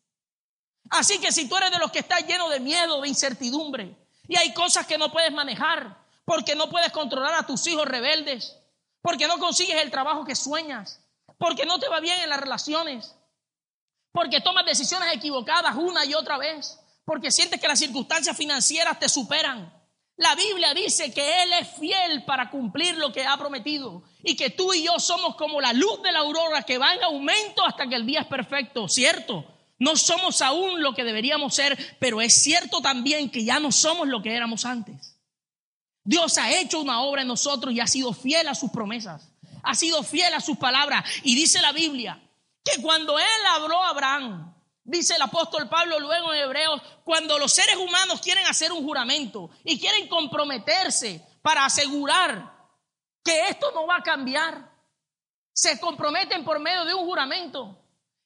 Así 0.92 1.20
que 1.20 1.32
si 1.32 1.50
tú 1.50 1.58
eres 1.58 1.72
de 1.72 1.80
los 1.80 1.92
que 1.92 2.00
estás 2.00 2.28
lleno 2.28 2.48
de 2.48 2.60
miedo, 2.60 3.02
de 3.02 3.08
incertidumbre, 3.08 3.98
y 4.28 4.38
hay 4.38 4.54
cosas 4.54 4.86
que 4.86 5.00
no 5.00 5.12
puedes 5.12 5.32
manejar, 5.32 5.98
porque 6.26 6.54
no 6.54 6.70
puedes 6.70 6.92
controlar 6.92 7.34
a 7.34 7.48
tus 7.48 7.66
hijos 7.66 7.88
rebeldes, 7.88 8.61
porque 9.02 9.28
no 9.28 9.40
consigues 9.40 9.82
el 9.82 9.92
trabajo 9.92 10.26
que 10.26 10.36
sueñas, 10.36 11.02
porque 11.38 11.66
no 11.66 11.80
te 11.80 11.90
va 11.90 12.00
bien 12.00 12.20
en 12.22 12.30
las 12.30 12.40
relaciones, 12.40 13.16
porque 14.12 14.42
tomas 14.42 14.66
decisiones 14.66 15.14
equivocadas 15.14 15.76
una 15.76 16.06
y 16.06 16.14
otra 16.14 16.38
vez, 16.38 16.80
porque 17.06 17.32
sientes 17.32 17.60
que 17.60 17.68
las 17.68 17.80
circunstancias 17.80 18.38
financieras 18.38 19.00
te 19.00 19.10
superan. 19.10 19.74
La 20.18 20.36
Biblia 20.36 20.74
dice 20.76 21.12
que 21.12 21.44
Él 21.44 21.54
es 21.54 21.68
fiel 21.80 22.24
para 22.26 22.52
cumplir 22.52 22.96
lo 22.98 23.12
que 23.12 23.26
ha 23.26 23.38
prometido. 23.38 24.04
Y 24.24 24.36
que 24.36 24.52
tú 24.52 24.72
y 24.72 24.84
yo 24.84 25.00
somos 25.00 25.36
como 25.36 25.60
la 25.60 25.74
luz 25.74 26.04
de 26.04 26.12
la 26.12 26.20
aurora 26.20 26.62
que 26.62 26.78
va 26.78 26.94
en 26.94 27.04
aumento 27.04 27.66
hasta 27.66 27.88
que 27.88 27.96
el 27.96 28.06
día 28.06 28.22
es 28.22 28.28
perfecto, 28.28 28.88
¿cierto? 28.88 29.46
No 29.80 29.96
somos 29.96 30.44
aún 30.44 30.84
lo 30.84 30.94
que 30.94 31.04
deberíamos 31.04 31.56
ser, 31.56 31.98
pero 32.00 32.22
es 32.22 32.40
cierto 32.44 32.82
también 32.82 33.32
que 33.32 33.44
ya 33.44 33.60
no 33.60 33.72
somos 33.72 34.08
lo 34.08 34.22
que 34.22 34.36
éramos 34.36 34.64
antes. 34.64 35.11
Dios 36.12 36.38
ha 36.38 36.52
hecho 36.52 36.82
una 36.82 37.04
obra 37.04 37.22
en 37.22 37.30
nosotros 37.30 37.74
y 37.74 37.80
ha 37.80 37.88
sido 37.88 38.12
fiel 38.12 38.46
a 38.50 38.54
sus 38.54 38.70
promesas, 38.70 39.32
ha 39.64 39.74
sido 39.76 40.04
fiel 40.04 40.34
a 40.34 40.42
sus 40.42 40.58
palabras. 40.58 41.06
Y 41.24 41.36
dice 41.36 41.62
la 41.62 41.72
Biblia 41.72 42.22
que 42.66 42.82
cuando 42.82 43.18
Él 43.18 43.46
habló 43.56 43.82
a 43.82 43.90
Abraham, 43.92 44.54
Dice 44.84 45.16
el 45.16 45.22
apóstol 45.22 45.70
Pablo 45.70 46.00
luego 46.00 46.34
en 46.34 46.42
Hebreos, 46.42 46.82
cuando 47.06 47.38
los 47.38 47.54
seres 47.54 47.78
humanos 47.78 48.20
quieren 48.20 48.46
hacer 48.48 48.74
un 48.74 48.84
juramento 48.84 49.52
y 49.64 49.80
quieren 49.80 50.08
comprometerse 50.10 51.24
para 51.42 51.64
asegurar 51.64 52.52
que 53.24 53.48
esto 53.48 53.72
no 53.74 53.86
va 53.86 53.98
a 53.98 54.04
cambiar, 54.04 54.70
se 55.54 55.80
comprometen 55.80 56.44
por 56.44 56.60
medio 56.60 56.84
de 56.84 56.96
un 56.96 57.06
juramento. 57.06 57.78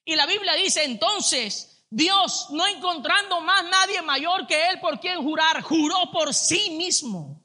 Y 0.05 0.15
la 0.15 0.25
Biblia 0.25 0.53
dice 0.53 0.85
entonces, 0.85 1.85
Dios, 1.89 2.47
no 2.51 2.65
encontrando 2.65 3.41
más 3.41 3.65
nadie 3.65 4.01
mayor 4.01 4.47
que 4.47 4.69
Él 4.69 4.79
por 4.79 4.99
quien 5.01 5.21
jurar, 5.21 5.61
juró 5.61 6.09
por 6.11 6.33
sí 6.33 6.71
mismo. 6.71 7.44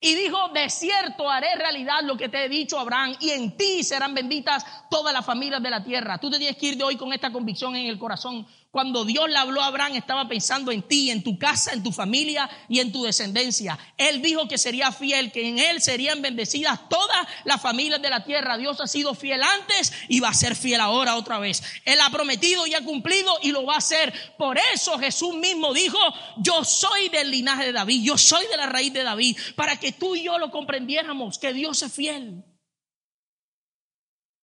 Y 0.00 0.14
dijo, 0.14 0.36
de 0.54 0.70
cierto 0.70 1.28
haré 1.28 1.56
realidad 1.56 2.02
lo 2.04 2.16
que 2.16 2.28
te 2.28 2.44
he 2.44 2.48
dicho, 2.48 2.78
Abraham, 2.78 3.16
y 3.18 3.30
en 3.30 3.56
ti 3.56 3.82
serán 3.82 4.14
benditas 4.14 4.64
todas 4.88 5.12
las 5.12 5.26
familias 5.26 5.60
de 5.60 5.70
la 5.70 5.82
tierra. 5.82 6.18
Tú 6.18 6.30
te 6.30 6.38
tienes 6.38 6.56
que 6.56 6.66
ir 6.66 6.76
de 6.76 6.84
hoy 6.84 6.96
con 6.96 7.12
esta 7.12 7.32
convicción 7.32 7.74
en 7.74 7.86
el 7.86 7.98
corazón. 7.98 8.46
Cuando 8.70 9.06
Dios 9.06 9.30
le 9.30 9.36
habló 9.36 9.62
a 9.62 9.66
Abraham, 9.66 9.96
estaba 9.96 10.28
pensando 10.28 10.70
en 10.70 10.82
ti, 10.82 11.10
en 11.10 11.22
tu 11.22 11.38
casa, 11.38 11.72
en 11.72 11.82
tu 11.82 11.90
familia 11.90 12.50
y 12.68 12.80
en 12.80 12.92
tu 12.92 13.02
descendencia. 13.02 13.78
Él 13.96 14.20
dijo 14.20 14.46
que 14.46 14.58
sería 14.58 14.92
fiel, 14.92 15.32
que 15.32 15.48
en 15.48 15.58
él 15.58 15.80
serían 15.80 16.20
bendecidas 16.20 16.86
todas 16.90 17.26
las 17.44 17.62
familias 17.62 18.02
de 18.02 18.10
la 18.10 18.24
tierra. 18.24 18.58
Dios 18.58 18.78
ha 18.82 18.86
sido 18.86 19.14
fiel 19.14 19.42
antes 19.42 19.94
y 20.08 20.20
va 20.20 20.28
a 20.28 20.34
ser 20.34 20.54
fiel 20.54 20.82
ahora 20.82 21.16
otra 21.16 21.38
vez. 21.38 21.62
Él 21.86 21.98
ha 22.02 22.10
prometido 22.10 22.66
y 22.66 22.74
ha 22.74 22.84
cumplido 22.84 23.38
y 23.40 23.52
lo 23.52 23.64
va 23.64 23.76
a 23.76 23.78
hacer. 23.78 24.12
Por 24.36 24.58
eso 24.74 24.98
Jesús 24.98 25.34
mismo 25.34 25.72
dijo, 25.72 25.98
yo 26.36 26.62
soy 26.62 27.08
del 27.08 27.30
linaje 27.30 27.64
de 27.64 27.72
David, 27.72 28.02
yo 28.04 28.18
soy 28.18 28.46
de 28.48 28.56
la 28.58 28.66
raíz 28.66 28.92
de 28.92 29.02
David, 29.02 29.38
para 29.56 29.80
que 29.80 29.92
tú 29.92 30.14
y 30.14 30.24
yo 30.24 30.38
lo 30.38 30.50
comprendiéramos, 30.50 31.38
que 31.38 31.54
Dios 31.54 31.80
es 31.82 31.92
fiel. 31.92 32.44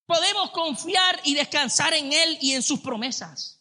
Podemos 0.07 0.49
confiar 0.49 1.19
y 1.23 1.35
descansar 1.35 1.93
en 1.93 2.11
Él 2.11 2.39
y 2.41 2.53
en 2.53 2.63
sus 2.63 2.79
promesas. 2.79 3.54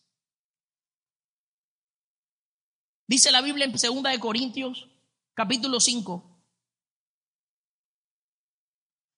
Dice 3.06 3.30
la 3.30 3.42
Biblia 3.42 3.66
en 3.66 3.72
2 3.72 4.02
de 4.02 4.18
Corintios, 4.18 4.88
capítulo 5.34 5.78
5. 5.78 6.34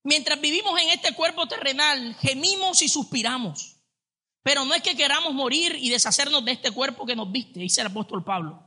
Mientras 0.03 0.41
vivimos 0.41 0.80
en 0.80 0.91
este 0.91 1.14
cuerpo 1.14 1.47
terrenal, 1.47 2.14
gemimos 2.16 2.82
y 2.82 2.89
suspiramos. 2.89 3.76
Pero 4.43 4.64
no 4.64 4.74
es 4.74 4.82
que 4.82 4.97
queramos 4.97 5.34
morir 5.34 5.76
y 5.80 5.91
deshacernos 5.91 6.45
de 6.45 6.53
este 6.53 6.70
cuerpo 6.70 7.07
que 7.07 7.16
nos 7.16 7.30
viste, 7.30 7.61
dice 7.61 7.80
el 7.80 7.89
apóstol 7.89 8.24
Pablo. 8.24 8.62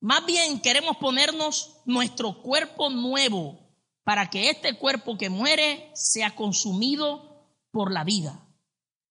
Más 0.00 0.24
bien 0.26 0.60
queremos 0.60 0.96
ponernos 0.96 1.80
nuestro 1.84 2.40
cuerpo 2.42 2.90
nuevo 2.90 3.58
para 4.04 4.30
que 4.30 4.50
este 4.50 4.76
cuerpo 4.76 5.18
que 5.18 5.28
muere 5.28 5.90
sea 5.94 6.34
consumido 6.34 7.46
por 7.70 7.92
la 7.92 8.04
vida. 8.04 8.44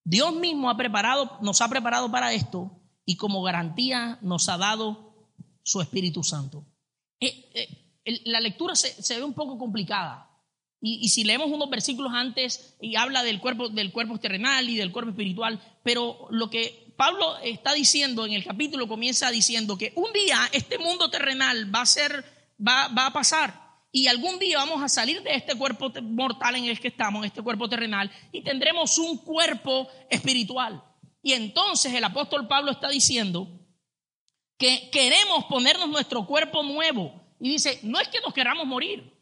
Dios 0.03 0.33
mismo 0.33 0.69
ha 0.69 0.77
preparado, 0.77 1.37
nos 1.41 1.61
ha 1.61 1.67
preparado 1.67 2.09
para 2.09 2.33
esto 2.33 2.81
y 3.05 3.17
como 3.17 3.43
garantía 3.43 4.17
nos 4.21 4.47
ha 4.47 4.57
dado 4.57 5.06
su 5.67 5.81
Espíritu 5.81 6.23
Santo. 6.23 6.65
Eh, 7.19 7.51
eh, 8.05 8.21
la 8.23 8.39
lectura 8.39 8.73
se, 8.73 9.17
ve 9.17 9.23
un 9.23 9.33
poco 9.33 9.57
complicada. 9.57 10.23
Y, 10.79 11.09
si 11.09 11.25
leemos 11.25 11.49
unos 11.49 11.69
versículos 11.69 12.13
antes 12.13 12.77
y 12.79 12.95
habla 12.95 13.23
del 13.23 13.41
cuerpo, 13.41 13.67
del 13.67 13.91
cuerpo 13.91 14.17
terrenal 14.19 14.69
y 14.69 14.77
del 14.77 14.93
cuerpo 14.93 15.09
espiritual, 15.09 15.59
pero 15.83 16.27
lo 16.29 16.49
que 16.49 16.93
Pablo 16.95 17.37
está 17.39 17.73
diciendo 17.73 18.25
en 18.25 18.33
el 18.33 18.45
capítulo 18.45 18.87
comienza 18.87 19.29
diciendo 19.29 19.77
que 19.77 19.91
un 19.95 20.13
día 20.13 20.39
este 20.53 20.77
mundo 20.77 21.09
terrenal 21.09 21.73
va 21.73 21.81
a 21.81 21.85
ser, 21.85 22.23
va, 22.65 22.87
va 22.89 23.07
a 23.07 23.13
pasar 23.13 23.67
y 23.91 24.07
algún 24.07 24.39
día 24.39 24.59
vamos 24.59 24.81
a 24.81 24.87
salir 24.87 25.21
de 25.23 25.33
este 25.33 25.55
cuerpo 25.55 25.91
mortal 26.01 26.55
en 26.55 26.65
el 26.65 26.79
que 26.79 26.89
estamos, 26.89 27.25
este 27.25 27.41
cuerpo 27.41 27.67
terrenal, 27.67 28.09
y 28.31 28.41
tendremos 28.41 28.97
un 28.99 29.17
cuerpo 29.17 29.89
espiritual. 30.09 30.81
Y 31.21 31.33
entonces 31.33 31.93
el 31.93 32.03
apóstol 32.03 32.47
Pablo 32.47 32.71
está 32.71 32.87
diciendo 32.87 33.66
que 34.57 34.89
queremos 34.91 35.45
ponernos 35.45 35.89
nuestro 35.89 36.25
cuerpo 36.25 36.63
nuevo. 36.63 37.13
Y 37.39 37.49
dice, 37.49 37.79
no 37.83 37.99
es 37.99 38.07
que 38.07 38.19
nos 38.19 38.33
queramos 38.33 38.65
morir, 38.65 39.13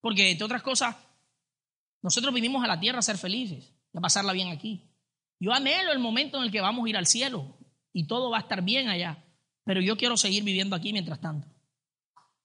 porque 0.00 0.30
entre 0.30 0.44
otras 0.44 0.62
cosas, 0.62 0.96
nosotros 2.02 2.32
vinimos 2.32 2.62
a 2.62 2.68
la 2.68 2.78
tierra 2.78 3.00
a 3.00 3.02
ser 3.02 3.18
felices, 3.18 3.74
a 3.92 4.00
pasarla 4.00 4.32
bien 4.32 4.48
aquí. 4.48 4.88
Yo 5.40 5.52
anhelo 5.52 5.90
el 5.92 5.98
momento 5.98 6.38
en 6.38 6.44
el 6.44 6.52
que 6.52 6.60
vamos 6.60 6.86
a 6.86 6.88
ir 6.88 6.96
al 6.96 7.06
cielo 7.06 7.58
y 7.92 8.06
todo 8.06 8.30
va 8.30 8.38
a 8.38 8.42
estar 8.42 8.62
bien 8.62 8.88
allá, 8.88 9.24
pero 9.64 9.80
yo 9.80 9.96
quiero 9.96 10.16
seguir 10.16 10.44
viviendo 10.44 10.76
aquí 10.76 10.92
mientras 10.92 11.20
tanto. 11.20 11.48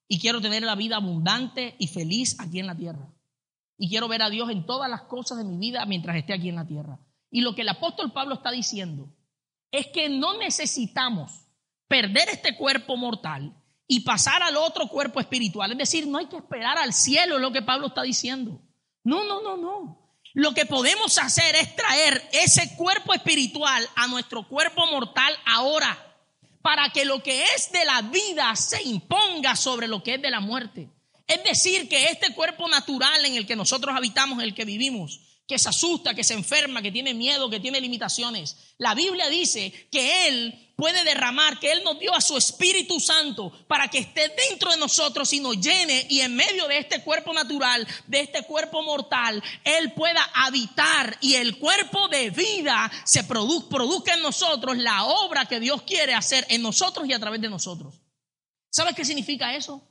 Y 0.08 0.20
quiero 0.20 0.42
tener 0.42 0.64
la 0.64 0.76
vida 0.76 0.98
abundante 0.98 1.76
y 1.78 1.88
feliz 1.88 2.38
aquí 2.40 2.60
en 2.60 2.68
la 2.68 2.76
tierra. 2.76 3.08
Y 3.78 3.88
quiero 3.90 4.08
ver 4.08 4.24
a 4.24 4.30
Dios 4.30 4.50
en 4.50 4.66
todas 4.66 4.90
las 4.90 5.04
cosas 5.04 5.38
de 5.38 5.44
mi 5.44 5.58
vida 5.58 5.86
mientras 5.86 6.18
esté 6.18 6.34
aquí 6.34 6.50
en 6.50 6.56
la 6.56 6.66
tierra. 6.66 7.00
Y 7.30 7.42
lo 7.42 7.56
que 7.56 7.62
el 7.62 7.70
apóstol 7.70 8.12
Pablo 8.12 8.36
está 8.36 8.52
diciendo 8.52 9.14
es 9.72 9.88
que 9.88 10.10
no 10.10 10.38
necesitamos 10.38 11.48
perder 11.92 12.30
este 12.30 12.56
cuerpo 12.56 12.96
mortal 12.96 13.54
y 13.86 14.00
pasar 14.00 14.42
al 14.42 14.56
otro 14.56 14.88
cuerpo 14.88 15.20
espiritual. 15.20 15.74
Es 15.74 15.78
decir, 15.78 16.08
no 16.08 16.20
hay 16.20 16.28
que 16.28 16.38
esperar 16.38 16.78
al 16.78 16.94
cielo, 16.94 17.36
es 17.36 17.42
lo 17.42 17.52
que 17.52 17.62
Pablo 17.62 17.88
está 17.88 18.02
diciendo. 18.02 18.62
No, 19.04 19.26
no, 19.26 19.42
no, 19.42 19.58
no. 19.58 20.16
Lo 20.34 20.54
que 20.54 20.66
podemos 20.66 21.18
hacer 21.18 21.54
es 21.58 21.76
traer 21.76 22.30
ese 22.32 22.78
cuerpo 22.78 23.14
espiritual 23.14 23.86
a 23.98 24.08
nuestro 24.08 24.48
cuerpo 24.48 24.88
mortal 24.88 25.34
ahora, 25.46 25.98
para 26.62 26.92
que 26.92 27.04
lo 27.04 27.22
que 27.22 27.44
es 27.44 27.74
de 27.74 27.84
la 27.84 28.04
vida 28.04 28.56
se 28.56 28.82
imponga 28.84 29.58
sobre 29.58 29.90
lo 29.90 30.02
que 30.02 30.14
es 30.14 30.22
de 30.22 30.32
la 30.32 30.40
muerte. 30.40 30.90
Es 31.28 31.44
decir, 31.44 31.90
que 31.90 32.06
este 32.06 32.34
cuerpo 32.34 32.70
natural 32.70 33.26
en 33.26 33.36
el 33.36 33.46
que 33.46 33.58
nosotros 33.58 33.94
habitamos, 33.94 34.38
en 34.38 34.46
el 34.46 34.56
que 34.56 34.64
vivimos, 34.64 35.20
que 35.46 35.60
se 35.60 35.68
asusta, 35.68 36.14
que 36.14 36.24
se 36.24 36.36
enferma, 36.36 36.82
que 36.82 36.94
tiene 36.94 37.14
miedo, 37.14 37.50
que 37.50 37.60
tiene 37.60 37.82
limitaciones, 37.82 38.56
la 38.78 38.96
Biblia 38.96 39.28
dice 39.28 39.90
que 39.92 40.30
Él 40.30 40.71
puede 40.82 41.04
derramar, 41.04 41.60
que 41.60 41.72
Él 41.72 41.84
nos 41.84 42.00
dio 42.00 42.12
a 42.12 42.20
su 42.22 42.36
Espíritu 42.36 43.00
Santo 43.00 43.52
para 43.68 43.88
que 43.88 44.00
esté 44.00 44.34
dentro 44.50 44.72
de 44.72 44.78
nosotros 44.78 45.32
y 45.32 45.40
nos 45.40 45.62
llene 45.62 46.08
y 46.10 46.22
en 46.22 46.36
medio 46.36 46.68
de 46.68 46.80
este 46.80 47.04
cuerpo 47.04 47.34
natural, 47.34 47.88
de 48.08 48.22
este 48.22 48.42
cuerpo 48.42 48.82
mortal, 48.82 49.44
Él 49.64 49.94
pueda 49.94 50.28
habitar 50.34 51.16
y 51.22 51.36
el 51.36 51.60
cuerpo 51.60 52.08
de 52.08 52.32
vida 52.32 52.92
se 53.04 53.24
produzca 53.24 54.16
en 54.16 54.24
nosotros 54.24 54.76
la 54.76 55.04
obra 55.04 55.46
que 55.46 55.60
Dios 55.60 55.84
quiere 55.84 56.16
hacer 56.16 56.48
en 56.50 56.64
nosotros 56.64 57.08
y 57.08 57.14
a 57.14 57.20
través 57.20 57.40
de 57.42 57.50
nosotros. 57.50 58.02
¿Sabes 58.72 58.96
qué 58.96 59.06
significa 59.06 59.54
eso? 59.54 59.88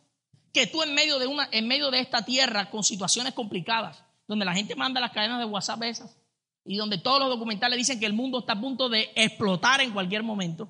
Que 0.52 0.66
tú 0.66 0.82
en 0.82 0.92
medio 0.92 1.20
de, 1.20 1.28
una, 1.28 1.48
en 1.52 1.68
medio 1.68 1.92
de 1.92 2.00
esta 2.00 2.24
tierra 2.24 2.68
con 2.68 2.82
situaciones 2.82 3.32
complicadas, 3.34 4.02
donde 4.26 4.44
la 4.44 4.54
gente 4.54 4.74
manda 4.74 5.00
las 5.00 5.12
cadenas 5.12 5.38
de 5.38 5.44
WhatsApp 5.44 5.84
esas, 5.84 6.16
y 6.64 6.76
donde 6.78 6.98
todos 6.98 7.20
los 7.20 7.28
documentales 7.28 7.76
dicen 7.76 8.00
que 8.00 8.06
el 8.06 8.12
mundo 8.12 8.40
está 8.40 8.54
a 8.54 8.60
punto 8.60 8.88
de 8.88 9.12
explotar 9.14 9.80
en 9.82 9.92
cualquier 9.92 10.24
momento, 10.24 10.68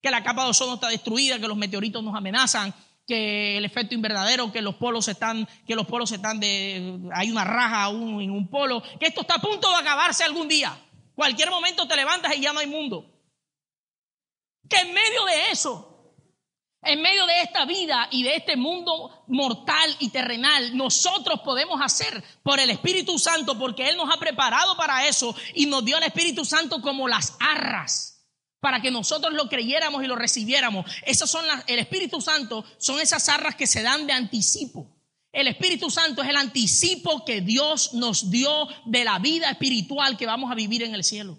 que 0.00 0.10
la 0.10 0.22
capa 0.22 0.44
de 0.44 0.50
ozono 0.50 0.74
está 0.74 0.88
destruida, 0.88 1.38
que 1.38 1.48
los 1.48 1.56
meteoritos 1.56 2.02
nos 2.02 2.14
amenazan, 2.14 2.74
que 3.06 3.56
el 3.56 3.64
efecto 3.64 3.94
invernadero, 3.94 4.52
que 4.52 4.62
los 4.62 4.74
polos 4.74 5.08
están, 5.08 5.48
que 5.66 5.74
los 5.74 5.86
polos 5.86 6.12
están 6.12 6.38
de, 6.40 6.98
hay 7.14 7.30
una 7.30 7.44
raja 7.44 7.84
aún 7.84 8.20
en 8.20 8.30
un 8.30 8.48
polo, 8.48 8.82
que 9.00 9.06
esto 9.06 9.22
está 9.22 9.34
a 9.36 9.40
punto 9.40 9.68
de 9.70 9.76
acabarse 9.76 10.24
algún 10.24 10.46
día. 10.46 10.78
Cualquier 11.14 11.50
momento 11.50 11.88
te 11.88 11.96
levantas 11.96 12.36
y 12.36 12.40
ya 12.40 12.52
no 12.52 12.60
hay 12.60 12.66
mundo. 12.66 13.10
Que 14.68 14.76
en 14.76 14.92
medio 14.92 15.24
de 15.24 15.50
eso, 15.50 15.88
En 16.80 17.02
medio 17.02 17.26
de 17.26 17.42
esta 17.42 17.64
vida 17.64 18.06
y 18.12 18.22
de 18.22 18.36
este 18.36 18.56
mundo 18.56 19.24
mortal 19.26 19.96
y 19.98 20.10
terrenal, 20.10 20.76
nosotros 20.76 21.40
podemos 21.40 21.80
hacer 21.82 22.22
por 22.44 22.60
el 22.60 22.70
Espíritu 22.70 23.18
Santo, 23.18 23.58
porque 23.58 23.88
Él 23.88 23.96
nos 23.96 24.14
ha 24.14 24.18
preparado 24.20 24.76
para 24.76 25.08
eso 25.08 25.34
y 25.54 25.66
nos 25.66 25.84
dio 25.84 25.96
al 25.96 26.04
Espíritu 26.04 26.44
Santo 26.44 26.80
como 26.80 27.08
las 27.08 27.36
arras, 27.40 28.17
para 28.60 28.80
que 28.80 28.90
nosotros 28.90 29.32
lo 29.34 29.48
creyéramos 29.48 30.02
y 30.02 30.06
lo 30.06 30.16
recibiéramos. 30.16 30.90
Esas 31.06 31.30
son 31.30 31.46
las, 31.46 31.64
el 31.66 31.78
Espíritu 31.78 32.20
Santo 32.20 32.64
son 32.78 33.00
esas 33.00 33.28
arras 33.28 33.54
que 33.54 33.66
se 33.66 33.82
dan 33.82 34.06
de 34.06 34.12
anticipo. 34.12 34.98
El 35.32 35.46
Espíritu 35.46 35.90
Santo 35.90 36.22
es 36.22 36.28
el 36.28 36.36
anticipo 36.36 37.24
que 37.24 37.40
Dios 37.40 37.94
nos 37.94 38.30
dio 38.30 38.68
de 38.86 39.04
la 39.04 39.18
vida 39.18 39.50
espiritual 39.50 40.16
que 40.16 40.26
vamos 40.26 40.50
a 40.50 40.54
vivir 40.54 40.82
en 40.82 40.94
el 40.94 41.04
cielo. 41.04 41.38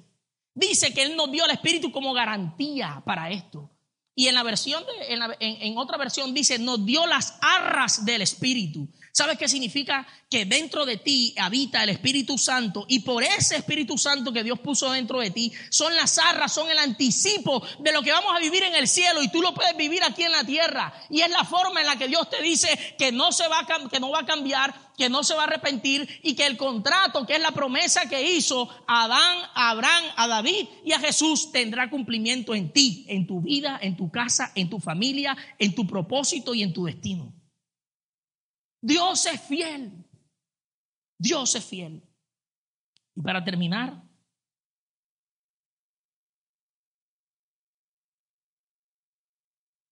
Dice 0.54 0.94
que 0.94 1.02
Él 1.04 1.16
nos 1.16 1.32
dio 1.32 1.46
el 1.46 1.52
Espíritu 1.52 1.92
como 1.92 2.14
garantía 2.14 3.02
para 3.06 3.32
esto. 3.32 3.72
Y 4.16 4.28
en 4.28 4.36
la 4.36 4.44
versión, 4.44 4.84
de, 4.86 5.38
en, 5.40 5.78
otra 5.78 5.98
versión 5.98 6.34
dice, 6.34 6.60
nos 6.60 6.86
dio 6.86 7.08
las 7.08 7.38
arras 7.42 8.06
del 8.06 8.22
Espíritu. 8.22 8.90
¿Sabes 9.12 9.38
qué 9.38 9.48
significa? 9.48 10.08
Que 10.30 10.46
dentro 10.46 10.86
de 10.86 10.98
ti 10.98 11.34
habita 11.38 11.84
el 11.84 11.90
Espíritu 11.90 12.38
Santo 12.38 12.86
y 12.88 13.00
por 13.00 13.24
ese 13.24 13.58
Espíritu 13.58 13.98
Santo 13.98 14.32
que 14.32 14.44
Dios 14.44 14.60
puso 14.60 14.92
dentro 14.92 15.20
de 15.20 15.32
ti 15.32 15.52
son 15.70 15.96
las 15.96 16.18
arras, 16.18 16.54
son 16.54 16.70
el 16.70 16.78
anticipo 16.78 17.66
de 17.80 17.92
lo 17.92 18.02
que 18.02 18.12
vamos 18.12 18.34
a 18.36 18.40
vivir 18.40 18.64
en 18.64 18.76
el 18.76 18.88
cielo 18.88 19.24
y 19.24 19.32
tú 19.32 19.42
lo 19.42 19.54
puedes 19.54 19.76
vivir 19.76 20.04
aquí 20.04 20.24
en 20.24 20.32
la 20.32 20.44
tierra. 20.44 20.94
Y 21.10 21.22
es 21.22 21.30
la 21.30 21.44
forma 21.44 21.82
en 21.82 21.88
la 21.88 21.98
que 21.98 22.08
Dios 22.08 22.30
te 22.30 22.42
dice 22.42 22.96
que 22.98 23.12
no, 23.12 23.32
se 23.32 23.48
va 23.48 23.60
a, 23.60 23.90
que 23.90 24.00
no 24.00 24.12
va 24.12 24.20
a 24.20 24.26
cambiar, 24.26 24.74
que 24.98 25.10
no 25.10 25.24
se 25.24 25.34
va 25.34 25.42
a 25.42 25.46
arrepentir 25.46 26.08
y 26.24 26.36
que 26.36 26.46
el 26.46 26.58
contrato, 26.58 27.26
que 27.26 27.34
es 27.34 27.42
la 27.42 27.52
promesa 27.52 28.08
que 28.08 28.36
hizo 28.36 28.70
a 28.88 29.06
Adán, 29.06 29.38
a 29.56 29.70
Abraham, 29.72 30.04
a 30.16 30.28
David 30.28 30.68
y 30.86 30.92
a 30.92 31.00
Jesús 31.00 31.52
tendrá 31.52 31.90
cumplimiento 31.90 32.54
en 32.54 32.72
ti, 32.72 33.06
en 33.08 33.26
tu 33.26 33.42
vida, 33.42 33.80
en 33.82 33.98
tu 33.98 34.12
casa, 34.12 34.52
en 34.56 34.70
tu 34.70 34.80
familia, 34.80 35.36
en 35.58 35.74
tu 35.74 35.88
propósito 35.88 36.54
y 36.54 36.64
en 36.64 36.74
tu 36.74 36.86
destino. 36.86 37.39
Dios 38.82 39.26
es 39.26 39.42
fiel. 39.42 40.06
Dios 41.18 41.56
es 41.56 41.66
fiel. 41.66 42.04
Y 43.16 43.22
para 43.22 43.44
terminar, 43.44 44.02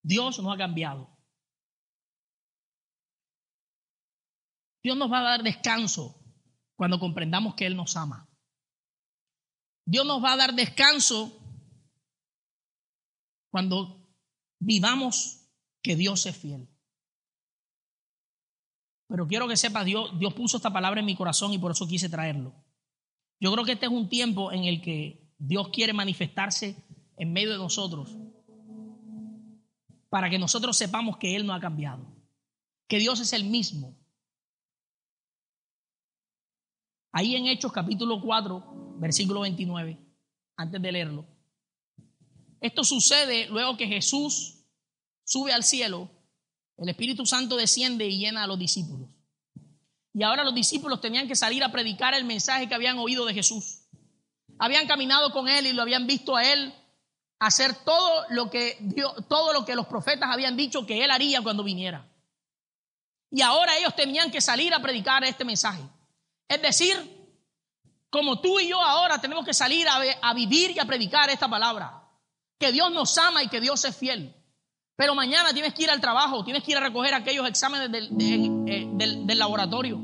Dios 0.02 0.40
no 0.40 0.52
ha 0.52 0.58
cambiado. 0.58 1.18
Dios 4.82 4.96
nos 4.96 5.12
va 5.12 5.20
a 5.20 5.24
dar 5.24 5.44
descanso 5.44 6.18
cuando 6.78 6.98
comprendamos 6.98 7.56
que 7.56 7.66
Él 7.66 7.76
nos 7.76 7.98
ama. 7.98 8.30
Dios 9.86 10.06
nos 10.06 10.24
va 10.24 10.34
a 10.34 10.38
dar 10.38 10.54
descanso 10.54 11.38
cuando 13.52 14.16
vivamos 14.60 15.50
que 15.82 15.98
Dios 15.98 16.26
es 16.26 16.38
fiel. 16.38 16.70
Pero 19.08 19.28
quiero 19.28 19.48
que 19.48 19.56
sepas, 19.56 19.86
Dios, 19.86 20.18
Dios 20.20 20.34
puso 20.34 20.58
esta 20.58 20.72
palabra 20.72 21.00
en 21.00 21.06
mi 21.06 21.16
corazón 21.16 21.54
y 21.54 21.60
por 21.60 21.72
eso 21.72 21.88
quise 21.88 22.10
traerlo. 22.10 22.54
Yo 23.40 23.52
creo 23.52 23.64
que 23.64 23.74
este 23.74 23.86
es 23.86 23.92
un 23.92 24.10
tiempo 24.10 24.52
en 24.52 24.66
el 24.66 24.82
que 24.82 25.34
Dios 25.38 25.70
quiere 25.70 25.94
manifestarse 25.94 26.76
en 27.18 27.32
medio 27.32 27.52
de 27.52 27.58
nosotros 27.58 28.16
para 30.10 30.30
que 30.30 30.40
nosotros 30.40 30.78
sepamos 30.78 31.18
que 31.18 31.36
Él 31.36 31.46
no 31.46 31.54
ha 31.54 31.60
cambiado, 31.60 32.06
que 32.88 33.00
Dios 33.00 33.20
es 33.20 33.34
el 33.34 33.44
mismo. 33.44 33.98
Ahí 37.12 37.36
en 37.36 37.48
Hechos 37.48 37.72
capítulo 37.72 38.22
4, 38.22 38.96
versículo 39.00 39.42
29, 39.42 40.00
antes 40.56 40.82
de 40.82 40.92
leerlo. 40.92 41.26
Esto 42.60 42.84
sucede 42.84 43.48
luego 43.48 43.78
que 43.78 43.88
Jesús 43.88 44.66
sube 45.24 45.52
al 45.54 45.64
cielo 45.64 46.10
el 46.78 46.90
Espíritu 46.90 47.26
Santo 47.26 47.56
desciende 47.56 48.06
y 48.08 48.20
llena 48.20 48.44
a 48.44 48.48
los 48.48 48.60
discípulos. 48.60 49.10
Y 50.14 50.24
ahora 50.24 50.44
los 50.44 50.54
discípulos 50.54 51.02
tenían 51.02 51.28
que 51.28 51.36
salir 51.36 51.64
a 51.64 51.72
predicar 51.72 52.14
el 52.14 52.26
mensaje 52.26 52.68
que 52.68 52.76
habían 52.76 52.98
oído 53.00 53.26
de 53.26 53.34
Jesús. 53.34 53.82
Habían 54.60 54.88
caminado 54.88 55.32
con 55.32 55.48
él 55.48 55.68
y 55.68 55.74
lo 55.74 55.82
habían 55.82 56.08
visto 56.08 56.36
a 56.36 56.44
él 56.44 56.74
hacer 57.40 57.76
todo 57.84 58.26
lo 58.30 58.50
que 58.50 58.80
todo 59.30 59.54
lo 59.54 59.64
que 59.64 59.76
los 59.76 59.86
profetas 59.86 60.30
habían 60.32 60.58
dicho 60.58 60.88
que 60.88 61.04
él 61.04 61.12
haría 61.12 61.42
cuando 61.42 61.64
viniera. 61.64 62.10
Y 63.30 63.42
ahora 63.42 63.78
ellos 63.78 63.96
tenían 63.96 64.32
que 64.32 64.42
salir 64.42 64.74
a 64.74 64.82
predicar 64.82 65.24
este 65.24 65.46
mensaje. 65.46 65.84
Es 66.48 66.62
decir, 66.62 66.96
como 68.10 68.40
tú 68.40 68.60
y 68.60 68.70
yo 68.70 68.82
ahora 68.82 69.20
tenemos 69.20 69.46
que 69.46 69.54
salir 69.54 69.88
a, 69.88 70.02
a 70.22 70.34
vivir 70.34 70.72
y 70.72 70.80
a 70.80 70.86
predicar 70.86 71.30
esta 71.30 71.50
palabra. 71.50 72.04
Que 72.58 72.72
Dios 72.72 72.92
nos 72.92 73.16
ama 73.18 73.44
y 73.44 73.50
que 73.50 73.62
Dios 73.62 73.84
es 73.86 73.96
fiel. 73.96 74.34
Pero 74.98 75.14
mañana 75.14 75.54
tienes 75.54 75.76
que 75.76 75.84
ir 75.84 75.92
al 75.92 76.02
trabajo, 76.02 76.44
tienes 76.44 76.64
que 76.64 76.72
ir 76.72 76.78
a 76.78 76.82
recoger 76.82 77.14
aquellos 77.14 77.48
exámenes 77.48 77.90
eh, 77.94 78.88
del, 78.94 79.38
laboratorio. 79.38 80.00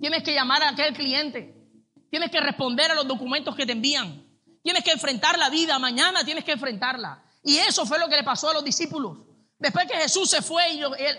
Tienes 0.00 0.22
que 0.22 0.32
llamar 0.32 0.62
a 0.62 0.70
aquel 0.70 0.94
cliente. 0.94 1.54
Tienes 2.10 2.30
que 2.30 2.40
responder 2.40 2.90
a 2.90 2.94
los 2.94 3.06
documentos 3.06 3.54
que 3.54 3.66
te 3.66 3.72
envían. 3.72 4.26
Tienes 4.62 4.82
que 4.82 4.92
enfrentar 4.92 5.38
la 5.38 5.50
vida. 5.50 5.78
Mañana 5.78 6.24
tienes 6.24 6.44
que 6.44 6.52
enfrentarla. 6.52 7.22
Y 7.44 7.58
eso 7.58 7.84
fue 7.84 7.98
lo 7.98 8.08
que 8.08 8.16
le 8.16 8.24
pasó 8.24 8.48
a 8.48 8.54
los 8.54 8.64
discípulos. 8.64 9.18
Después 9.58 9.86
que 9.86 9.98
Jesús 9.98 10.30
se 10.30 10.40
fue 10.40 10.62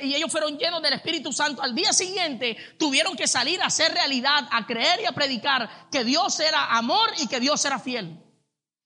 y 0.01 0.15
ellos 0.15 0.32
fueron 0.32 0.57
llenos 0.57 0.82
del 0.82 0.93
Espíritu 0.93 1.32
Santo, 1.32 1.61
al 1.61 1.75
día 1.75 1.93
siguiente 1.93 2.57
tuvieron 2.79 3.15
que 3.15 3.27
salir 3.27 3.61
a 3.61 3.67
hacer 3.67 3.93
realidad, 3.93 4.47
a 4.49 4.65
creer 4.65 5.01
y 5.01 5.05
a 5.05 5.11
predicar 5.11 5.88
que 5.91 6.03
Dios 6.03 6.39
era 6.39 6.75
amor 6.75 7.11
y 7.19 7.27
que 7.27 7.39
Dios 7.39 7.63
era 7.63 7.77
fiel. 7.77 8.19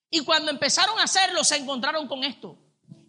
Y 0.10 0.20
cuando 0.26 0.52
empezaron 0.52 1.00
a 1.00 1.04
hacerlo, 1.04 1.46
se 1.46 1.56
encontraron 1.56 2.10
con 2.10 2.26
esto 2.26 2.65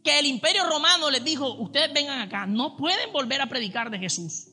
que 0.06 0.20
el 0.20 0.26
imperio 0.26 0.64
romano 0.68 1.10
les 1.10 1.24
dijo, 1.24 1.54
ustedes 1.54 1.92
vengan 1.92 2.20
acá, 2.20 2.46
no 2.46 2.76
pueden 2.76 3.12
volver 3.12 3.40
a 3.40 3.48
predicar 3.48 3.90
de 3.90 3.98
Jesús. 3.98 4.52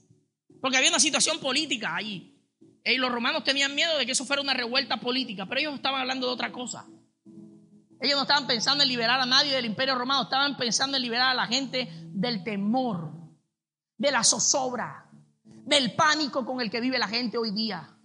Porque 0.59 0.77
había 0.77 0.89
una 0.89 0.99
situación 0.99 1.37
política 1.39 1.95
allí. 1.95 2.35
Y 2.83 2.97
los 2.97 3.11
romanos 3.11 3.43
tenían 3.43 3.75
miedo 3.75 3.95
de 3.99 4.07
que 4.07 4.13
eso 4.13 4.25
fuera 4.25 4.41
una 4.41 4.55
revuelta 4.55 4.97
política, 4.97 5.45
pero 5.45 5.61
ellos 5.61 5.75
estaban 5.75 6.01
hablando 6.01 6.25
de 6.25 6.33
otra 6.33 6.51
cosa. 6.51 6.87
Ellos 8.01 8.15
no 8.15 8.23
estaban 8.23 8.47
pensando 8.47 8.81
en 8.81 8.89
liberar 8.89 9.19
a 9.19 9.27
nadie 9.27 9.53
del 9.53 9.65
imperio 9.65 9.93
romano, 9.93 10.23
estaban 10.23 10.57
pensando 10.57 10.97
en 10.97 11.03
liberar 11.03 11.29
a 11.29 11.35
la 11.35 11.45
gente 11.45 11.87
del 12.13 12.43
temor, 12.43 13.11
de 13.95 14.11
la 14.11 14.23
zozobra, 14.23 15.07
del 15.43 15.93
pánico 15.93 16.43
con 16.47 16.61
el 16.61 16.71
que 16.71 16.81
vive 16.81 16.97
la 16.97 17.07
gente 17.07 17.37
hoy 17.37 17.51
día. 17.51 17.95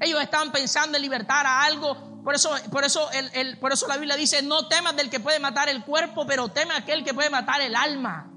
Ellos 0.00 0.20
estaban 0.20 0.50
pensando 0.50 0.96
en 0.96 1.02
libertar 1.02 1.46
a 1.46 1.62
algo 1.62 2.11
por 2.24 2.34
eso, 2.34 2.50
por, 2.70 2.84
eso 2.84 3.10
el, 3.12 3.58
por 3.58 3.72
eso 3.72 3.88
la 3.88 3.96
Biblia 3.96 4.16
dice, 4.16 4.42
no 4.42 4.68
temas 4.68 4.96
del 4.96 5.10
que 5.10 5.20
puede 5.20 5.40
matar 5.40 5.68
el 5.68 5.84
cuerpo, 5.84 6.26
pero 6.26 6.48
teme 6.48 6.74
aquel 6.74 7.04
que 7.04 7.14
puede 7.14 7.30
matar 7.30 7.60
el 7.60 7.74
alma. 7.74 8.28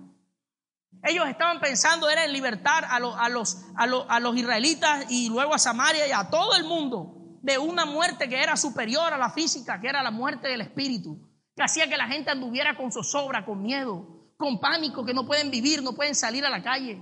Ellos 1.03 1.27
estaban 1.27 1.59
pensando 1.59 2.09
era 2.09 2.25
en 2.25 2.33
libertar 2.33 2.85
a, 2.85 2.95
a, 2.95 3.29
los, 3.29 3.57
a, 3.75 3.83
a 3.83 4.19
los 4.19 4.35
israelitas 4.37 5.05
y 5.09 5.29
luego 5.29 5.53
a 5.53 5.59
Samaria 5.59 6.07
y 6.07 6.11
a 6.11 6.29
todo 6.29 6.55
el 6.55 6.63
mundo 6.63 7.15
de 7.43 7.59
una 7.59 7.85
muerte 7.85 8.27
que 8.27 8.41
era 8.41 8.57
superior 8.57 9.13
a 9.13 9.19
la 9.19 9.29
física, 9.29 9.79
que 9.79 9.87
era 9.87 10.01
la 10.01 10.09
muerte 10.09 10.47
del 10.47 10.61
espíritu, 10.61 11.29
que 11.55 11.61
hacía 11.61 11.87
que 11.87 11.95
la 11.95 12.07
gente 12.07 12.31
anduviera 12.31 12.75
con 12.75 12.91
zozobra, 12.91 13.45
con 13.45 13.61
miedo, 13.61 14.31
con 14.35 14.59
pánico, 14.59 15.05
que 15.05 15.13
no 15.13 15.27
pueden 15.27 15.51
vivir, 15.51 15.83
no 15.83 15.93
pueden 15.93 16.15
salir 16.15 16.43
a 16.43 16.49
la 16.49 16.63
calle. 16.63 16.99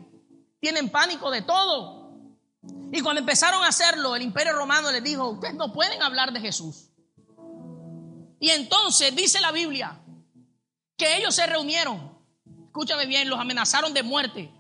Tienen 0.60 0.90
pánico 0.90 1.32
de 1.32 1.44
todo. 1.44 2.03
Y 2.92 3.02
cuando 3.02 3.20
empezaron 3.20 3.64
a 3.64 3.68
hacerlo, 3.68 4.16
el 4.16 4.22
imperio 4.22 4.54
romano 4.54 4.92
les 4.92 5.04
dijo, 5.04 5.30
ustedes 5.30 5.56
no 5.56 5.74
pueden 5.74 6.02
hablar 6.02 6.32
de 6.32 6.40
Jesús. 6.40 6.90
Y 8.40 8.50
entonces 8.50 9.16
dice 9.16 9.42
la 9.42 9.52
Biblia 9.52 10.00
que 10.98 11.18
ellos 11.18 11.34
se 11.34 11.48
reunieron, 11.48 12.18
escúchame 12.66 13.06
bien, 13.06 13.30
los 13.30 13.40
amenazaron 13.40 13.94
de 13.94 14.04
muerte. 14.04 14.54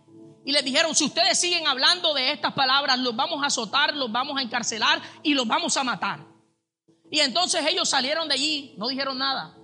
Y 0.45 0.51
les 0.51 0.65
dijeron, 0.65 0.95
si 0.95 1.05
ustedes 1.05 1.39
siguen 1.39 1.67
hablando 1.67 2.13
de 2.13 2.31
estas 2.31 2.53
palabras, 2.53 2.99
los 2.99 3.15
vamos 3.15 3.43
a 3.43 3.47
azotar, 3.47 3.95
los 3.95 4.11
vamos 4.11 4.37
a 4.37 4.41
encarcelar 4.41 5.01
y 5.21 5.33
los 5.33 5.47
vamos 5.47 5.77
a 5.77 5.83
matar. 5.83 6.25
Y 7.11 7.19
entonces 7.19 7.65
ellos 7.67 7.87
salieron 7.87 8.27
de 8.27 8.33
allí, 8.33 8.73
no 8.77 8.87
dijeron 8.87 9.17
nada. 9.17 9.55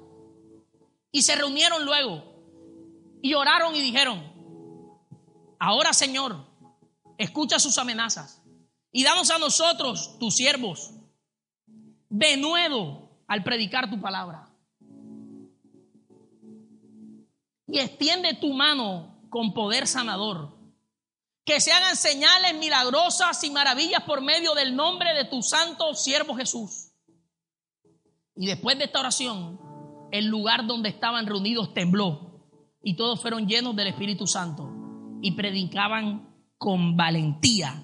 Y 1.11 1.23
se 1.23 1.35
reunieron 1.35 1.83
luego 1.83 2.23
y 3.21 3.33
oraron 3.33 3.75
y 3.75 3.81
dijeron, 3.81 4.21
ahora 5.59 5.91
Señor, 5.93 6.48
escucha 7.20 7.59
sus 7.59 7.78
amenazas 7.78 8.41
y 8.91 9.03
danos 9.03 9.30
a 9.30 9.38
nosotros, 9.38 10.17
tus 10.20 10.36
siervos, 10.36 10.93
de 12.09 12.38
nuevo 12.38 13.24
al 13.28 13.43
predicar 13.43 13.89
tu 13.89 14.01
palabra. 14.01 14.49
Y 17.67 17.78
extiende 17.78 18.34
tu 18.34 18.51
mano 18.53 19.28
con 19.30 19.53
poder 19.53 19.86
sanador. 19.86 20.57
Que 21.45 21.61
se 21.61 21.72
hagan 21.72 21.95
señales 21.95 22.55
milagrosas 22.55 23.43
y 23.43 23.51
maravillas 23.51 24.03
por 24.03 24.22
medio 24.22 24.55
del 24.55 24.76
nombre 24.76 25.13
de 25.13 25.26
tu 25.26 25.43
santo 25.43 25.93
siervo 25.93 26.36
Jesús. 26.36 26.91
Y 28.36 28.47
después 28.47 28.78
de 28.78 28.86
esta 28.86 29.01
oración, 29.01 29.59
el 30.11 30.26
lugar 30.26 30.65
donde 30.65 30.89
estaban 30.89 31.28
reunidos 31.28 31.74
tembló 31.74 32.47
y 32.82 32.95
todos 32.95 33.22
fueron 33.22 33.47
llenos 33.47 33.76
del 33.76 33.88
Espíritu 33.88 34.26
Santo 34.26 34.70
y 35.22 35.32
predicaban 35.32 36.28
con 36.60 36.97
valentía 36.97 37.82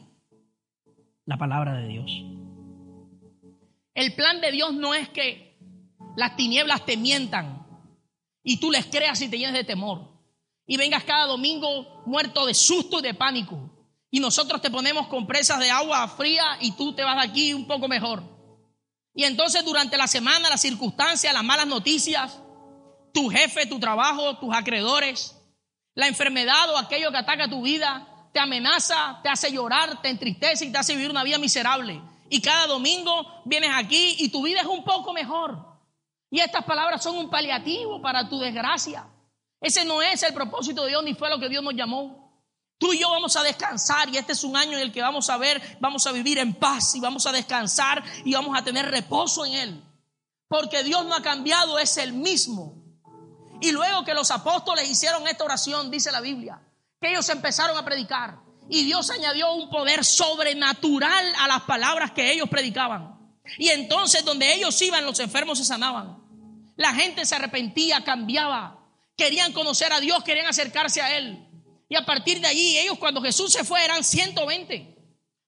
la 1.25 1.37
palabra 1.37 1.73
de 1.77 1.87
Dios. 1.87 2.11
El 3.95 4.13
plan 4.13 4.41
de 4.41 4.51
Dios 4.51 4.73
no 4.73 4.93
es 4.93 5.09
que 5.09 5.57
las 6.17 6.35
tinieblas 6.35 6.85
te 6.85 6.97
mientan 6.97 7.65
y 8.43 8.59
tú 8.59 8.69
les 8.69 8.85
creas 8.85 9.19
y 9.21 9.29
te 9.29 9.39
llenes 9.39 9.55
de 9.55 9.63
temor. 9.63 10.13
y 10.67 10.77
vengas 10.77 11.03
cada 11.03 11.27
domingo 11.27 12.01
muerto 12.07 12.43
de 12.47 12.55
susto 12.55 12.97
y 12.97 13.03
de 13.03 13.13
pánico. 13.13 13.69
Y 14.09 14.19
nosotros 14.19 14.61
te 14.61 14.71
ponemos 14.71 15.07
compresas 15.07 15.59
de 15.59 15.69
agua 15.69 16.07
fría 16.07 16.57
y 16.59 16.71
tú 16.71 16.95
te 16.95 17.03
vas 17.03 17.17
de 17.17 17.29
aquí 17.29 17.53
un 17.53 17.67
poco 17.67 17.87
mejor. 17.87 18.23
Y 19.13 19.25
entonces 19.25 19.63
durante 19.63 19.95
la 19.95 20.07
semana, 20.07 20.49
las 20.49 20.61
circunstancias, 20.61 21.31
las 21.31 21.43
malas 21.43 21.67
noticias, 21.67 22.41
tu 23.13 23.29
jefe, 23.29 23.67
tu 23.67 23.79
trabajo, 23.79 24.39
tus 24.39 24.55
acreedores, 24.55 25.39
la 25.93 26.07
enfermedad 26.07 26.67
o 26.71 26.77
aquello 26.79 27.11
que 27.11 27.17
ataca 27.17 27.47
tu 27.47 27.61
vida, 27.61 28.14
te 28.35 28.41
amenaza, 28.41 29.21
te 29.23 29.29
hace 29.29 29.49
llorar, 29.49 30.01
te 30.01 30.09
entristece 30.09 30.65
y 30.65 30.69
te 30.69 30.77
hace 30.77 30.93
vivir 30.93 31.09
una 31.09 31.23
vida 31.23 31.37
miserable. 31.37 32.01
Y 32.29 32.41
cada 32.41 32.67
domingo 32.67 33.25
vienes 33.45 33.71
aquí 33.73 34.17
y 34.19 34.27
tu 34.27 34.43
vida 34.43 34.59
es 34.59 34.67
un 34.67 34.83
poco 34.83 35.13
mejor. 35.13 35.57
Y 36.29 36.41
estas 36.41 36.65
palabras 36.65 37.01
son 37.01 37.15
un 37.15 37.29
paliativo 37.29 38.01
para 38.01 38.27
tu 38.27 38.37
desgracia. 38.37 39.07
Ese 39.61 39.85
no 39.85 40.01
es 40.01 40.21
el 40.23 40.33
propósito 40.33 40.83
de 40.83 40.89
Dios 40.89 41.03
ni 41.05 41.13
fue 41.13 41.29
lo 41.29 41.39
que 41.39 41.47
Dios 41.47 41.63
nos 41.63 41.75
llamó. 41.75 42.43
Tú 42.77 42.91
y 42.91 42.99
yo 42.99 43.09
vamos 43.09 43.37
a 43.37 43.43
descansar 43.43 44.09
y 44.09 44.17
este 44.17 44.33
es 44.33 44.43
un 44.43 44.57
año 44.57 44.73
en 44.73 44.83
el 44.83 44.91
que 44.91 45.01
vamos 45.01 45.29
a 45.29 45.37
ver, 45.37 45.77
vamos 45.79 46.05
a 46.05 46.11
vivir 46.11 46.37
en 46.37 46.55
paz 46.55 46.93
y 46.95 46.99
vamos 46.99 47.25
a 47.25 47.31
descansar 47.31 48.03
y 48.25 48.33
vamos 48.33 48.59
a 48.59 48.65
tener 48.65 48.91
reposo 48.91 49.45
en 49.45 49.53
Él. 49.53 49.83
Porque 50.49 50.83
Dios 50.83 51.05
no 51.05 51.15
ha 51.15 51.21
cambiado, 51.21 51.79
es 51.79 51.95
el 51.95 52.11
mismo. 52.11 52.83
Y 53.61 53.71
luego 53.71 54.03
que 54.03 54.13
los 54.13 54.29
apóstoles 54.29 54.89
hicieron 54.89 55.25
esta 55.25 55.45
oración, 55.45 55.89
dice 55.89 56.11
la 56.11 56.19
Biblia, 56.19 56.59
ellos 57.05 57.27
empezaron 57.29 57.77
a 57.77 57.85
predicar 57.85 58.39
y 58.69 58.83
Dios 58.83 59.09
añadió 59.11 59.53
un 59.53 59.69
poder 59.69 60.03
sobrenatural 60.03 61.33
a 61.39 61.47
las 61.47 61.61
palabras 61.61 62.11
que 62.11 62.31
ellos 62.31 62.49
predicaban. 62.49 63.15
Y 63.57 63.69
entonces 63.69 64.25
donde 64.25 64.53
ellos 64.53 64.81
iban, 64.81 65.05
los 65.05 65.19
enfermos 65.19 65.59
se 65.59 65.65
sanaban. 65.65 66.17
La 66.75 66.93
gente 66.93 67.25
se 67.25 67.35
arrepentía, 67.35 68.03
cambiaba. 68.03 68.79
Querían 69.15 69.53
conocer 69.53 69.93
a 69.93 69.99
Dios, 69.99 70.23
querían 70.23 70.47
acercarse 70.47 71.01
a 71.01 71.15
Él. 71.15 71.47
Y 71.87 71.95
a 71.95 72.05
partir 72.05 72.41
de 72.41 72.47
allí, 72.47 72.77
ellos 72.77 72.97
cuando 72.97 73.21
Jesús 73.21 73.53
se 73.53 73.63
fue 73.63 73.83
eran 73.83 74.03
120. 74.03 74.95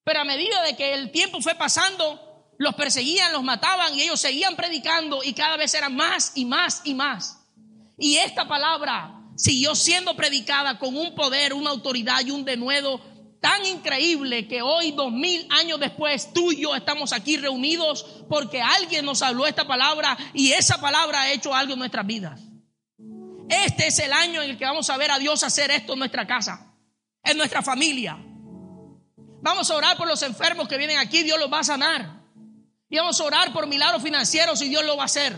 Pero 0.03 0.21
a 0.21 0.23
medida 0.23 0.61
de 0.63 0.75
que 0.75 0.93
el 0.93 1.11
tiempo 1.11 1.41
fue 1.41 1.55
pasando, 1.55 2.53
los 2.59 2.75
perseguían, 2.75 3.33
los 3.33 3.43
mataban 3.43 3.93
y 3.95 4.03
ellos 4.03 4.21
seguían 4.21 4.55
predicando 4.55 5.23
y 5.23 5.33
cada 5.33 5.57
vez 5.57 5.73
eran 5.73 5.95
más 5.95 6.31
y 6.35 6.45
más 6.45 6.81
y 6.85 6.93
más. 6.93 7.39
Y 7.97 8.17
esta 8.17 8.47
palabra 8.47 9.16
siguió 9.37 9.75
siendo 9.75 10.15
predicada 10.15 10.77
con 10.79 10.97
un 10.97 11.15
poder, 11.15 11.53
una 11.53 11.69
autoridad 11.69 12.19
y 12.25 12.31
un 12.31 12.43
denuedo 12.43 12.99
tan 13.39 13.65
increíble 13.65 14.47
que 14.47 14.61
hoy, 14.61 14.91
dos 14.91 15.11
mil 15.11 15.47
años 15.51 15.79
después, 15.79 16.33
tú 16.33 16.51
y 16.51 16.63
yo 16.63 16.75
estamos 16.75 17.13
aquí 17.13 17.37
reunidos 17.37 18.03
porque 18.27 18.61
alguien 18.61 19.05
nos 19.05 19.21
habló 19.21 19.45
esta 19.45 19.67
palabra 19.67 20.17
y 20.33 20.51
esa 20.51 20.81
palabra 20.81 21.21
ha 21.21 21.31
hecho 21.31 21.53
algo 21.53 21.73
en 21.73 21.79
nuestras 21.79 22.05
vidas. 22.05 22.41
Este 23.47 23.87
es 23.87 23.99
el 23.99 24.11
año 24.11 24.41
en 24.41 24.49
el 24.49 24.57
que 24.57 24.65
vamos 24.65 24.89
a 24.89 24.97
ver 24.97 25.11
a 25.11 25.19
Dios 25.19 25.43
hacer 25.43 25.71
esto 25.71 25.93
en 25.93 25.99
nuestra 25.99 26.25
casa, 26.27 26.73
en 27.23 27.37
nuestra 27.37 27.61
familia. 27.61 28.17
Vamos 29.41 29.69
a 29.69 29.75
orar 29.75 29.95
por 29.97 30.07
los 30.07 30.21
enfermos 30.23 30.67
que 30.67 30.77
vienen 30.77 30.97
aquí, 30.97 31.23
Dios 31.23 31.39
los 31.39 31.51
va 31.51 31.59
a 31.59 31.63
sanar. 31.63 32.17
Y 32.89 32.97
vamos 32.97 33.19
a 33.21 33.23
orar 33.23 33.53
por 33.53 33.67
milagros 33.67 34.01
financieros 34.01 34.61
y 34.61 34.69
Dios 34.69 34.83
lo 34.83 34.97
va 34.97 35.03
a 35.03 35.05
hacer. 35.05 35.35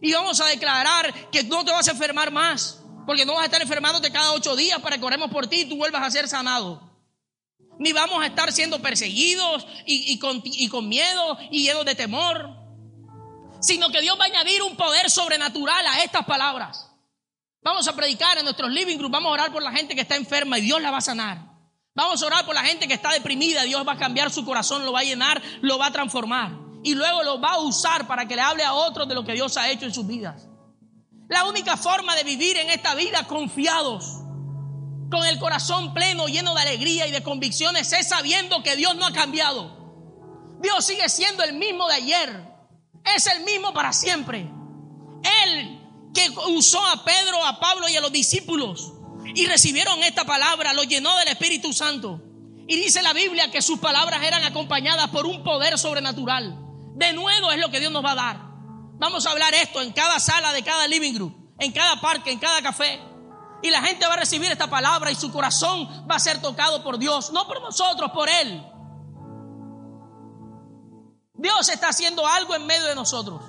Y 0.00 0.12
vamos 0.12 0.40
a 0.40 0.46
declarar 0.46 1.30
que 1.30 1.44
no 1.44 1.64
te 1.64 1.70
vas 1.70 1.86
a 1.88 1.92
enfermar 1.92 2.32
más, 2.32 2.81
porque 3.06 3.24
no 3.24 3.34
vas 3.34 3.42
a 3.42 3.46
estar 3.46 3.62
enfermándote 3.62 4.10
cada 4.10 4.32
ocho 4.32 4.56
días 4.56 4.80
para 4.80 4.98
que 4.98 5.04
oremos 5.04 5.30
por 5.30 5.46
ti 5.46 5.60
y 5.60 5.64
tú 5.64 5.76
vuelvas 5.76 6.02
a 6.02 6.10
ser 6.10 6.28
sanado. 6.28 6.80
Ni 7.78 7.92
vamos 7.92 8.22
a 8.22 8.26
estar 8.26 8.52
siendo 8.52 8.80
perseguidos 8.80 9.66
y, 9.86 10.18
con, 10.18 10.42
y 10.44 10.68
con 10.68 10.88
miedo 10.88 11.38
y 11.50 11.64
llenos 11.64 11.84
de 11.84 11.94
temor, 11.94 12.50
sino 13.60 13.90
que 13.90 14.00
Dios 14.00 14.18
va 14.18 14.24
a 14.24 14.28
añadir 14.28 14.62
un 14.62 14.76
poder 14.76 15.10
sobrenatural 15.10 15.86
a 15.86 16.02
estas 16.02 16.24
palabras. 16.24 16.90
Vamos 17.62 17.86
a 17.86 17.94
predicar 17.94 18.38
en 18.38 18.44
nuestros 18.44 18.70
living 18.70 18.98
group, 18.98 19.12
vamos 19.12 19.30
a 19.30 19.32
orar 19.34 19.52
por 19.52 19.62
la 19.62 19.72
gente 19.72 19.94
que 19.94 20.00
está 20.00 20.16
enferma 20.16 20.58
y 20.58 20.62
Dios 20.62 20.82
la 20.82 20.90
va 20.90 20.98
a 20.98 21.02
sanar. 21.02 21.52
Vamos 21.94 22.22
a 22.22 22.26
orar 22.26 22.44
por 22.44 22.54
la 22.54 22.64
gente 22.64 22.88
que 22.88 22.94
está 22.94 23.12
deprimida, 23.12 23.62
Dios 23.62 23.86
va 23.86 23.92
a 23.92 23.98
cambiar 23.98 24.30
su 24.30 24.44
corazón, 24.44 24.84
lo 24.84 24.92
va 24.92 25.00
a 25.00 25.04
llenar, 25.04 25.40
lo 25.60 25.78
va 25.78 25.86
a 25.86 25.92
transformar. 25.92 26.52
Y 26.82 26.94
luego 26.94 27.22
lo 27.22 27.40
va 27.40 27.52
a 27.52 27.58
usar 27.58 28.06
para 28.06 28.26
que 28.26 28.34
le 28.34 28.42
hable 28.42 28.64
a 28.64 28.72
otros 28.72 29.06
de 29.08 29.14
lo 29.14 29.24
que 29.24 29.34
Dios 29.34 29.56
ha 29.56 29.70
hecho 29.70 29.84
en 29.84 29.94
sus 29.94 30.06
vidas. 30.06 30.48
La 31.32 31.46
única 31.46 31.78
forma 31.78 32.14
de 32.14 32.24
vivir 32.24 32.58
en 32.58 32.68
esta 32.68 32.94
vida 32.94 33.26
confiados, 33.26 34.18
con 35.10 35.24
el 35.24 35.38
corazón 35.38 35.94
pleno, 35.94 36.26
lleno 36.28 36.54
de 36.54 36.60
alegría 36.60 37.06
y 37.06 37.10
de 37.10 37.22
convicciones, 37.22 37.90
es 37.94 38.06
sabiendo 38.06 38.62
que 38.62 38.76
Dios 38.76 38.96
no 38.96 39.06
ha 39.06 39.14
cambiado. 39.14 40.58
Dios 40.60 40.84
sigue 40.84 41.08
siendo 41.08 41.42
el 41.42 41.54
mismo 41.54 41.88
de 41.88 41.94
ayer, 41.94 42.44
es 43.16 43.26
el 43.28 43.44
mismo 43.44 43.72
para 43.72 43.94
siempre. 43.94 44.40
Él 45.44 45.80
que 46.12 46.28
usó 46.50 46.86
a 46.86 47.02
Pedro, 47.02 47.42
a 47.46 47.58
Pablo 47.58 47.88
y 47.88 47.96
a 47.96 48.02
los 48.02 48.12
discípulos 48.12 48.92
y 49.34 49.46
recibieron 49.46 50.02
esta 50.02 50.26
palabra, 50.26 50.74
lo 50.74 50.82
llenó 50.82 51.16
del 51.16 51.28
Espíritu 51.28 51.72
Santo. 51.72 52.20
Y 52.68 52.76
dice 52.76 53.00
la 53.00 53.14
Biblia 53.14 53.50
que 53.50 53.62
sus 53.62 53.78
palabras 53.78 54.22
eran 54.22 54.44
acompañadas 54.44 55.08
por 55.08 55.24
un 55.24 55.42
poder 55.42 55.78
sobrenatural. 55.78 56.58
De 56.94 57.14
nuevo 57.14 57.50
es 57.52 57.58
lo 57.58 57.70
que 57.70 57.80
Dios 57.80 57.90
nos 57.90 58.04
va 58.04 58.10
a 58.10 58.16
dar. 58.16 58.51
Vamos 59.02 59.26
a 59.26 59.32
hablar 59.32 59.52
esto 59.52 59.80
en 59.80 59.90
cada 59.92 60.20
sala 60.20 60.52
de 60.52 60.62
cada 60.62 60.86
living 60.86 61.14
group, 61.14 61.34
en 61.58 61.72
cada 61.72 62.00
parque, 62.00 62.30
en 62.30 62.38
cada 62.38 62.62
café. 62.62 63.02
Y 63.60 63.68
la 63.68 63.82
gente 63.82 64.06
va 64.06 64.14
a 64.14 64.18
recibir 64.18 64.52
esta 64.52 64.68
palabra 64.68 65.10
y 65.10 65.16
su 65.16 65.32
corazón 65.32 66.06
va 66.08 66.14
a 66.14 66.20
ser 66.20 66.40
tocado 66.40 66.84
por 66.84 66.98
Dios, 66.98 67.32
no 67.32 67.48
por 67.48 67.60
nosotros, 67.60 68.12
por 68.12 68.28
Él. 68.28 68.64
Dios 71.34 71.68
está 71.68 71.88
haciendo 71.88 72.24
algo 72.24 72.54
en 72.54 72.64
medio 72.64 72.86
de 72.86 72.94
nosotros. 72.94 73.42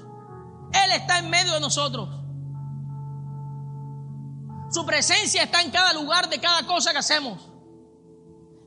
Él 0.71 0.91
está 0.93 1.19
en 1.19 1.29
medio 1.29 1.53
de 1.53 1.59
nosotros. 1.59 2.09
Su 4.71 4.87
presencia 4.87 5.43
está 5.43 5.61
en 5.61 5.69
cada 5.69 5.93
lugar 5.93 6.29
de 6.29 6.41
cada 6.41 6.65
cosa 6.65 6.93
que 6.93 6.97
hacemos. 6.97 7.47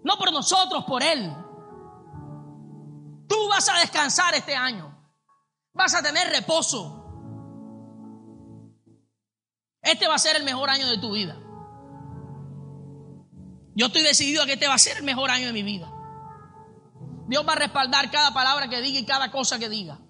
No 0.05 0.17
por 0.19 0.33
nosotros, 0.33 0.85
por 0.85 1.03
Él. 1.03 1.35
Tú 3.27 3.49
vas 3.49 3.69
a 3.71 3.81
descansar 3.81 4.37
este 4.37 4.55
año. 4.55 4.96
Vas 5.77 5.95
a 5.95 6.03
tener 6.03 6.29
reposo. 6.29 7.05
Este 9.83 10.09
va 10.09 10.15
a 10.15 10.19
ser 10.19 10.37
el 10.37 10.45
mejor 10.45 10.71
año 10.71 10.89
de 10.89 10.99
tu 10.99 11.13
vida. 11.13 11.37
Yo 13.75 13.87
estoy 13.87 14.03
decidido 14.03 14.43
a 14.43 14.47
que 14.47 14.55
este 14.55 14.67
va 14.67 14.75
a 14.75 14.79
ser 14.79 14.97
el 14.97 15.03
mejor 15.03 15.31
año 15.31 15.47
de 15.47 15.53
mi 15.53 15.63
vida. 15.63 15.93
Dios 17.29 17.47
va 17.47 17.53
a 17.53 17.57
respaldar 17.57 18.11
cada 18.11 18.33
palabra 18.33 18.69
que 18.69 18.81
diga 18.81 18.99
y 18.99 19.05
cada 19.05 19.31
cosa 19.31 19.59
que 19.59 19.69
diga. 19.69 20.01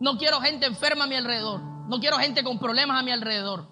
No 0.00 0.16
quiero 0.16 0.40
gente 0.40 0.66
enferma 0.66 1.04
a 1.04 1.06
mi 1.06 1.14
alrededor. 1.14 1.60
No 1.88 2.00
quiero 2.00 2.18
gente 2.18 2.42
con 2.42 2.58
problemas 2.58 2.98
a 2.98 3.02
mi 3.02 3.12
alrededor. 3.12 3.68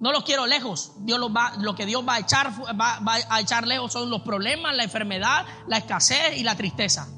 No 0.00 0.12
los 0.12 0.24
quiero 0.24 0.46
lejos. 0.46 0.92
Dios 0.98 1.18
los 1.18 1.34
va, 1.34 1.54
lo 1.58 1.74
que 1.74 1.86
Dios 1.86 2.06
va 2.06 2.16
a 2.16 2.18
echar, 2.18 2.52
va, 2.78 3.00
a 3.28 3.40
echar 3.40 3.66
lejos 3.66 3.92
son 3.92 4.10
los 4.10 4.20
problemas, 4.20 4.76
la 4.76 4.84
enfermedad, 4.84 5.46
la 5.66 5.78
escasez 5.78 6.36
y 6.36 6.42
la 6.42 6.56
tristeza. 6.56 7.08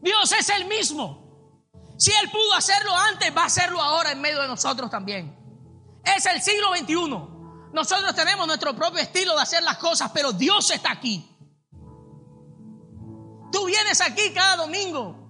Dios 0.00 0.32
es 0.32 0.48
el 0.50 0.66
mismo. 0.66 1.25
Si 1.98 2.12
Él 2.12 2.30
pudo 2.30 2.54
hacerlo 2.54 2.94
antes, 2.96 3.34
va 3.36 3.42
a 3.42 3.46
hacerlo 3.46 3.80
ahora 3.80 4.12
en 4.12 4.20
medio 4.20 4.40
de 4.42 4.48
nosotros 4.48 4.90
también. 4.90 5.34
Es 6.04 6.26
el 6.26 6.42
siglo 6.42 6.68
XXI. 6.76 7.72
Nosotros 7.72 8.14
tenemos 8.14 8.46
nuestro 8.46 8.74
propio 8.74 9.00
estilo 9.00 9.34
de 9.34 9.42
hacer 9.42 9.62
las 9.62 9.78
cosas, 9.78 10.10
pero 10.12 10.32
Dios 10.32 10.70
está 10.70 10.92
aquí. 10.92 11.28
Tú 13.52 13.66
vienes 13.66 14.00
aquí 14.00 14.32
cada 14.34 14.56
domingo 14.56 15.26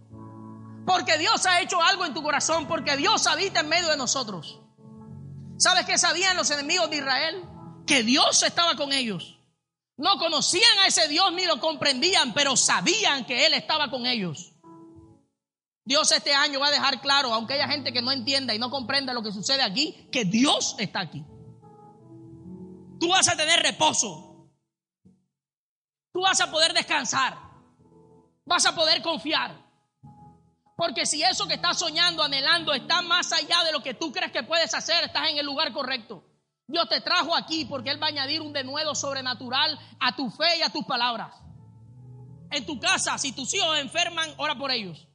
porque 0.87 1.19
Dios 1.19 1.45
ha 1.47 1.61
hecho 1.61 1.83
algo 1.83 2.05
en 2.05 2.15
tu 2.15 2.23
corazón, 2.23 2.69
porque 2.69 2.97
Dios 2.97 3.27
habita 3.27 3.61
en 3.61 3.69
medio 3.69 3.89
de 3.89 3.97
nosotros. 3.97 4.61
¿Sabes 5.59 5.85
qué 5.85 5.99
sabían 5.99 6.37
los 6.37 6.51
enemigos 6.51 6.89
de 6.89 6.99
Israel? 6.99 7.45
Que 7.87 8.05
Dios 8.05 8.43
estaba 8.45 8.77
con 8.77 8.93
ellos. 8.93 9.41
No 9.97 10.19
conocían 10.19 10.79
a 10.81 10.87
ese 10.87 11.09
Dios 11.09 11.33
ni 11.33 11.45
lo 11.47 11.59
comprendían, 11.59 12.35
pero 12.35 12.57
sabían 12.57 13.25
que 13.25 13.47
Él 13.47 13.55
estaba 13.55 13.91
con 13.91 14.07
ellos. 14.07 14.53
Dios 15.87 16.11
este 16.11 16.35
año 16.35 16.59
va 16.59 16.67
a 16.67 16.73
dejar 16.73 17.01
claro, 17.01 17.33
aunque 17.33 17.55
haya 17.55 17.69
gente 17.69 17.93
que 17.93 18.03
no 18.03 18.11
entienda 18.11 18.53
y 18.53 18.59
no 18.59 18.71
comprenda 18.71 19.15
lo 19.15 19.23
que 19.23 19.31
sucede 19.31 19.63
aquí, 19.63 20.09
que 20.11 20.25
Dios 20.25 20.75
está 20.81 20.99
aquí. 21.01 21.25
Tú 22.99 23.09
vas 23.09 23.29
a 23.29 23.37
tener 23.37 23.61
reposo. 23.61 24.51
Tú 26.13 26.23
vas 26.23 26.41
a 26.41 26.51
poder 26.51 26.73
descansar. 26.73 27.39
Vas 28.45 28.67
a 28.67 28.75
poder 28.75 29.01
confiar. 29.01 29.65
Porque 30.77 31.07
si 31.07 31.23
eso 31.23 31.47
que 31.47 31.55
estás 31.55 31.79
soñando, 31.79 32.25
anhelando, 32.25 32.75
está 32.75 33.01
más 33.03 33.33
allá 33.33 33.63
de 33.65 33.71
lo 33.71 33.81
que 33.81 33.95
tú 33.95 34.11
crees 34.11 34.33
que 34.33 34.43
puedes 34.43 34.75
hacer, 34.75 35.05
estás 35.05 35.29
en 35.31 35.39
el 35.39 35.47
lugar 35.47 35.73
correcto. 35.73 36.25
Dios 36.67 36.89
te 36.89 37.01
trajo 37.01 37.37
aquí 37.37 37.65
porque 37.65 37.91
Él 37.91 38.03
va 38.03 38.07
a 38.07 38.11
añadir 38.11 38.43
un 38.43 38.53
denuedo 38.53 38.97
sobrenatural 38.97 39.79
a 40.01 40.17
tu 40.17 40.31
fe 40.31 40.59
y 40.59 40.63
a 40.63 40.69
tus 40.69 40.85
palabras. 40.85 41.33
En 42.51 42.67
tu 42.67 42.81
casa, 42.81 43.17
si 43.19 43.31
tus 43.31 43.55
hijos 43.55 43.79
enferman, 43.79 44.35
ora 44.37 44.57
por 44.57 44.73
ellos. 44.73 45.07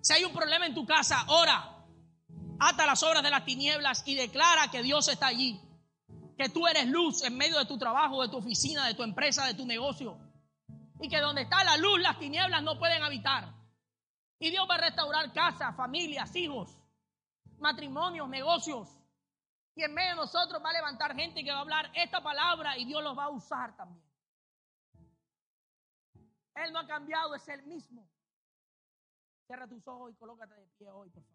Si 0.00 0.12
hay 0.12 0.24
un 0.24 0.32
problema 0.32 0.66
en 0.66 0.74
tu 0.74 0.86
casa, 0.86 1.24
ora. 1.28 1.76
Ata 2.58 2.86
las 2.86 3.02
obras 3.02 3.22
de 3.22 3.30
las 3.30 3.44
tinieblas 3.44 4.02
y 4.06 4.14
declara 4.14 4.70
que 4.70 4.82
Dios 4.82 5.08
está 5.08 5.28
allí. 5.28 5.60
Que 6.36 6.48
tú 6.48 6.66
eres 6.66 6.86
luz 6.86 7.22
en 7.22 7.36
medio 7.36 7.58
de 7.58 7.66
tu 7.66 7.78
trabajo, 7.78 8.22
de 8.22 8.28
tu 8.28 8.38
oficina, 8.38 8.86
de 8.86 8.94
tu 8.94 9.02
empresa, 9.02 9.46
de 9.46 9.54
tu 9.54 9.66
negocio. 9.66 10.18
Y 11.00 11.08
que 11.08 11.20
donde 11.20 11.42
está 11.42 11.64
la 11.64 11.76
luz, 11.76 12.00
las 12.00 12.18
tinieblas 12.18 12.62
no 12.62 12.78
pueden 12.78 13.02
habitar. 13.02 13.54
Y 14.38 14.50
Dios 14.50 14.66
va 14.68 14.76
a 14.76 14.78
restaurar 14.78 15.32
casas, 15.32 15.76
familias, 15.76 16.34
hijos, 16.34 16.70
matrimonios, 17.58 18.28
negocios. 18.28 18.88
Y 19.74 19.84
en 19.84 19.94
medio 19.94 20.10
de 20.10 20.16
nosotros 20.16 20.62
va 20.64 20.70
a 20.70 20.74
levantar 20.74 21.14
gente 21.14 21.44
que 21.44 21.50
va 21.50 21.58
a 21.58 21.60
hablar 21.60 21.90
esta 21.94 22.22
palabra 22.22 22.76
y 22.76 22.86
Dios 22.86 23.02
los 23.02 23.16
va 23.16 23.24
a 23.24 23.30
usar 23.30 23.76
también. 23.76 24.04
Él 26.54 26.72
no 26.72 26.80
ha 26.80 26.86
cambiado, 26.86 27.34
es 27.34 27.48
el 27.48 27.62
mismo. 27.64 28.06
Cierra 29.50 29.66
tus 29.66 29.84
ojos 29.88 30.12
y 30.12 30.14
colócate 30.14 30.54
de 30.54 30.64
pie 30.78 30.88
hoy, 30.92 31.08
por 31.10 31.24
favor. 31.24 31.29